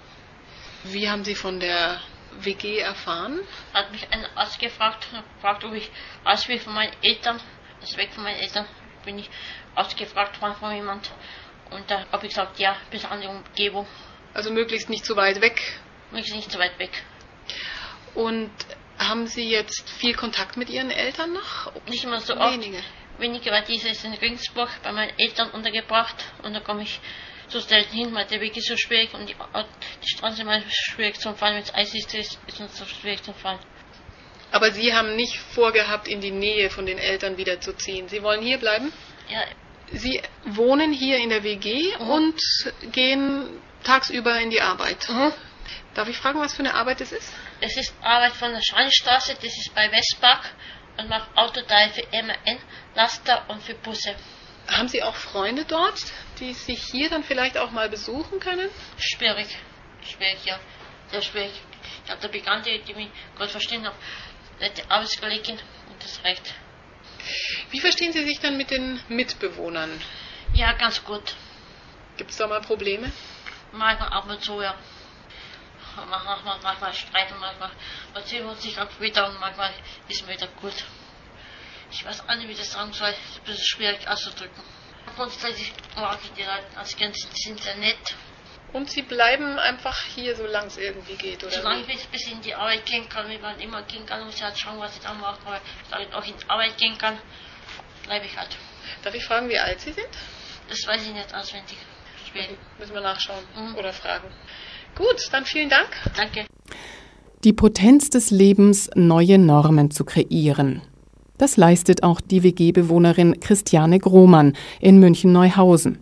Wie 0.85 1.09
haben 1.09 1.25
Sie 1.25 1.35
von 1.35 1.61
der 1.61 2.01
WG 2.41 2.79
erfahren? 2.79 3.41
Hat 3.75 3.91
mich 3.91 4.07
ein 4.11 4.25
Arzt 4.37 4.59
gefragt, 4.61 5.09
gefragt, 5.37 5.65
ob 5.65 5.75
ich 5.75 5.91
aus 6.25 6.49
will 6.49 6.59
von 6.59 6.75
meinen 6.75 6.93
Eltern, 7.03 7.41
das 7.81 7.97
weg 7.97 8.13
von 8.13 8.25
meinen 8.25 8.39
Eltern, 8.39 8.67
bin 9.05 9.19
ich 9.19 9.31
ausgefragt 9.75 10.41
worden 10.41 10.55
von 10.57 10.75
jemand. 10.75 11.11
Und 11.71 11.91
da 11.91 12.07
habe 12.13 12.27
ich 12.27 12.35
gesagt, 12.35 12.59
ja, 12.59 12.77
bis 12.91 13.05
an 13.05 13.21
die 13.21 13.27
Umgebung. 13.27 13.87
Also 14.35 14.51
möglichst 14.51 14.89
nicht 14.89 15.05
zu 15.05 15.17
weit 15.17 15.41
weg. 15.41 15.61
Möglichst 16.11 16.35
nicht 16.35 16.51
zu 16.51 16.59
weit 16.59 16.79
weg. 16.79 17.03
Und 18.15 18.51
haben 18.99 19.27
Sie 19.27 19.49
jetzt 19.49 19.89
viel 19.91 20.15
Kontakt 20.15 20.57
mit 20.57 20.71
Ihren 20.71 20.91
Eltern 20.91 21.33
noch? 21.33 21.73
Nicht 21.87 22.05
immer 22.05 22.21
so 22.21 22.35
Wenige. 22.35 22.79
oft. 22.79 22.87
Wenige, 23.19 23.51
weil 23.51 23.65
diese 23.65 23.89
ist 23.89 24.05
in 24.05 24.15
Regensburg 24.15 24.71
bei 24.83 24.93
meinen 24.93 25.19
Eltern 25.19 25.51
untergebracht 25.51 26.25
und 26.43 26.55
da 26.55 26.61
komme 26.61 26.83
ich 26.83 27.01
so 27.49 27.61
selten 27.61 27.95
hin, 27.97 28.15
weil 28.15 28.27
der 28.27 28.41
Weg 28.41 28.57
ist 28.57 28.69
so 28.69 28.77
schwierig 28.77 29.13
und 29.15 29.29
die, 29.29 29.35
die 29.35 30.09
Straße 30.09 30.43
ist 30.43 30.77
schwierig 30.93 31.19
zum 31.19 31.37
Fahren. 31.37 31.55
Wenn 31.55 31.63
es 31.63 31.75
Eis 31.75 31.95
ist, 31.95 32.15
ist 32.15 32.39
es 32.61 32.77
so 32.77 32.85
schwierig 32.85 33.23
zum 33.23 33.35
Fahren. 33.35 33.59
Aber 34.51 34.71
Sie 34.73 34.95
haben 34.95 35.15
nicht 35.17 35.37
vorgehabt, 35.37 36.09
in 36.09 36.21
die 36.21 36.31
Nähe 36.31 36.71
von 36.71 36.87
den 36.87 36.99
Eltern 36.99 37.37
wieder 37.37 37.61
zu 37.61 37.75
ziehen. 37.75 38.09
Sie 38.09 38.23
wollen 38.23 38.43
hier 38.43 38.59
bleiben? 38.59 38.93
Ja. 39.29 39.45
Sie 39.93 40.21
wohnen 40.45 40.93
hier 40.93 41.19
in 41.19 41.31
der 41.31 41.43
WG 41.43 41.95
Mhm. 41.99 42.11
und 42.11 42.41
gehen 42.93 43.61
tagsüber 43.85 44.39
in 44.41 44.51
die 44.51 44.61
Arbeit. 44.61 45.09
Mhm. 45.09 45.33
Darf 45.95 46.09
ich 46.09 46.17
fragen, 46.17 46.41
was 46.41 46.55
für 46.55 46.61
eine 46.61 46.75
Arbeit 46.75 47.01
es 47.01 47.13
ist? 47.13 47.33
Es 47.61 47.77
ist 47.77 47.95
Arbeit 48.03 48.33
von 48.33 48.53
der 48.53 48.63
Schweinstraße, 48.63 49.35
das 49.35 49.45
ist 49.45 49.75
bei 49.75 49.91
Westpark 49.91 50.55
und 50.99 51.09
mache 51.09 51.29
Autoteile 51.37 51.93
für 51.93 52.07
MAN, 52.13 52.59
Laster 52.95 53.45
und 53.49 53.63
für 53.63 53.75
Busse. 53.75 54.15
Haben 54.69 54.89
Sie 54.89 55.03
auch 55.03 55.15
Freunde 55.15 55.65
dort, 55.65 55.99
die 56.41 56.53
sich 56.53 56.83
hier 56.83 57.09
dann 57.09 57.25
vielleicht 57.25 57.57
auch 57.57 57.71
mal 57.71 57.89
besuchen 57.89 58.39
können? 58.39 58.69
Schwierig. 58.99 59.49
Schwierig, 60.03 60.45
ja. 60.45 60.59
Sehr 61.11 61.23
schwierig. 61.23 61.53
Ich 62.05 62.11
habe 62.11 62.21
da 62.21 62.29
Bekannte, 62.29 62.79
die 62.87 62.95
mich 62.95 63.09
gut 63.37 63.51
verstehen 63.51 63.89
nette 64.61 64.91
Arbeitskollegin 64.91 65.59
und 65.89 66.03
das 66.03 66.23
reicht. 66.25 66.55
Wie 67.71 67.81
verstehen 67.81 68.13
Sie 68.13 68.25
sich 68.25 68.41
dann 68.41 68.57
mit 68.57 68.71
den 68.71 69.01
Mitbewohnern? 69.09 69.91
Ja, 70.55 70.73
ganz 70.73 71.03
gut. 71.05 71.35
Gibt 72.17 72.31
es 72.31 72.37
da 72.37 72.47
mal 72.47 72.61
Probleme? 72.61 73.11
Manchmal 73.73 74.09
ab 74.09 74.29
und 74.29 74.43
zu, 74.43 74.61
ja. 74.61 74.75
Manchmal, 75.97 76.25
manchmal, 76.25 76.59
manchmal 76.63 76.95
streiten, 76.95 77.35
manchmal 77.39 77.71
erzählen 78.15 78.45
wir 78.45 78.53
uns 78.53 78.65
nicht 78.65 79.01
wieder 79.01 79.29
und 79.29 79.41
manchmal 79.41 79.73
ist 80.09 80.27
mir 80.27 80.35
wieder 80.35 80.49
gut. 80.61 80.75
Ich 81.91 82.05
weiß 82.05 82.23
auch 82.29 82.35
nicht, 82.37 82.49
wie 82.49 82.53
ich 82.53 82.59
das 82.59 82.73
sagen 82.73 82.93
soll. 82.93 83.09
Es 83.09 83.17
ist 83.31 83.39
ein 83.39 83.45
bisschen 83.45 83.65
schwierig 83.65 84.09
auszudrücken. 84.09 84.63
Grundsätzlich 85.17 85.73
mag 85.97 86.19
ich 86.23 86.31
die 86.33 86.43
Leute 86.43 86.67
als 86.77 86.97
ganz 86.97 87.27
sind 87.35 87.61
sehr 87.61 87.77
nett. 87.77 88.15
Und 88.73 88.91
Sie 88.91 89.01
bleiben 89.03 89.59
einfach 89.59 89.97
hier, 90.15 90.37
solange 90.37 90.67
es 90.67 90.77
irgendwie 90.77 91.15
geht, 91.15 91.43
oder? 91.43 91.51
Solange 91.53 91.89
wie? 91.89 91.93
ich 91.93 92.07
bis 92.09 92.31
in 92.31 92.43
die 92.43 92.55
Arbeit 92.55 92.85
gehen 92.85 93.09
kann, 93.09 93.29
wie 93.31 93.39
man 93.39 93.59
immer 93.61 93.83
gehen 93.85 94.05
kann, 94.05 94.25
muss 94.27 94.35
ich 94.35 94.43
halt 94.43 94.59
schauen, 94.59 94.79
was 94.79 94.95
ich 94.95 95.03
dann 95.03 95.19
mache, 95.19 95.39
aber 95.47 95.61
solange 95.89 96.07
ich 96.09 96.15
auch 96.15 96.25
in 96.27 96.35
die 96.39 96.51
Arbeit 96.51 96.77
gehen 96.77 96.99
kann, 96.99 97.19
bleibe 98.05 98.27
ich 98.27 98.37
halt. 98.37 98.55
Darf 99.03 99.15
ich 99.15 99.25
fragen, 99.25 99.49
wie 99.49 99.59
alt 99.59 99.81
Sie 99.81 99.93
sind? 99.93 100.09
Das 100.69 100.87
weiß 100.87 101.07
ich 101.07 101.15
nicht 101.15 101.35
auswendig. 101.35 101.79
Schwierig. 102.31 102.59
Müssen 102.79 102.93
wir 102.93 103.01
nachschauen 103.01 103.43
Mhm. 103.57 103.75
oder 103.77 103.95
fragen. 103.95 104.29
Gut, 104.95 105.29
dann 105.33 105.47
vielen 105.47 105.71
Dank. 105.71 105.89
Danke. 106.15 106.47
Die 107.45 107.55
Potenz 107.55 108.11
des 108.11 108.31
Lebens, 108.31 108.91
neue 108.95 109.39
Normen 109.39 109.91
zu 109.91 110.05
kreieren. 110.05 110.83
Das 111.39 111.57
leistet 111.57 112.03
auch 112.03 112.21
die 112.21 112.43
WG-Bewohnerin 112.43 113.39
Christiane 113.39 114.01
Grohmann 114.01 114.55
in 114.81 114.99
München-Neuhausen. 114.99 115.99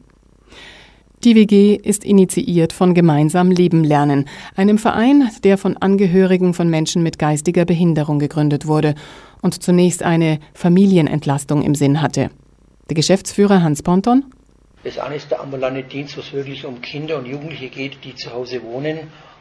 Die 1.24 1.34
WG 1.34 1.74
ist 1.74 2.05
initiiert 2.05 2.72
von 2.72 2.95
Gemeinsam 2.95 3.51
Leben 3.51 3.84
lernen, 3.84 4.26
einem 4.55 4.78
Verein, 4.78 5.30
der 5.45 5.59
von 5.59 5.76
Angehörigen 5.76 6.55
von 6.55 6.68
Menschen 6.68 7.03
mit 7.03 7.18
geistiger 7.18 7.64
Behinderung 7.64 8.18
gegründet 8.18 8.66
wurde 8.66 8.95
und 9.43 9.62
zunächst 9.62 10.03
eine 10.03 10.39
Familienentlastung 10.55 11.62
im 11.62 11.74
Sinn 11.74 12.01
hatte. 12.01 12.30
Der 12.89 12.95
Geschäftsführer 12.95 13.62
Hans 13.62 13.82
Ponton 13.82 14.24
Das 14.84 14.99
eine 14.99 15.16
ist 15.16 15.30
der 15.30 15.41
ambulante 15.41 15.82
Dienst, 15.82 16.16
wo 16.16 16.20
es 16.20 16.32
wirklich 16.32 16.64
um 16.64 16.80
Kinder 16.80 17.18
und 17.18 17.26
Jugendliche 17.26 17.68
geht, 17.68 18.05
die 18.05 18.14
zu 18.14 18.32
Hause 18.32 18.62
wohnen 18.62 19.01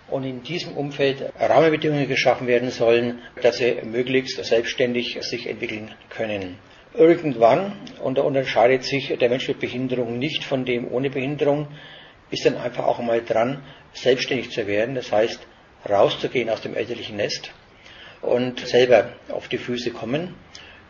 und 0.10 0.24
in 0.24 0.43
diesem 0.43 0.74
Umfeld 0.78 1.34
Rahmenbedingungen 1.39 2.08
geschaffen 2.08 2.47
werden 2.47 2.70
sollen, 2.70 3.20
dass 3.41 3.58
sie 3.58 3.78
möglichst 3.84 4.43
selbstständig 4.43 5.18
sich 5.22 5.47
entwickeln 5.47 5.91
können. 6.10 6.58
Irgendwann, 6.93 7.74
und 8.01 8.18
da 8.18 8.22
unterscheidet 8.22 8.84
sich 8.84 9.18
der 9.18 9.30
Mensch 9.30 9.47
mit 9.47 9.60
Behinderung 9.60 10.18
nicht 10.18 10.43
von 10.43 10.64
dem 10.64 10.91
ohne 10.91 11.10
Behinderung, 11.10 11.68
ist 12.32 12.45
dann 12.45 12.58
einfach 12.58 12.86
auch 12.86 12.99
mal 12.99 13.22
dran, 13.22 13.64
selbstständig 13.93 14.51
zu 14.51 14.66
werden. 14.68 14.95
Das 14.95 15.12
heißt, 15.12 15.39
rauszugehen 15.89 16.49
aus 16.49 16.62
dem 16.62 16.76
elterlichen 16.76 17.18
Nest 17.18 17.51
und 18.22 18.60
selber 18.60 19.14
auf 19.30 19.47
die 19.47 19.58
Füße 19.58 19.91
kommen. 19.91 20.36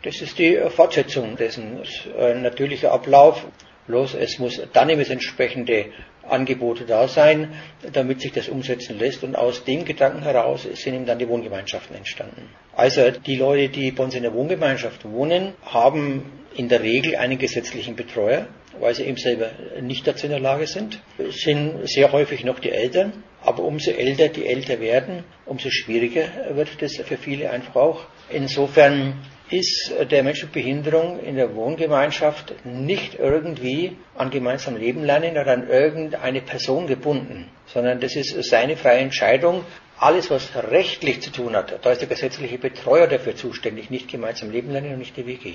Das 0.03 0.21
ist 0.21 0.37
die 0.37 0.57
Fortsetzung 0.69 1.35
dessen. 1.35 1.81
Ein 2.19 2.43
natürlicher 2.43 2.91
Ablauf. 2.91 3.45
Bloß 3.87 4.15
es 4.15 4.39
muss 4.39 4.61
dann 4.73 4.89
eben 4.89 4.99
das 4.99 5.09
entsprechende 5.09 5.87
Angebote 6.29 6.85
da 6.85 7.07
sein, 7.07 7.53
damit 7.93 8.21
sich 8.21 8.31
das 8.31 8.49
umsetzen 8.49 8.97
lässt. 8.99 9.23
Und 9.23 9.35
aus 9.35 9.63
dem 9.63 9.85
Gedanken 9.85 10.23
heraus 10.23 10.63
sind 10.63 10.93
eben 10.93 11.05
dann 11.05 11.19
die 11.19 11.27
Wohngemeinschaften 11.27 11.95
entstanden. 11.95 12.49
Also 12.75 13.11
die 13.11 13.35
Leute, 13.35 13.69
die 13.69 13.91
bei 13.91 14.03
uns 14.03 14.15
in 14.15 14.23
der 14.23 14.33
Wohngemeinschaft 14.33 15.05
wohnen, 15.05 15.53
haben 15.63 16.31
in 16.55 16.69
der 16.69 16.81
Regel 16.81 17.15
einen 17.15 17.37
gesetzlichen 17.37 17.95
Betreuer, 17.95 18.47
weil 18.79 18.95
sie 18.95 19.03
eben 19.03 19.17
selber 19.17 19.51
nicht 19.81 20.07
dazu 20.07 20.25
in 20.25 20.31
der 20.31 20.39
Lage 20.39 20.67
sind. 20.67 20.99
Es 21.17 21.41
sind 21.41 21.87
sehr 21.87 22.11
häufig 22.11 22.43
noch 22.43 22.59
die 22.59 22.71
Eltern, 22.71 23.23
aber 23.41 23.63
umso 23.63 23.91
älter 23.91 24.29
die 24.29 24.45
älter 24.45 24.79
werden, 24.79 25.23
umso 25.45 25.69
schwieriger 25.69 26.23
wird 26.51 26.81
das 26.81 26.95
für 26.95 27.17
viele 27.17 27.49
einfach 27.49 27.75
auch. 27.75 28.05
Insofern 28.29 29.19
ist 29.49 29.93
der 30.09 30.23
Mensch 30.23 30.41
mit 30.43 30.53
Behinderung 30.53 31.19
in 31.19 31.35
der 31.35 31.55
Wohngemeinschaft 31.55 32.53
nicht 32.65 33.15
irgendwie 33.19 33.95
an 34.15 34.31
gemeinsamen 34.31 34.79
Leben 34.79 35.03
lernen 35.03 35.31
oder 35.37 35.53
an 35.53 35.69
irgendeine 35.69 36.41
Person 36.41 36.87
gebunden, 36.87 37.49
sondern 37.67 37.99
das 37.99 38.15
ist 38.15 38.43
seine 38.43 38.75
freie 38.75 38.99
Entscheidung. 38.99 39.63
Alles, 39.97 40.29
was 40.29 40.49
rechtlich 40.55 41.21
zu 41.21 41.31
tun 41.31 41.55
hat, 41.55 41.79
da 41.83 41.91
ist 41.91 42.01
der 42.01 42.09
gesetzliche 42.09 42.57
Betreuer 42.57 43.07
dafür 43.07 43.35
zuständig, 43.35 43.89
nicht 43.89 44.09
gemeinsam 44.09 44.51
leben 44.51 44.71
lernen 44.71 44.93
und 44.93 44.99
nicht 44.99 45.15
die 45.15 45.25
WG. 45.25 45.53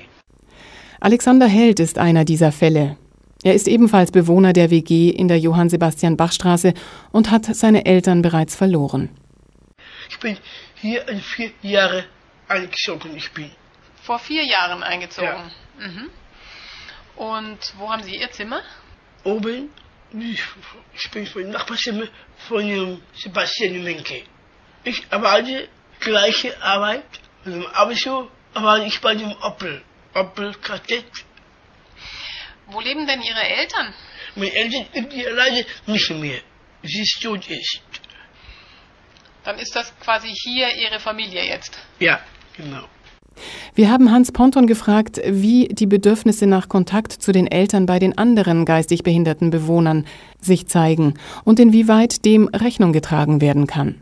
Alexander 1.01 1.47
Held 1.47 1.81
ist 1.81 1.99
einer 1.99 2.25
dieser 2.25 2.53
Fälle. 2.53 2.97
Er 3.43 3.55
ist 3.55 3.69
ebenfalls 3.69 4.13
Bewohner 4.13 4.53
der 4.53 4.71
WG 4.71 5.11
in 5.11 5.29
der 5.29 5.39
Johann 5.39 5.71
Sebastian 5.71 6.17
Bach 6.17 6.33
Straße 6.33 6.75
und 7.11 7.31
hat 7.31 7.47
seine 7.47 7.87
Eltern 7.87 8.23
bereits 8.23 8.55
verloren. 8.55 9.09
Ich 10.11 10.19
bin 10.21 10.37
hier 10.75 11.05
vier 11.23 11.51
Jahre 11.63 12.05
eingezogen. 12.49 13.17
Ich 13.17 13.31
bin 13.33 13.51
vor 14.11 14.19
vier 14.19 14.45
Jahren 14.45 14.83
eingezogen. 14.83 15.53
Ja. 15.79 15.87
Mhm. 15.87 16.11
Und 17.15 17.59
wo 17.79 17.93
haben 17.93 18.03
Sie 18.03 18.17
Ihr 18.17 18.29
Zimmer? 18.33 18.61
Oben. 19.23 19.71
Ich 20.93 21.11
bin 21.13 21.29
vom 21.29 21.49
Nachbarzimmer 21.49 22.09
von 22.49 23.01
Sebastian 23.15 23.85
Menke. 23.85 24.25
Ich 24.83 25.01
arbeite 25.13 25.69
gleiche 26.01 26.61
Arbeit, 26.61 27.05
aber 27.73 27.95
so 27.95 28.29
arbeite 28.53 28.87
ich 28.87 29.01
bei 29.01 29.15
dem 29.15 29.31
Opel, 29.43 29.81
Opel 30.13 30.55
Kadett. 30.55 31.13
Wo 32.67 32.81
leben 32.81 33.07
denn 33.07 33.23
Ihre 33.23 33.45
Eltern? 33.45 33.95
Meine 34.35 34.53
Eltern 34.53 34.87
sind 34.93 35.13
leider 35.13 35.65
nicht 35.87 36.11
mehr. 36.11 36.41
Sie 36.83 37.01
ist 37.01 37.23
tot 37.23 37.47
ist. 37.49 37.81
Dann 39.45 39.57
ist 39.61 39.77
das 39.77 39.97
quasi 40.01 40.35
hier 40.35 40.75
Ihre 40.75 40.99
Familie 40.99 41.45
jetzt? 41.45 41.79
Ja, 42.01 42.19
genau. 42.57 42.89
Wir 43.75 43.91
haben 43.91 44.11
Hans 44.11 44.33
Ponton 44.33 44.67
gefragt, 44.67 45.21
wie 45.25 45.69
die 45.69 45.87
Bedürfnisse 45.87 46.47
nach 46.47 46.69
Kontakt 46.69 47.13
zu 47.13 47.33
den 47.33 47.47
Eltern 47.47 47.87
bei 47.87 47.99
den 47.99 48.19
anderen 48.19 48.65
geistig 48.65 49.03
behinderten 49.03 49.51
Bewohnern 49.51 50.07
sich 50.41 50.67
zeigen 50.67 51.15
und 51.45 51.61
inwieweit 51.61 52.25
dem 52.25 52.49
Rechnung 52.49 52.93
getragen 52.93 53.41
werden 53.41 53.67
kann. 53.67 54.01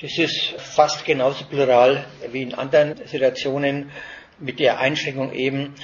Das 0.00 0.18
ist 0.18 0.54
fast 0.58 1.06
genauso 1.06 1.44
plural 1.46 2.04
wie 2.30 2.42
in 2.42 2.54
anderen 2.54 2.96
Situationen 3.06 3.90
mit 4.38 4.60
der 4.60 4.78
Einschränkung 4.78 5.32
eben, 5.32 5.74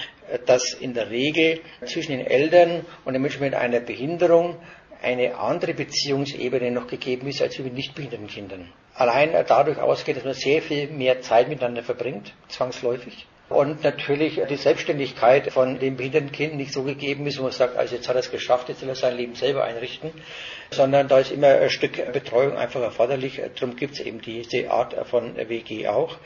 dass 0.46 0.74
in 0.74 0.92
der 0.92 1.10
Regel 1.10 1.60
zwischen 1.86 2.12
den 2.12 2.26
Eltern 2.26 2.84
und 3.04 3.14
den 3.14 3.22
Menschen 3.22 3.40
mit 3.40 3.54
einer 3.54 3.80
Behinderung 3.80 4.56
eine 5.02 5.38
andere 5.38 5.74
Beziehungsebene 5.74 6.70
noch 6.70 6.86
gegeben 6.86 7.26
ist 7.26 7.42
als 7.42 7.58
mit 7.58 7.74
nicht 7.74 7.94
behinderten 7.94 8.28
Kindern. 8.28 8.68
Allein 8.94 9.32
dadurch 9.46 9.78
ausgeht, 9.78 10.16
dass 10.16 10.24
man 10.24 10.34
sehr 10.34 10.60
viel 10.62 10.88
mehr 10.88 11.22
Zeit 11.22 11.48
miteinander 11.48 11.82
verbringt, 11.82 12.34
zwangsläufig. 12.48 13.26
Und 13.48 13.84
natürlich 13.84 14.40
die 14.48 14.56
Selbstständigkeit 14.56 15.52
von 15.52 15.78
dem 15.78 15.96
behinderten 15.96 16.32
Kind 16.32 16.56
nicht 16.56 16.72
so 16.72 16.84
gegeben 16.84 17.26
ist, 17.26 17.38
wo 17.38 17.42
man 17.42 17.52
sagt, 17.52 17.76
also 17.76 17.94
jetzt 17.94 18.08
hat 18.08 18.16
er 18.16 18.20
es 18.20 18.30
geschafft, 18.30 18.68
jetzt 18.68 18.80
will 18.80 18.88
er 18.88 18.94
sein 18.94 19.16
Leben 19.16 19.34
selber 19.34 19.64
einrichten, 19.64 20.10
sondern 20.70 21.08
da 21.08 21.18
ist 21.18 21.32
immer 21.32 21.48
ein 21.48 21.68
Stück 21.70 22.12
Betreuung 22.12 22.56
einfach 22.56 22.80
erforderlich. 22.80 23.42
Darum 23.58 23.76
gibt 23.76 23.94
es 23.94 24.00
eben 24.00 24.22
diese 24.22 24.70
Art 24.70 24.94
von 25.06 25.36
WG 25.36 25.86
auch. 25.88 26.16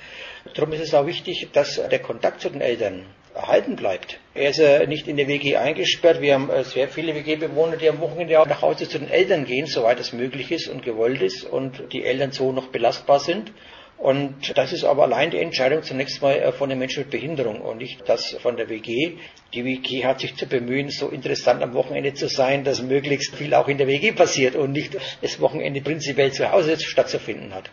Darum 0.55 0.73
ist 0.73 0.83
es 0.83 0.95
auch 0.95 1.07
wichtig, 1.07 1.49
dass 1.53 1.77
der 1.77 1.99
Kontakt 1.99 2.41
zu 2.41 2.51
den 2.51 2.61
Eltern 2.61 3.07
erhalten 3.37 3.77
bleibt. 3.77 4.19
Er 4.35 4.51
ist 4.51 4.59
äh, 4.59 4.87
nicht 4.87 5.09
in 5.09 5.17
der 5.17 5.29
WG 5.29 5.57
eingesperrt. 5.57 6.21
Wir 6.21 6.35
haben 6.35 6.51
äh, 6.51 6.65
sehr 6.65 6.89
viele 6.89 7.15
WG-Bewohner, 7.15 7.77
die 7.77 7.89
am 7.89 8.01
Wochenende 8.01 8.41
auch 8.41 8.47
nach 8.47 8.63
Hause 8.63 8.89
zu 8.89 8.99
den 8.99 9.11
Eltern 9.11 9.45
gehen, 9.45 9.67
soweit 9.67 10.01
es 10.01 10.13
möglich 10.13 10.51
ist 10.51 10.69
und 10.69 10.83
gewollt 10.83 11.21
ist 11.21 11.45
und 11.45 11.93
die 11.93 12.05
Eltern 12.05 12.33
so 12.33 12.53
noch 12.53 12.69
belastbar 12.69 13.21
sind. 13.21 13.53
Und 13.99 14.57
das 14.59 14.75
ist 14.75 14.85
aber 14.85 15.05
allein 15.05 15.31
die 15.31 15.39
Entscheidung 15.39 15.83
zunächst 15.83 16.21
mal 16.21 16.35
äh, 16.35 16.53
von 16.53 16.69
den 16.69 16.79
Menschen 16.79 17.05
mit 17.05 17.11
Behinderung 17.11 17.61
und 17.61 17.79
nicht 17.79 18.07
das 18.09 18.37
von 18.43 18.57
der 18.57 18.69
WG. 18.69 19.17
Die 19.55 19.65
WG 19.65 20.05
hat 20.05 20.21
sich 20.21 20.37
zu 20.37 20.47
bemühen, 20.47 20.91
so 20.91 21.09
interessant 21.09 21.63
am 21.63 21.75
Wochenende 21.75 22.15
zu 22.15 22.29
sein, 22.29 22.65
dass 22.65 22.83
möglichst 22.83 23.35
viel 23.37 23.55
auch 23.55 23.69
in 23.69 23.79
der 23.79 23.87
WG 23.87 24.13
passiert 24.13 24.55
und 24.55 24.73
nicht 24.73 24.97
das 25.23 25.41
Wochenende 25.41 25.81
prinzipiell 25.81 26.33
zu 26.33 26.51
Hause 26.51 26.79
stattzufinden 26.79 27.55
hat. 27.55 27.71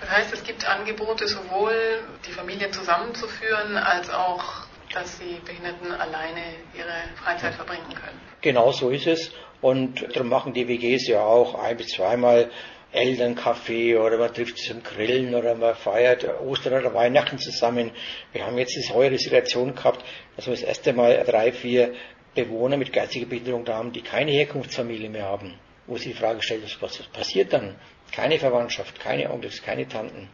Das 0.00 0.10
heißt, 0.10 0.34
es 0.34 0.44
gibt 0.44 0.66
Angebote, 0.68 1.26
sowohl 1.26 2.02
die 2.26 2.32
Familien 2.32 2.72
zusammenzuführen, 2.72 3.76
als 3.76 4.10
auch 4.10 4.66
dass 4.94 5.18
die 5.18 5.40
Behinderten 5.44 5.90
alleine 5.92 6.40
ihre 6.74 7.16
Freizeit 7.16 7.54
verbringen 7.54 7.94
können. 7.94 8.20
Genau 8.40 8.72
so 8.72 8.90
ist 8.90 9.06
es. 9.06 9.32
Und 9.60 10.14
darum 10.14 10.28
machen 10.28 10.52
die 10.52 10.68
WGs 10.68 11.08
ja 11.08 11.22
auch 11.24 11.54
ein 11.54 11.76
bis 11.76 11.88
zweimal 11.88 12.50
Elternkaffee 12.92 13.96
oder 13.96 14.18
man 14.18 14.32
trifft 14.32 14.56
sich 14.56 14.68
zum 14.68 14.82
Grillen 14.82 15.34
oder 15.34 15.54
man 15.56 15.74
feiert 15.74 16.24
Ostern 16.40 16.74
oder 16.74 16.94
Weihnachten 16.94 17.38
zusammen. 17.38 17.90
Wir 18.32 18.46
haben 18.46 18.56
jetzt 18.56 18.76
diese 18.76 18.94
heuere 18.94 19.18
Situation 19.18 19.74
gehabt, 19.74 20.04
dass 20.36 20.46
wir 20.46 20.52
das 20.52 20.62
erste 20.62 20.92
Mal 20.92 21.24
drei, 21.26 21.50
vier 21.50 21.94
Bewohner 22.34 22.76
mit 22.76 22.92
geistiger 22.92 23.26
Behinderung 23.26 23.64
da 23.64 23.74
haben, 23.74 23.92
die 23.92 24.02
keine 24.02 24.30
Herkunftsfamilie 24.30 25.10
mehr 25.10 25.24
haben. 25.24 25.54
Wo 25.86 25.96
sie 25.96 26.10
die 26.10 26.18
Frage 26.18 26.42
stellt, 26.42 26.62
was 26.80 26.98
passiert 26.98 27.52
dann? 27.52 27.74
Keine 28.12 28.38
Verwandtschaft, 28.38 29.00
keine 29.00 29.30
Onkels, 29.30 29.62
keine 29.62 29.88
Tanten. 29.88 30.28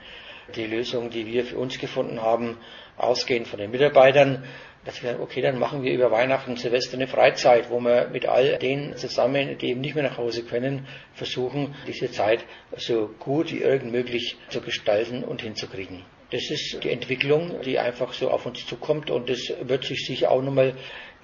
Die 0.54 0.66
Lösung, 0.66 1.10
die 1.10 1.26
wir 1.26 1.44
für 1.44 1.56
uns 1.56 1.78
gefunden 1.78 2.20
haben, 2.20 2.58
ausgehend 3.02 3.48
von 3.48 3.58
den 3.58 3.70
Mitarbeitern, 3.70 4.44
dass 4.84 5.02
wir 5.02 5.10
sagen, 5.10 5.22
okay, 5.22 5.42
dann 5.42 5.58
machen 5.58 5.82
wir 5.82 5.92
über 5.92 6.10
Weihnachten 6.10 6.52
und 6.52 6.58
Silvester 6.58 6.96
eine 6.96 7.06
Freizeit, 7.06 7.70
wo 7.70 7.80
wir 7.80 8.08
mit 8.08 8.26
all 8.26 8.58
denen 8.58 8.96
zusammen, 8.96 9.58
die 9.58 9.70
eben 9.70 9.80
nicht 9.80 9.94
mehr 9.94 10.04
nach 10.04 10.16
Hause 10.16 10.42
können, 10.42 10.86
versuchen, 11.12 11.74
diese 11.86 12.10
Zeit 12.10 12.44
so 12.76 13.10
gut 13.18 13.52
wie 13.52 13.58
irgend 13.58 13.92
möglich 13.92 14.36
zu 14.48 14.60
gestalten 14.60 15.22
und 15.22 15.42
hinzukriegen. 15.42 16.02
Das 16.30 16.48
ist 16.48 16.82
die 16.84 16.90
Entwicklung, 16.90 17.60
die 17.62 17.78
einfach 17.78 18.12
so 18.12 18.30
auf 18.30 18.46
uns 18.46 18.64
zukommt 18.64 19.10
und 19.10 19.28
das 19.28 19.52
wird 19.62 19.84
sich 19.84 20.06
sicher 20.06 20.30
auch 20.30 20.42
nochmal 20.42 20.74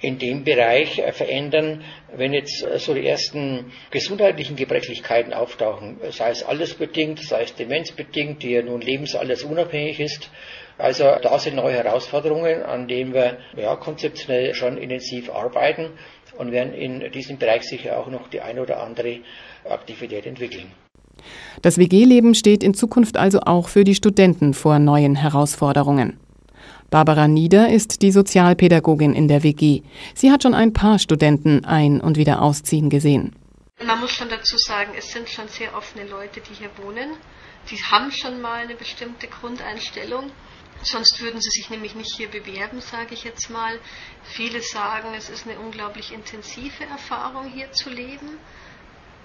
in 0.01 0.18
dem 0.18 0.44
Bereich 0.44 1.03
verändern, 1.12 1.82
wenn 2.14 2.32
jetzt 2.32 2.66
so 2.78 2.94
die 2.94 3.07
ersten 3.07 3.72
gesundheitlichen 3.90 4.57
Gebrechlichkeiten 4.57 5.32
auftauchen, 5.32 5.99
sei 6.11 6.30
es 6.30 6.42
altersbedingt, 6.42 7.20
sei 7.20 7.42
es 7.42 7.55
demenzbedingt, 7.55 8.42
die 8.42 8.51
ja 8.51 8.62
nun 8.62 8.80
lebensaltersunabhängig 8.80 10.01
ist, 10.01 10.30
also 10.78 11.05
da 11.22 11.38
sind 11.38 11.57
neue 11.57 11.72
Herausforderungen, 11.72 12.62
an 12.62 12.86
denen 12.86 13.14
wir 13.14 13.38
ja, 13.57 13.76
konzeptionell 13.76 14.55
schon 14.55 14.76
intensiv 14.76 15.30
arbeiten 15.30 15.92
und 16.36 16.53
werden 16.53 16.74
in 16.74 17.11
diesem 17.12 17.38
Bereich 17.38 17.62
sicher 17.62 17.99
auch 17.99 18.09
noch 18.09 18.28
die 18.28 18.42
eine 18.42 18.61
oder 18.61 18.82
andere 18.82 19.20
Aktivität 19.68 20.26
entwickeln. 20.26 20.70
Das 21.62 21.78
WG-Leben 21.78 22.34
steht 22.34 22.62
in 22.62 22.74
Zukunft 22.74 23.16
also 23.16 23.40
auch 23.40 23.68
für 23.68 23.84
die 23.84 23.94
Studenten 23.94 24.53
vor 24.53 24.78
neuen 24.78 25.16
Herausforderungen. 25.16 26.18
Barbara 26.91 27.28
Nieder 27.28 27.68
ist 27.68 28.03
die 28.03 28.12
Sozialpädagogin 28.12 29.14
in 29.14 29.28
der 29.28 29.43
WG. 29.43 29.82
Sie 30.14 30.30
hat 30.30 30.43
schon 30.43 30.55
ein 30.55 30.72
paar 30.72 30.99
Studenten 30.99 31.64
ein- 31.64 32.01
und 32.01 32.16
wieder 32.16 32.43
ausziehen 32.43 32.91
gesehen. 32.91 33.34
Man 33.84 34.01
muss 34.01 34.12
schon 34.12 34.28
dazu 34.28 34.57
sagen, 34.57 34.93
es 34.97 35.12
sind 35.12 35.28
schon 35.28 35.49
sehr 35.49 35.76
offene 35.76 36.09
Leute, 36.09 36.41
die 36.41 36.55
hier 36.55 36.70
wohnen. 36.82 37.11
Die 37.70 37.76
haben 37.91 38.11
schon 38.11 38.41
mal 38.41 38.62
eine 38.62 38.74
bestimmte 38.74 39.26
Grundeinstellung 39.26 40.30
Sonst 40.82 41.20
würden 41.20 41.41
sie 41.41 41.51
sich 41.51 41.70
nämlich 41.70 41.95
nicht 41.95 42.14
hier 42.14 42.28
bewerben, 42.28 42.80
sage 42.80 43.14
ich 43.14 43.24
jetzt 43.24 43.51
mal. 43.51 43.78
Viele 44.22 44.61
sagen, 44.61 45.14
es 45.16 45.28
ist 45.28 45.47
eine 45.47 45.59
unglaublich 45.59 46.12
intensive 46.12 46.84
Erfahrung, 46.84 47.51
hier 47.53 47.72
zu 47.72 47.91
leben. 47.91 48.39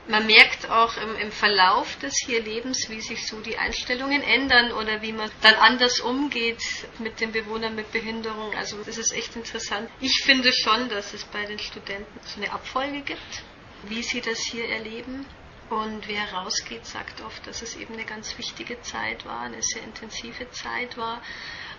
Man 0.07 0.25
merkt 0.25 0.69
auch 0.69 0.97
im, 0.97 1.15
im, 1.15 1.31
Verlauf 1.31 1.95
des 1.99 2.13
hier 2.25 2.41
Lebens, 2.41 2.89
wie 2.89 3.01
sich 3.01 3.27
so 3.27 3.39
die 3.39 3.57
Einstellungen 3.57 4.23
ändern 4.23 4.71
oder 4.71 5.01
wie 5.01 5.13
man 5.13 5.29
dann 5.41 5.55
anders 5.55 5.99
umgeht 5.99 6.61
mit 6.99 7.21
den 7.21 7.31
Bewohnern 7.31 7.75
mit 7.75 7.91
Behinderung. 7.91 8.53
Also 8.55 8.83
das 8.83 8.97
ist 8.97 9.13
echt 9.13 9.35
interessant. 9.35 9.89
Ich 9.99 10.23
finde 10.23 10.51
schon, 10.53 10.89
dass 10.89 11.13
es 11.13 11.23
bei 11.25 11.45
den 11.45 11.59
Studenten 11.59 12.19
so 12.25 12.41
eine 12.41 12.51
Abfolge 12.51 13.01
gibt, 13.01 13.43
wie 13.83 14.01
sie 14.01 14.21
das 14.21 14.39
hier 14.39 14.67
erleben. 14.69 15.25
Und 15.69 16.07
wer 16.09 16.33
rausgeht, 16.33 16.85
sagt 16.85 17.21
oft, 17.21 17.47
dass 17.47 17.61
es 17.61 17.77
eben 17.77 17.93
eine 17.93 18.03
ganz 18.03 18.37
wichtige 18.37 18.81
Zeit 18.81 19.25
war, 19.25 19.41
eine 19.41 19.61
sehr 19.61 19.83
intensive 19.83 20.49
Zeit 20.51 20.97
war. 20.97 21.21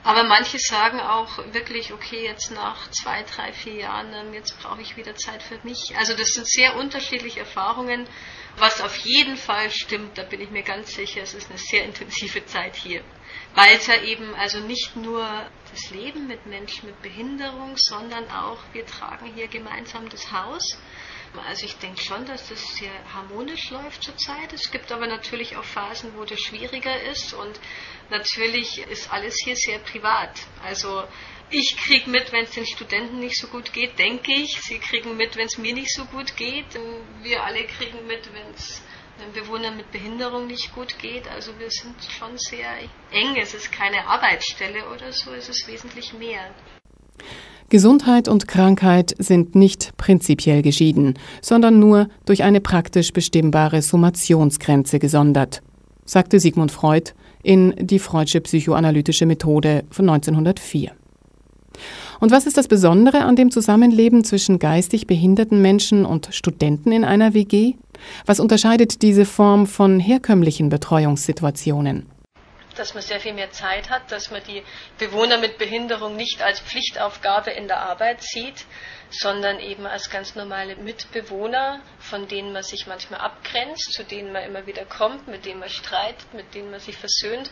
Aber 0.05 0.25
manche 0.25 0.59
sagen 0.59 0.99
auch 0.99 1.39
wirklich, 1.53 1.93
okay, 1.93 2.25
jetzt 2.25 2.51
nach 2.51 2.91
zwei, 2.91 3.23
drei, 3.23 3.53
vier 3.53 3.75
Jahren, 3.75 4.13
ähm, 4.13 4.35
jetzt 4.35 4.61
brauche 4.61 4.83
ich 4.83 4.97
wieder 4.97 5.15
Zeit 5.15 5.43
für 5.43 5.59
mich. 5.63 5.95
Also 5.97 6.15
das 6.17 6.35
sind 6.35 6.49
sehr 6.49 6.77
unterschiedliche 6.77 7.41
Erfahrungen. 7.41 8.09
Was 8.57 8.81
auf 8.81 8.97
jeden 8.97 9.37
Fall 9.37 9.71
stimmt, 9.71 10.19
da 10.19 10.25
bin 10.25 10.41
ich 10.41 10.51
mir 10.51 10.65
ganz 10.65 10.95
sicher, 10.95 11.23
es 11.23 11.35
ist 11.35 11.49
eine 11.49 11.59
sehr 11.59 11.85
intensive 11.85 12.45
Zeit 12.47 12.75
hier. 12.75 13.03
Weil 13.55 13.77
es 13.77 13.87
ja 13.87 14.03
eben 14.03 14.35
also 14.35 14.59
nicht 14.59 14.97
nur 14.97 15.25
das 15.71 15.91
Leben 15.91 16.27
mit 16.27 16.47
Menschen 16.47 16.87
mit 16.87 17.01
Behinderung, 17.01 17.77
sondern 17.77 18.29
auch 18.31 18.59
wir 18.73 18.85
tragen 18.85 19.33
hier 19.35 19.47
gemeinsam 19.47 20.09
das 20.09 20.33
Haus. 20.33 20.79
Also 21.41 21.65
ich 21.65 21.77
denke 21.79 22.01
schon, 22.01 22.27
dass 22.27 22.49
das 22.49 22.63
sehr 22.77 22.93
harmonisch 23.15 23.71
läuft 23.71 24.03
zurzeit. 24.03 24.53
Es 24.53 24.71
gibt 24.71 24.93
aber 24.93 25.07
natürlich 25.07 25.57
auch 25.57 25.65
Phasen, 25.65 26.13
wo 26.17 26.25
das 26.25 26.41
schwieriger 26.41 27.01
ist 27.03 27.33
und 27.33 27.59
natürlich 28.11 28.79
ist 28.79 29.11
alles 29.11 29.37
hier 29.43 29.57
sehr 29.57 29.79
privat. 29.79 30.31
Also 30.63 31.05
ich 31.51 31.77
kriege 31.77 32.09
mit, 32.09 32.33
wenn 32.33 32.45
es 32.45 32.51
den 32.53 32.67
Studenten 32.67 33.19
nicht 33.19 33.39
so 33.39 33.49
gut 33.49 33.73
geht, 33.73 33.99
denke 33.99 34.33
ich. 34.33 34.61
Sie 34.61 34.79
kriegen 34.79 35.17
mit, 35.17 35.37
wenn 35.37 35.47
es 35.47 35.59
mir 35.59 35.75
nicht 35.75 35.93
so 35.93 36.05
gut 36.07 36.37
geht. 36.37 36.67
Wir 37.23 37.43
alle 37.43 37.65
kriegen 37.67 38.07
mit, 38.07 38.33
wenn 38.33 38.55
es 38.55 38.83
einem 39.21 39.33
Bewohner 39.33 39.71
mit 39.71 39.91
Behinderung 39.91 40.47
nicht 40.47 40.75
gut 40.75 40.99
geht. 40.99 41.29
Also 41.29 41.59
wir 41.59 41.71
sind 41.71 41.97
schon 42.19 42.37
sehr 42.39 42.79
eng. 43.11 43.37
Es 43.37 43.55
ist 43.55 43.71
keine 43.73 44.07
Arbeitsstelle 44.07 44.89
oder 44.89 45.13
so, 45.13 45.33
es 45.33 45.49
ist 45.49 45.67
wesentlich 45.67 46.13
mehr. 46.13 46.55
Gesundheit 47.73 48.29
und 48.29 48.49
Krankheit 48.49 49.15
sind 49.19 49.55
nicht 49.55 49.97
prinzipiell 49.97 50.61
geschieden, 50.61 51.15
sondern 51.41 51.79
nur 51.79 52.09
durch 52.27 52.43
eine 52.43 52.61
praktisch 52.61 53.15
bestimmbare 53.15 53.81
Summationsgrenze 53.81 54.99
gesondert, 54.99 55.63
sagte 56.05 56.39
Sigmund 56.39 56.71
Freud 56.71 57.13
in 57.43 57.75
Die 57.81 57.99
Freudsche 57.99 58.43
psychoanalytische 58.43 59.25
Methode 59.25 59.85
von 59.91 60.09
1904. 60.09 60.93
Und 62.21 62.31
was 62.31 62.47
ist 62.47 62.57
das 62.57 62.69
Besondere 62.69 63.23
an 63.23 63.37
dem 63.37 63.51
Zusammenleben 63.51 64.23
zwischen 64.23 64.59
geistig 64.59 65.07
behinderten 65.07 65.63
Menschen 65.63 66.05
und 66.05 66.29
Studenten 66.31 66.93
in 66.93 67.05
einer 67.05 67.35
WG? 67.35 67.75
Was 68.27 68.39
unterscheidet 68.39 69.03
diese 69.03 69.25
Form 69.25 69.67
von 69.67 69.99
herkömmlichen 69.99 70.69
Betreuungssituationen? 70.69 72.12
Dass 72.79 72.95
man 72.95 73.03
sehr 73.03 73.21
viel 73.21 73.33
mehr 73.33 73.51
Zeit 73.51 73.91
hat, 73.91 74.11
dass 74.11 74.31
man 74.31 74.43
die 74.45 74.63
Bewohner 74.99 75.39
mit 75.39 75.59
Behinderung 75.59 76.17
nicht 76.17 76.43
als 76.43 76.61
Pflichtaufgabe 76.61 77.51
in 77.51 77.69
der 77.69 77.81
Arbeit 77.81 78.23
sieht, 78.23 78.65
sondern 79.11 79.61
eben 79.61 79.87
als 79.87 80.11
ganz 80.11 80.35
normale 80.35 80.77
Mitbewohner, 80.77 81.81
von 81.99 82.29
denen 82.29 82.53
man 82.53 82.63
sich 82.63 82.87
manchmal 82.87 83.21
abgrenzt, 83.21 83.93
zu 83.93 84.05
denen 84.05 84.33
man 84.33 84.45
immer 84.45 84.67
wieder 84.67 84.85
kommt, 84.85 85.29
mit 85.29 85.45
denen 85.45 85.61
man 85.61 85.69
streitet, 85.69 86.33
mit 86.35 86.55
denen 86.55 86.71
man 86.71 86.81
sich 86.81 86.97
versöhnt, 86.97 87.51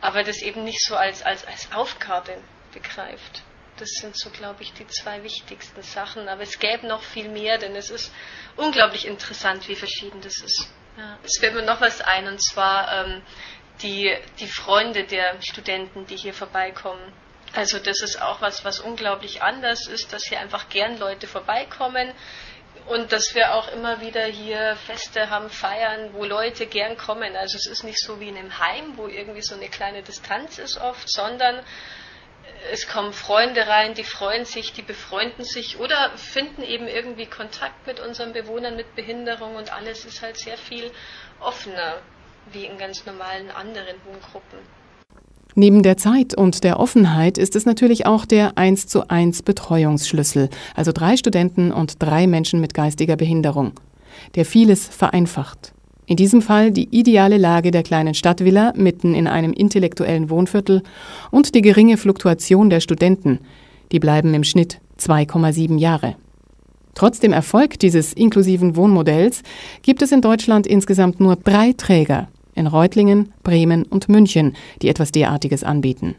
aber 0.00 0.22
das 0.22 0.42
eben 0.42 0.64
nicht 0.64 0.82
so 0.82 0.96
als, 0.96 1.22
als, 1.22 1.46
als 1.46 1.70
Aufgabe 1.72 2.38
begreift. 2.72 3.42
Das 3.78 3.90
sind 4.00 4.16
so, 4.16 4.30
glaube 4.30 4.62
ich, 4.62 4.72
die 4.72 4.86
zwei 4.86 5.22
wichtigsten 5.22 5.82
Sachen. 5.82 6.28
Aber 6.28 6.42
es 6.42 6.58
gäbe 6.58 6.86
noch 6.86 7.02
viel 7.02 7.28
mehr, 7.28 7.58
denn 7.58 7.76
es 7.76 7.90
ist 7.90 8.10
unglaublich 8.56 9.06
interessant, 9.06 9.68
wie 9.68 9.74
verschieden 9.74 10.20
das 10.22 10.38
ist. 10.38 10.70
Ja. 10.96 11.18
Es 11.22 11.38
fällt 11.38 11.54
mir 11.54 11.62
noch 11.62 11.80
was 11.80 12.00
ein, 12.00 12.26
und 12.26 12.42
zwar 12.42 13.04
ähm, 13.04 13.22
die, 13.82 14.16
die 14.40 14.48
Freunde 14.48 15.04
der 15.04 15.40
Studenten, 15.42 16.06
die 16.06 16.16
hier 16.16 16.34
vorbeikommen. 16.34 17.12
Also 17.54 17.78
das 17.78 18.02
ist 18.02 18.20
auch 18.20 18.40
was, 18.40 18.64
was 18.64 18.80
unglaublich 18.80 19.42
anders 19.42 19.86
ist, 19.86 20.12
dass 20.12 20.24
hier 20.24 20.40
einfach 20.40 20.68
gern 20.68 20.98
Leute 20.98 21.26
vorbeikommen 21.26 22.12
und 22.86 23.12
dass 23.12 23.34
wir 23.34 23.54
auch 23.54 23.68
immer 23.68 24.00
wieder 24.00 24.24
hier 24.26 24.76
Feste 24.86 25.30
haben, 25.30 25.50
feiern, 25.50 26.10
wo 26.12 26.24
Leute 26.24 26.66
gern 26.66 26.96
kommen. 26.96 27.34
Also 27.36 27.56
es 27.56 27.66
ist 27.66 27.84
nicht 27.84 27.98
so 27.98 28.20
wie 28.20 28.28
in 28.28 28.36
einem 28.36 28.58
Heim, 28.58 28.96
wo 28.96 29.08
irgendwie 29.08 29.42
so 29.42 29.54
eine 29.54 29.68
kleine 29.68 30.02
Distanz 30.02 30.58
ist 30.58 30.78
oft, 30.78 31.10
sondern 31.10 31.64
es 32.70 32.88
kommen 32.88 33.12
Freunde 33.12 33.66
rein, 33.66 33.94
die 33.94 34.04
freuen 34.04 34.44
sich, 34.44 34.72
die 34.72 34.82
befreunden 34.82 35.44
sich 35.44 35.78
oder 35.78 36.16
finden 36.16 36.62
eben 36.62 36.88
irgendwie 36.88 37.26
Kontakt 37.26 37.86
mit 37.86 38.00
unseren 38.00 38.32
Bewohnern 38.32 38.76
mit 38.76 38.94
Behinderung 38.94 39.56
und 39.56 39.72
alles 39.72 40.04
ist 40.04 40.22
halt 40.22 40.36
sehr 40.36 40.56
viel 40.56 40.92
offener 41.40 42.00
wie 42.52 42.64
in 42.64 42.78
ganz 42.78 43.04
normalen 43.06 43.50
anderen 43.50 43.96
Wohngruppen. 44.04 44.58
Neben 45.58 45.82
der 45.82 45.96
Zeit 45.96 46.34
und 46.34 46.64
der 46.64 46.78
Offenheit 46.78 47.38
ist 47.38 47.56
es 47.56 47.64
natürlich 47.64 48.04
auch 48.04 48.26
der 48.26 48.58
1 48.58 48.88
zu 48.88 49.08
1 49.08 49.42
Betreuungsschlüssel, 49.42 50.50
also 50.74 50.92
drei 50.92 51.16
Studenten 51.16 51.72
und 51.72 52.02
drei 52.02 52.26
Menschen 52.26 52.60
mit 52.60 52.74
geistiger 52.74 53.16
Behinderung, 53.16 53.72
der 54.34 54.44
vieles 54.44 54.86
vereinfacht. 54.86 55.72
In 56.04 56.16
diesem 56.16 56.42
Fall 56.42 56.72
die 56.72 56.88
ideale 56.96 57.38
Lage 57.38 57.70
der 57.70 57.82
kleinen 57.82 58.12
Stadtvilla 58.12 58.74
mitten 58.76 59.14
in 59.14 59.26
einem 59.26 59.52
intellektuellen 59.52 60.28
Wohnviertel 60.28 60.82
und 61.30 61.54
die 61.54 61.62
geringe 61.62 61.96
Fluktuation 61.96 62.68
der 62.68 62.80
Studenten, 62.80 63.40
die 63.92 63.98
bleiben 63.98 64.34
im 64.34 64.44
Schnitt 64.44 64.78
2,7 65.00 65.78
Jahre. 65.78 66.16
Trotz 66.94 67.18
dem 67.18 67.32
Erfolg 67.32 67.78
dieses 67.78 68.12
inklusiven 68.12 68.76
Wohnmodells 68.76 69.42
gibt 69.82 70.00
es 70.02 70.12
in 70.12 70.20
Deutschland 70.20 70.66
insgesamt 70.66 71.18
nur 71.18 71.36
drei 71.36 71.72
Träger, 71.72 72.28
in 72.56 72.66
Reutlingen, 72.66 73.32
Bremen 73.42 73.84
und 73.84 74.08
München, 74.08 74.56
die 74.82 74.88
etwas 74.88 75.12
derartiges 75.12 75.62
anbieten. 75.62 76.16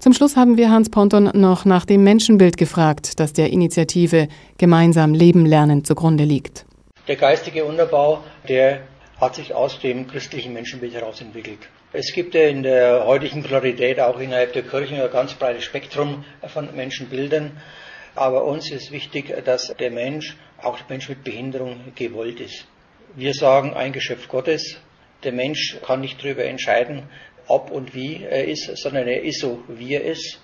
Zum 0.00 0.12
Schluss 0.12 0.36
haben 0.36 0.56
wir 0.56 0.68
Hans 0.68 0.90
Ponton 0.90 1.30
noch 1.34 1.64
nach 1.64 1.84
dem 1.84 2.02
Menschenbild 2.02 2.56
gefragt, 2.56 3.20
das 3.20 3.32
der 3.32 3.50
Initiative 3.52 4.26
Gemeinsam 4.58 5.14
Leben 5.14 5.46
lernen 5.46 5.84
zugrunde 5.84 6.24
liegt. 6.24 6.64
Der 7.06 7.14
geistige 7.14 7.64
Unterbau, 7.64 8.18
der 8.48 8.80
hat 9.20 9.36
sich 9.36 9.54
aus 9.54 9.78
dem 9.78 10.08
christlichen 10.08 10.52
Menschenbild 10.54 10.94
heraus 10.94 11.20
entwickelt. 11.20 11.60
Es 11.92 12.12
gibt 12.12 12.34
ja 12.34 12.48
in 12.48 12.64
der 12.64 13.06
heutigen 13.06 13.44
Pluralität 13.44 14.00
auch 14.00 14.18
innerhalb 14.18 14.52
der 14.54 14.62
Kirchen 14.62 15.00
ein 15.00 15.10
ganz 15.12 15.34
breites 15.34 15.62
Spektrum 15.62 16.24
von 16.48 16.74
Menschenbildern. 16.74 17.52
Aber 18.14 18.44
uns 18.44 18.70
ist 18.70 18.90
wichtig, 18.90 19.32
dass 19.44 19.74
der 19.78 19.90
Mensch, 19.90 20.36
auch 20.62 20.78
der 20.78 20.86
Mensch 20.88 21.08
mit 21.08 21.22
Behinderung, 21.22 21.76
gewollt 21.94 22.40
ist. 22.40 22.66
Wir 23.14 23.34
sagen 23.34 23.74
ein 23.74 23.92
Geschöpf 23.92 24.26
Gottes, 24.26 24.78
der 25.24 25.32
Mensch 25.32 25.78
kann 25.84 26.00
nicht 26.00 26.22
darüber 26.22 26.44
entscheiden, 26.44 27.08
ob 27.46 27.70
und 27.70 27.94
wie 27.94 28.24
er 28.24 28.46
ist, 28.46 28.76
sondern 28.76 29.08
er 29.08 29.22
ist 29.22 29.40
so, 29.40 29.62
wie 29.68 29.94
er 29.94 30.04
ist. 30.04 30.40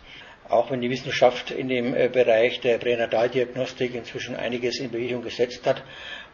Auch 0.48 0.70
wenn 0.70 0.80
die 0.80 0.88
Wissenschaft 0.88 1.50
in 1.50 1.68
dem 1.68 1.94
äh, 1.94 2.08
Bereich 2.08 2.60
der 2.60 2.78
Pränataldiagnostik 2.78 3.94
inzwischen 3.94 4.34
einiges 4.34 4.80
in 4.80 4.90
Bewegung 4.90 5.22
gesetzt 5.22 5.66
hat, 5.66 5.84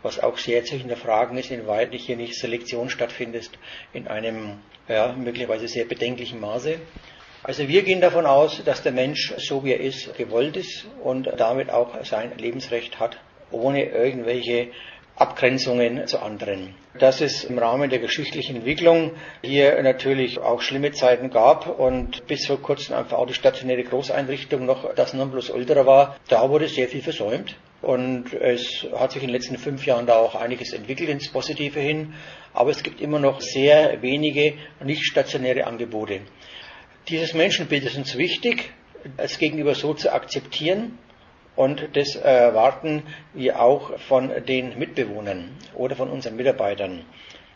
was 0.03 0.21
auch 0.21 0.39
sehr 0.39 0.65
zu 0.65 0.77
hinterfragen 0.77 1.37
ist, 1.37 1.51
inwieweit 1.51 1.93
hier 1.95 2.17
nicht 2.17 2.37
Selektion 2.37 2.91
stattfindet 2.91 3.51
in 3.93 4.07
einem 4.07 4.59
ja, 4.89 5.13
möglicherweise 5.13 5.67
sehr 5.67 5.87
bedenklichen 5.87 6.39
Maße. 6.39 6.79
Also 7.43 7.69
wir 7.69 7.83
gehen 7.83 8.01
davon 8.01 8.25
aus, 8.25 8.63
dass 8.65 8.83
der 8.83 8.93
Mensch 8.93 9.35
so 9.37 9.65
wie 9.65 9.73
er 9.73 9.81
ist, 9.81 10.17
gewollt 10.17 10.57
ist 10.57 10.87
und 11.03 11.29
damit 11.37 11.71
auch 11.71 12.05
sein 12.05 12.39
Lebensrecht 12.39 13.01
hat, 13.01 13.19
ohne 13.51 13.85
irgendwelche 13.85 14.69
Abgrenzungen 15.17 16.07
zu 16.09 16.21
anderen. 16.21 16.75
Dass 16.99 17.21
es 17.21 17.45
im 17.45 17.59
Rahmen 17.59 17.89
der 17.89 18.01
geschichtlichen 18.01 18.57
Entwicklung 18.57 19.13
hier 19.43 19.81
natürlich 19.83 20.39
auch 20.39 20.61
schlimme 20.61 20.91
Zeiten 20.91 21.31
gab 21.31 21.79
und 21.79 22.27
bis 22.27 22.47
vor 22.47 22.61
kurzem 22.61 22.97
einfach 22.97 23.19
auch 23.19 23.27
die 23.27 23.35
stationäre 23.35 23.85
Großeinrichtung 23.85 24.67
noch 24.67 24.93
das 24.95 25.15
Nonplusultra 25.15 25.87
war, 25.87 26.17
da 26.29 26.51
wurde 26.51 26.69
sehr 26.69 26.89
viel 26.89 27.03
versäumt. 27.03 27.57
Und 27.81 28.33
es 28.33 28.87
hat 28.97 29.13
sich 29.13 29.23
in 29.23 29.29
den 29.29 29.35
letzten 29.35 29.59
fünf 29.59 29.87
Jahren 29.87 30.07
da 30.07 30.15
auch 30.15 30.35
einiges 30.35 30.73
entwickelt 30.73 31.11
ins 31.11 31.31
Positive 31.31 31.79
hin. 31.79 32.15
Aber 32.53 32.71
es 32.71 32.83
gibt 32.83 33.01
immer 33.01 33.19
noch 33.19 33.41
sehr 33.41 34.01
wenige 34.03 34.55
nicht 34.83 35.05
stationäre 35.05 35.67
Angebote. 35.67 36.23
Dieses 37.09 37.35
Menschenbild 37.35 37.85
ist 37.85 37.97
uns 37.97 38.17
wichtig, 38.17 38.73
es 39.17 39.39
gegenüber 39.39 39.75
so 39.75 39.95
zu 39.95 40.13
akzeptieren 40.13 40.99
und 41.57 41.89
das 41.95 42.17
erwarten 42.17 43.05
wir 43.33 43.61
auch 43.61 43.99
von 44.01 44.33
den 44.47 44.79
Mitbewohnern 44.79 45.57
oder 45.75 45.97
von 45.97 46.11
unseren 46.11 46.37
Mitarbeitern. 46.37 47.05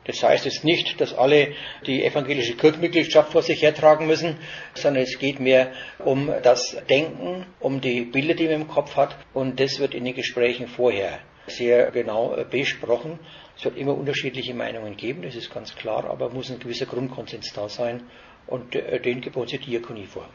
Das 0.09 0.22
heißt 0.22 0.46
jetzt 0.46 0.64
nicht, 0.64 1.01
dass 1.03 1.12
alle 1.12 1.53
die 1.86 2.03
evangelische 2.03 2.57
Kirchenmitgliedschaft 2.57 3.30
vor 3.30 3.42
sich 3.42 3.61
hertragen 3.61 4.07
müssen, 4.07 4.38
sondern 4.74 5.03
es 5.03 5.18
geht 5.18 5.38
mehr 5.38 5.72
um 5.99 6.32
das 6.42 6.76
Denken, 6.88 7.44
um 7.61 7.82
die 7.82 8.07
Bilder, 8.07 8.32
die 8.32 8.44
man 8.44 8.62
im 8.62 8.68
Kopf 8.68 8.96
hat. 8.96 9.14
Und 9.34 9.61
das 9.61 9.78
wird 9.78 9.94
in 9.94 10.05
den 10.05 10.14
Gesprächen 10.14 10.66
vorher 10.66 11.18
sehr 11.46 11.90
genau 11.90 12.34
besprochen. 12.51 13.18
Es 13.59 13.64
wird 13.66 13.76
immer 13.76 13.94
unterschiedliche 13.94 14.55
Meinungen 14.55 14.96
geben, 14.96 15.22
das 15.22 15.34
ist 15.34 15.53
ganz 15.53 15.74
klar, 15.74 16.09
aber 16.09 16.30
muss 16.30 16.51
ein 16.51 16.59
gewisser 16.59 16.86
Grundkonsens 16.86 17.53
da 17.53 17.68
sein. 17.68 18.05
Und 18.46 18.74
äh, 18.74 19.01
den 19.01 19.20
gebot 19.20 19.53
die 19.53 19.59
Diakonie 19.59 20.07
vor. 20.07 20.26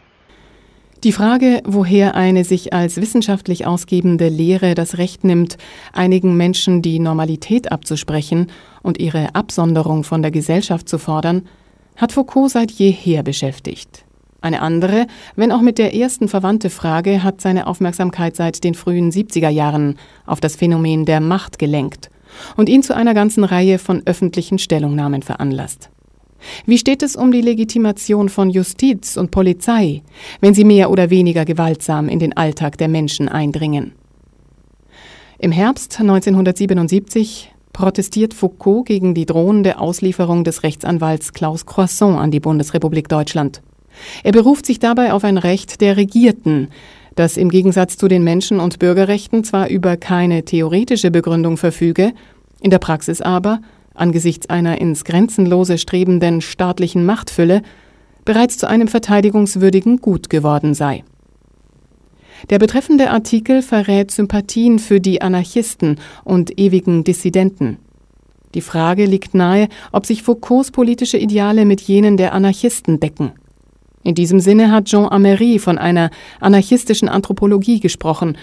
Die 1.04 1.12
Frage, 1.12 1.62
woher 1.66 2.16
eine 2.16 2.46
sich 2.46 2.72
als 2.72 2.96
wissenschaftlich 2.96 3.68
ausgebende 3.68 4.30
Lehre 4.30 4.74
das 4.74 4.98
Recht 4.98 5.26
nimmt, 5.26 5.58
einigen 5.92 6.38
Menschen 6.38 6.82
die 6.82 6.98
Normalität 7.00 7.74
abzusprechen 7.74 8.48
und 8.84 9.00
ihre 9.00 9.36
Absonderung 9.36 10.06
von 10.06 10.22
der 10.22 10.32
Gesellschaft 10.32 10.88
zu 10.88 10.98
fordern, 10.98 11.42
hat 11.98 12.14
Foucault 12.14 12.52
seit 12.52 12.72
jeher 12.72 13.22
beschäftigt. 13.22 14.06
Eine 14.40 14.62
andere, 14.62 15.08
wenn 15.36 15.52
auch 15.52 15.60
mit 15.60 15.78
der 15.78 15.94
ersten 15.94 16.30
verwandte 16.30 16.70
Frage, 16.70 17.22
hat 17.22 17.42
seine 17.42 17.68
Aufmerksamkeit 17.68 18.38
seit 18.38 18.64
den 18.64 18.74
frühen 18.74 19.12
70er 19.12 19.50
Jahren 19.50 19.98
auf 20.26 20.40
das 20.40 20.56
Phänomen 20.56 21.04
der 21.04 21.20
Macht 21.20 21.60
gelenkt 21.60 22.12
und 22.56 22.70
ihn 22.70 22.82
zu 22.82 22.96
einer 22.96 23.14
ganzen 23.14 23.44
Reihe 23.44 23.78
von 23.78 24.04
öffentlichen 24.06 24.58
Stellungnahmen 24.58 25.22
veranlasst. 25.22 25.90
Wie 26.66 26.78
steht 26.78 27.04
es 27.04 27.16
um 27.16 27.32
die 27.32 27.42
Legitimation 27.42 28.30
von 28.30 28.50
Justiz 28.50 29.18
und 29.18 29.32
Polizei, 29.32 30.02
wenn 30.42 30.54
sie 30.54 30.64
mehr 30.64 30.90
oder 30.90 31.10
weniger 31.10 31.46
gewaltsam 31.46 32.10
in 32.10 32.20
den 32.20 32.36
Alltag 32.36 32.78
der 32.78 32.88
Menschen 32.88 33.30
eindringen? 33.30 33.94
Im 35.40 35.52
Herbst 35.52 36.00
1977 36.00 37.54
protestiert 37.74 38.34
Foucault 38.34 38.86
gegen 38.86 39.14
die 39.14 39.26
drohende 39.26 39.80
Auslieferung 39.80 40.44
des 40.44 40.64
Rechtsanwalts 40.64 41.34
Klaus 41.34 41.66
Croissant 41.66 42.18
an 42.18 42.32
die 42.32 42.40
Bundesrepublik 42.40 43.10
Deutschland. 43.10 43.62
Er 44.24 44.32
beruft 44.32 44.66
sich 44.66 44.80
dabei 44.80 45.12
auf 45.12 45.24
ein 45.24 45.38
Recht 45.38 45.82
der 45.82 45.98
Regierten, 45.98 46.70
das 47.16 47.38
im 47.38 47.50
Gegensatz 47.50 47.98
zu 47.98 48.08
den 48.08 48.24
Menschen- 48.24 48.60
und 48.60 48.80
Bürgerrechten 48.80 49.44
zwar 49.44 49.70
über 49.70 49.98
keine 49.98 50.46
theoretische 50.46 51.12
Begründung 51.12 51.58
verfüge, 51.58 52.14
in 52.62 52.72
der 52.72 52.80
Praxis 52.80 53.22
aber 53.22 53.60
angesichts 53.94 54.50
einer 54.50 54.80
ins 54.80 55.04
Grenzenlose 55.04 55.78
strebenden 55.78 56.42
staatlichen 56.42 57.06
Machtfülle 57.06 57.62
bereits 58.26 58.58
zu 58.58 58.68
einem 58.68 58.88
verteidigungswürdigen 58.88 59.98
Gut 59.98 60.30
geworden 60.30 60.74
sei. 60.74 61.04
Der 62.50 62.60
betreffende 62.60 63.10
Artikel 63.10 63.62
verrät 63.62 64.12
Sympathien 64.12 64.80
für 64.80 65.00
die 65.00 65.22
Anarchisten 65.22 66.00
und 66.24 66.60
ewigen 66.60 67.04
Dissidenten. 67.04 67.78
Die 68.54 68.62
Frage 68.62 69.06
liegt 69.06 69.34
nahe, 69.34 69.68
ob 69.92 70.06
sich 70.06 70.24
Foucaults 70.24 70.72
politische 70.72 71.18
Ideale 71.18 71.66
mit 71.66 71.82
jenen 71.82 72.18
der 72.18 72.34
Anarchisten 72.34 73.00
decken. 73.00 73.32
In 74.04 74.16
diesem 74.16 74.40
Sinne 74.40 74.72
hat 74.72 74.86
Jean 74.86 75.10
Amery 75.10 75.60
von 75.60 75.78
einer 75.78 76.12
anarchistischen 76.40 77.08
Anthropologie 77.08 77.80
gesprochen, 77.80 78.38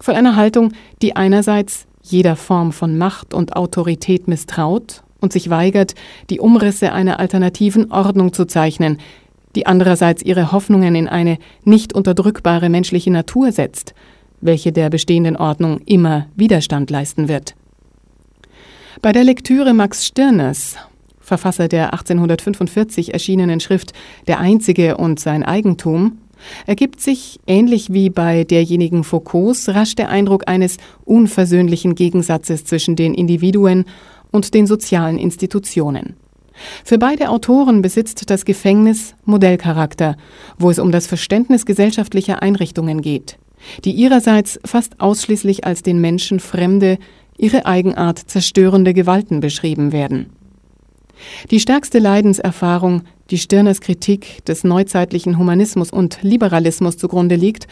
von 0.00 0.16
einer 0.16 0.34
Haltung, 0.34 0.72
die 1.02 1.14
einerseits 1.14 1.86
jeder 2.02 2.36
Form 2.36 2.72
von 2.72 2.98
Macht 2.98 3.32
und 3.32 3.56
Autorität 3.56 4.28
misstraut 4.28 5.02
und 5.20 5.32
sich 5.32 5.50
weigert, 5.50 5.94
die 6.30 6.40
Umrisse 6.40 6.92
einer 6.92 7.18
alternativen 7.20 7.90
Ordnung 7.92 8.32
zu 8.32 8.44
zeichnen, 8.44 8.98
die 9.54 9.66
andererseits 9.66 10.22
ihre 10.22 10.52
Hoffnungen 10.52 10.94
in 10.94 11.08
eine 11.08 11.38
nicht 11.64 11.92
unterdrückbare 11.92 12.68
menschliche 12.68 13.10
Natur 13.10 13.52
setzt, 13.52 13.94
welche 14.40 14.72
der 14.72 14.90
bestehenden 14.90 15.36
Ordnung 15.36 15.80
immer 15.86 16.26
Widerstand 16.36 16.90
leisten 16.90 17.28
wird. 17.28 17.54
Bei 19.00 19.12
der 19.12 19.24
Lektüre 19.24 19.72
Max 19.72 20.06
Stirners, 20.06 20.76
Verfasser 21.20 21.68
der 21.68 21.92
1845 21.92 23.14
erschienenen 23.14 23.60
Schrift 23.60 23.92
Der 24.26 24.40
Einzige 24.40 24.96
und 24.96 25.20
sein 25.20 25.44
Eigentum, 25.44 26.18
ergibt 26.66 27.00
sich, 27.00 27.40
ähnlich 27.46 27.92
wie 27.92 28.10
bei 28.10 28.44
derjenigen 28.44 29.04
Foucaults, 29.04 29.68
rasch 29.70 29.94
der 29.94 30.08
Eindruck 30.08 30.48
eines 30.48 30.76
unversöhnlichen 31.04 31.94
Gegensatzes 31.94 32.64
zwischen 32.64 32.96
den 32.96 33.14
Individuen 33.14 33.84
und 34.30 34.54
den 34.54 34.66
sozialen 34.66 35.18
Institutionen. 35.18 36.16
Für 36.84 36.98
beide 36.98 37.30
Autoren 37.30 37.82
besitzt 37.82 38.28
das 38.30 38.44
Gefängnis 38.44 39.14
Modellcharakter, 39.24 40.16
wo 40.58 40.70
es 40.70 40.78
um 40.78 40.92
das 40.92 41.06
Verständnis 41.06 41.66
gesellschaftlicher 41.66 42.42
Einrichtungen 42.42 43.00
geht, 43.00 43.38
die 43.84 43.92
ihrerseits 43.92 44.60
fast 44.64 45.00
ausschließlich 45.00 45.64
als 45.64 45.82
den 45.82 46.00
Menschen 46.00 46.40
fremde, 46.40 46.98
ihre 47.38 47.66
Eigenart 47.66 48.18
zerstörende 48.18 48.94
Gewalten 48.94 49.40
beschrieben 49.40 49.92
werden. 49.92 50.30
Die 51.50 51.60
stärkste 51.60 51.98
Leidenserfahrung, 51.98 53.02
die 53.30 53.38
Stirners 53.38 53.80
Kritik 53.80 54.44
des 54.44 54.64
neuzeitlichen 54.64 55.38
Humanismus 55.38 55.90
und 55.90 56.18
Liberalismus 56.22 56.96
zugrunde 56.96 57.36
liegt, 57.36 57.66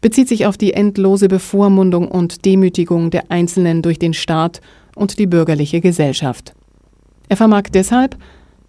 bezieht 0.00 0.28
sich 0.28 0.46
auf 0.46 0.56
die 0.56 0.72
endlose 0.72 1.28
Bevormundung 1.28 2.08
und 2.08 2.44
Demütigung 2.44 3.10
der 3.10 3.30
Einzelnen 3.30 3.82
durch 3.82 3.98
den 3.98 4.14
Staat 4.14 4.60
und 4.94 5.18
die 5.18 5.26
bürgerliche 5.26 5.80
Gesellschaft. 5.80 6.54
Er 7.28 7.36
vermag 7.36 7.64
deshalb, 7.72 8.16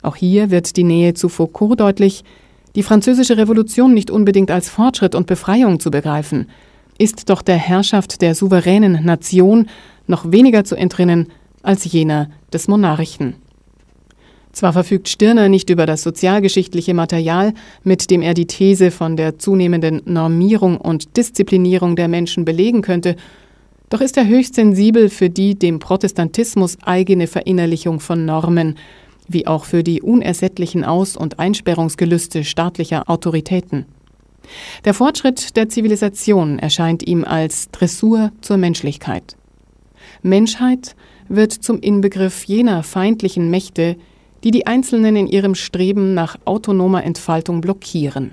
auch 0.02 0.16
hier 0.16 0.52
wird 0.52 0.78
die 0.78 0.84
Nähe 0.84 1.14
zu 1.14 1.30
Foucault 1.30 1.80
deutlich, 1.80 2.24
die 2.76 2.84
französische 2.84 3.38
Revolution 3.38 3.94
nicht 3.94 4.12
unbedingt 4.12 4.52
als 4.52 4.70
Fortschritt 4.70 5.16
und 5.16 5.28
Befreiung 5.28 5.80
zu 5.80 5.90
begreifen, 5.90 6.48
ist 6.98 7.30
doch 7.30 7.42
der 7.42 7.58
Herrschaft 7.58 8.22
der 8.22 8.36
souveränen 8.36 9.04
Nation 9.04 9.68
noch 10.08 10.32
weniger 10.32 10.64
zu 10.64 10.76
entrinnen 10.76 11.28
als 11.62 11.86
jener 11.92 12.30
des 12.54 12.68
Monarchen. 12.68 13.36
Zwar 14.58 14.74
verfügt 14.74 15.08
Stirner 15.08 15.50
nicht 15.50 15.70
über 15.70 15.86
das 15.86 16.02
sozialgeschichtliche 16.02 16.96
Material, 16.96 17.54
mit 17.84 18.10
dem 18.10 18.24
er 18.24 18.34
die 18.34 18.48
These 18.48 18.90
von 18.90 19.16
der 19.16 19.38
zunehmenden 19.38 20.02
Normierung 20.06 20.78
und 20.78 21.16
Disziplinierung 21.16 21.96
der 21.96 22.08
Menschen 22.08 22.44
belegen 22.44 22.82
könnte, 22.82 23.18
doch 23.92 24.02
ist 24.02 24.18
er 24.18 24.28
höchst 24.28 24.56
sensibel 24.56 25.10
für 25.10 25.30
die 25.30 25.54
dem 25.54 25.78
Protestantismus 25.78 26.80
eigene 26.82 27.28
Verinnerlichung 27.28 28.00
von 28.00 28.26
Normen, 28.26 28.80
wie 29.28 29.46
auch 29.46 29.64
für 29.64 29.84
die 29.84 30.02
unersättlichen 30.02 30.84
Aus- 30.84 31.18
und 31.18 31.38
Einsperrungsgelüste 31.38 32.44
staatlicher 32.44 33.08
Autoritäten. 33.12 33.86
Der 34.86 34.96
Fortschritt 34.96 35.56
der 35.56 35.70
Zivilisation 35.70 36.58
erscheint 36.58 37.08
ihm 37.08 37.26
als 37.26 37.70
Dressur 37.70 38.32
zur 38.42 38.58
Menschlichkeit. 38.58 39.36
Menschheit 40.24 40.96
wird 41.30 41.54
zum 41.54 41.80
Inbegriff 41.80 42.46
jener 42.46 42.82
feindlichen 42.82 43.52
Mächte, 43.52 43.98
die 44.48 44.52
die 44.52 44.66
Einzelnen 44.66 45.18
in 45.18 45.28
ihrem 45.28 45.56
Streben 45.56 46.14
nach 46.14 46.38
autonomer 46.46 47.04
Entfaltung 47.04 47.60
blockieren. 47.60 48.32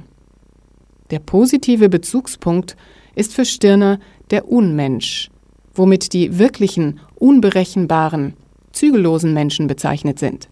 Der 1.11 1.19
positive 1.19 1.89
Bezugspunkt 1.89 2.77
ist 3.17 3.35
für 3.35 3.45
Stirner 3.45 3.99
der 4.31 4.49
Unmensch, 4.49 5.29
womit 5.75 6.13
die 6.13 6.39
wirklichen, 6.39 7.01
unberechenbaren, 7.17 8.35
zügellosen 8.71 9.35
Menschen 9.35 9.67
bezeichnet 9.67 10.21
sind, 10.21 10.49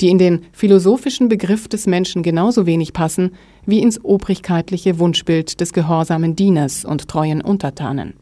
die 0.00 0.08
in 0.08 0.18
den 0.18 0.40
philosophischen 0.50 1.28
Begriff 1.28 1.68
des 1.68 1.86
Menschen 1.86 2.24
genauso 2.24 2.66
wenig 2.66 2.92
passen 2.92 3.30
wie 3.64 3.82
ins 3.82 4.04
obrigkeitliche 4.04 4.98
Wunschbild 4.98 5.60
des 5.60 5.72
gehorsamen 5.72 6.34
Dieners 6.34 6.84
und 6.84 7.06
treuen 7.06 7.42
Untertanen. 7.42 8.14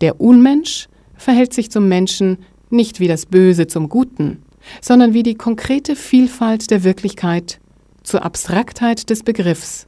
Der 0.00 0.22
Unmensch 0.22 0.88
verhält 1.18 1.52
sich 1.52 1.70
zum 1.70 1.86
Menschen 1.86 2.38
nicht 2.70 2.98
wie 2.98 3.08
das 3.08 3.26
Böse 3.26 3.66
zum 3.66 3.90
Guten, 3.90 4.42
sondern 4.80 5.14
wie 5.14 5.22
die 5.22 5.34
konkrete 5.34 5.96
Vielfalt 5.96 6.70
der 6.70 6.84
Wirklichkeit 6.84 7.60
zur 8.02 8.24
Abstraktheit 8.24 9.10
des 9.10 9.22
Begriffs. 9.22 9.86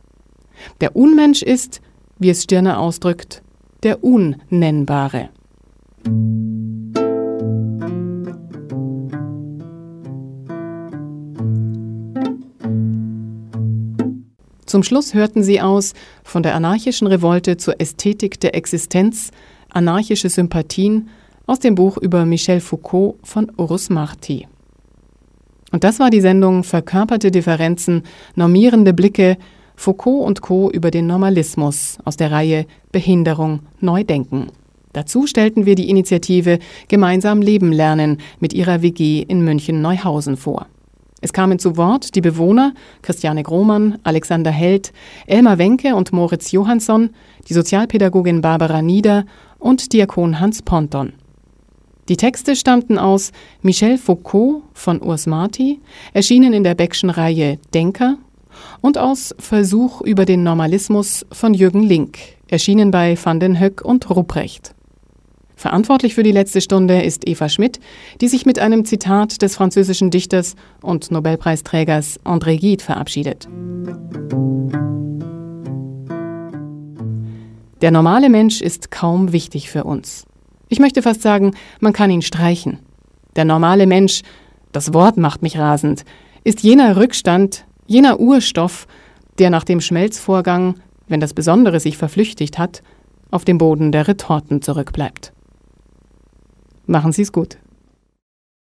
Der 0.80 0.96
Unmensch 0.96 1.42
ist, 1.42 1.80
wie 2.18 2.30
es 2.30 2.42
Stirner 2.42 2.78
ausdrückt, 2.78 3.42
der 3.82 4.04
Unnennbare. 4.04 5.30
Zum 14.66 14.82
Schluss 14.82 15.12
hörten 15.12 15.42
sie 15.42 15.60
aus 15.60 15.92
von 16.24 16.42
der 16.42 16.54
anarchischen 16.54 17.06
Revolte 17.06 17.58
zur 17.58 17.78
Ästhetik 17.78 18.40
der 18.40 18.54
Existenz, 18.54 19.30
anarchische 19.68 20.30
Sympathien 20.30 21.10
aus 21.46 21.58
dem 21.58 21.74
Buch 21.74 21.98
über 21.98 22.24
Michel 22.24 22.60
Foucault 22.60 23.16
von 23.22 23.52
Urus 23.58 23.90
Marti. 23.90 24.46
Und 25.72 25.84
das 25.84 25.98
war 25.98 26.10
die 26.10 26.20
Sendung 26.20 26.62
Verkörperte 26.64 27.30
Differenzen, 27.30 28.02
normierende 28.36 28.92
Blicke, 28.92 29.38
Foucault 29.74 30.26
und 30.26 30.42
Co. 30.42 30.70
über 30.70 30.90
den 30.90 31.06
Normalismus 31.06 31.98
aus 32.04 32.16
der 32.16 32.30
Reihe 32.30 32.66
Behinderung 32.92 33.60
neu 33.80 34.04
denken. 34.04 34.48
Dazu 34.92 35.26
stellten 35.26 35.64
wir 35.64 35.74
die 35.74 35.88
Initiative 35.88 36.58
Gemeinsam 36.88 37.40
Leben 37.40 37.72
lernen 37.72 38.18
mit 38.38 38.52
ihrer 38.52 38.82
WG 38.82 39.22
in 39.22 39.42
München-Neuhausen 39.42 40.36
vor. 40.36 40.66
Es 41.22 41.32
kamen 41.32 41.58
zu 41.58 41.76
Wort 41.76 42.14
die 42.14 42.20
Bewohner 42.20 42.74
Christiane 43.00 43.42
Grohmann, 43.42 43.98
Alexander 44.02 44.50
Held, 44.50 44.92
Elmar 45.26 45.56
Wenke 45.56 45.94
und 45.94 46.12
Moritz 46.12 46.50
Johansson, 46.50 47.10
die 47.48 47.54
Sozialpädagogin 47.54 48.42
Barbara 48.42 48.82
Nieder 48.82 49.24
und 49.58 49.92
Diakon 49.92 50.40
Hans 50.40 50.62
Ponton. 50.62 51.14
Die 52.12 52.18
Texte 52.18 52.56
stammten 52.56 52.98
aus 52.98 53.32
Michel 53.62 53.96
Foucault 53.96 54.64
von 54.74 55.00
Urs 55.00 55.26
Marti, 55.26 55.80
erschienen 56.12 56.52
in 56.52 56.62
der 56.62 56.74
Beckschen 56.74 57.08
Reihe 57.08 57.58
Denker, 57.72 58.18
und 58.82 58.98
aus 58.98 59.34
Versuch 59.38 60.02
über 60.02 60.26
den 60.26 60.42
Normalismus 60.42 61.24
von 61.32 61.54
Jürgen 61.54 61.82
Link, 61.82 62.18
erschienen 62.48 62.90
bei 62.90 63.16
Van 63.16 63.40
den 63.40 63.58
Höck 63.58 63.80
und 63.82 64.10
Rupprecht. 64.10 64.74
Verantwortlich 65.56 66.14
für 66.14 66.22
die 66.22 66.32
letzte 66.32 66.60
Stunde 66.60 67.00
ist 67.00 67.26
Eva 67.26 67.48
Schmidt, 67.48 67.80
die 68.20 68.28
sich 68.28 68.44
mit 68.44 68.58
einem 68.58 68.84
Zitat 68.84 69.40
des 69.40 69.54
französischen 69.54 70.10
Dichters 70.10 70.54
und 70.82 71.10
Nobelpreisträgers 71.10 72.20
André 72.26 72.58
Gide 72.58 72.84
verabschiedet. 72.84 73.48
Der 77.80 77.90
normale 77.90 78.28
Mensch 78.28 78.60
ist 78.60 78.90
kaum 78.90 79.32
wichtig 79.32 79.70
für 79.70 79.84
uns. 79.84 80.26
Ich 80.72 80.80
möchte 80.80 81.02
fast 81.02 81.20
sagen, 81.20 81.54
man 81.80 81.92
kann 81.92 82.10
ihn 82.10 82.22
streichen. 82.22 82.78
Der 83.36 83.44
normale 83.44 83.86
Mensch, 83.86 84.22
das 84.72 84.94
Wort 84.94 85.18
macht 85.18 85.42
mich 85.42 85.58
rasend, 85.58 86.06
ist 86.44 86.62
jener 86.62 86.96
Rückstand, 86.96 87.66
jener 87.86 88.18
Urstoff, 88.18 88.86
der 89.38 89.50
nach 89.50 89.64
dem 89.64 89.82
Schmelzvorgang, 89.82 90.76
wenn 91.08 91.20
das 91.20 91.34
Besondere 91.34 91.78
sich 91.78 91.98
verflüchtigt 91.98 92.58
hat, 92.58 92.82
auf 93.30 93.44
dem 93.44 93.58
Boden 93.58 93.92
der 93.92 94.08
Retorten 94.08 94.62
zurückbleibt. 94.62 95.34
Machen 96.86 97.12
Sie 97.12 97.20
es 97.20 97.32
gut. 97.32 97.58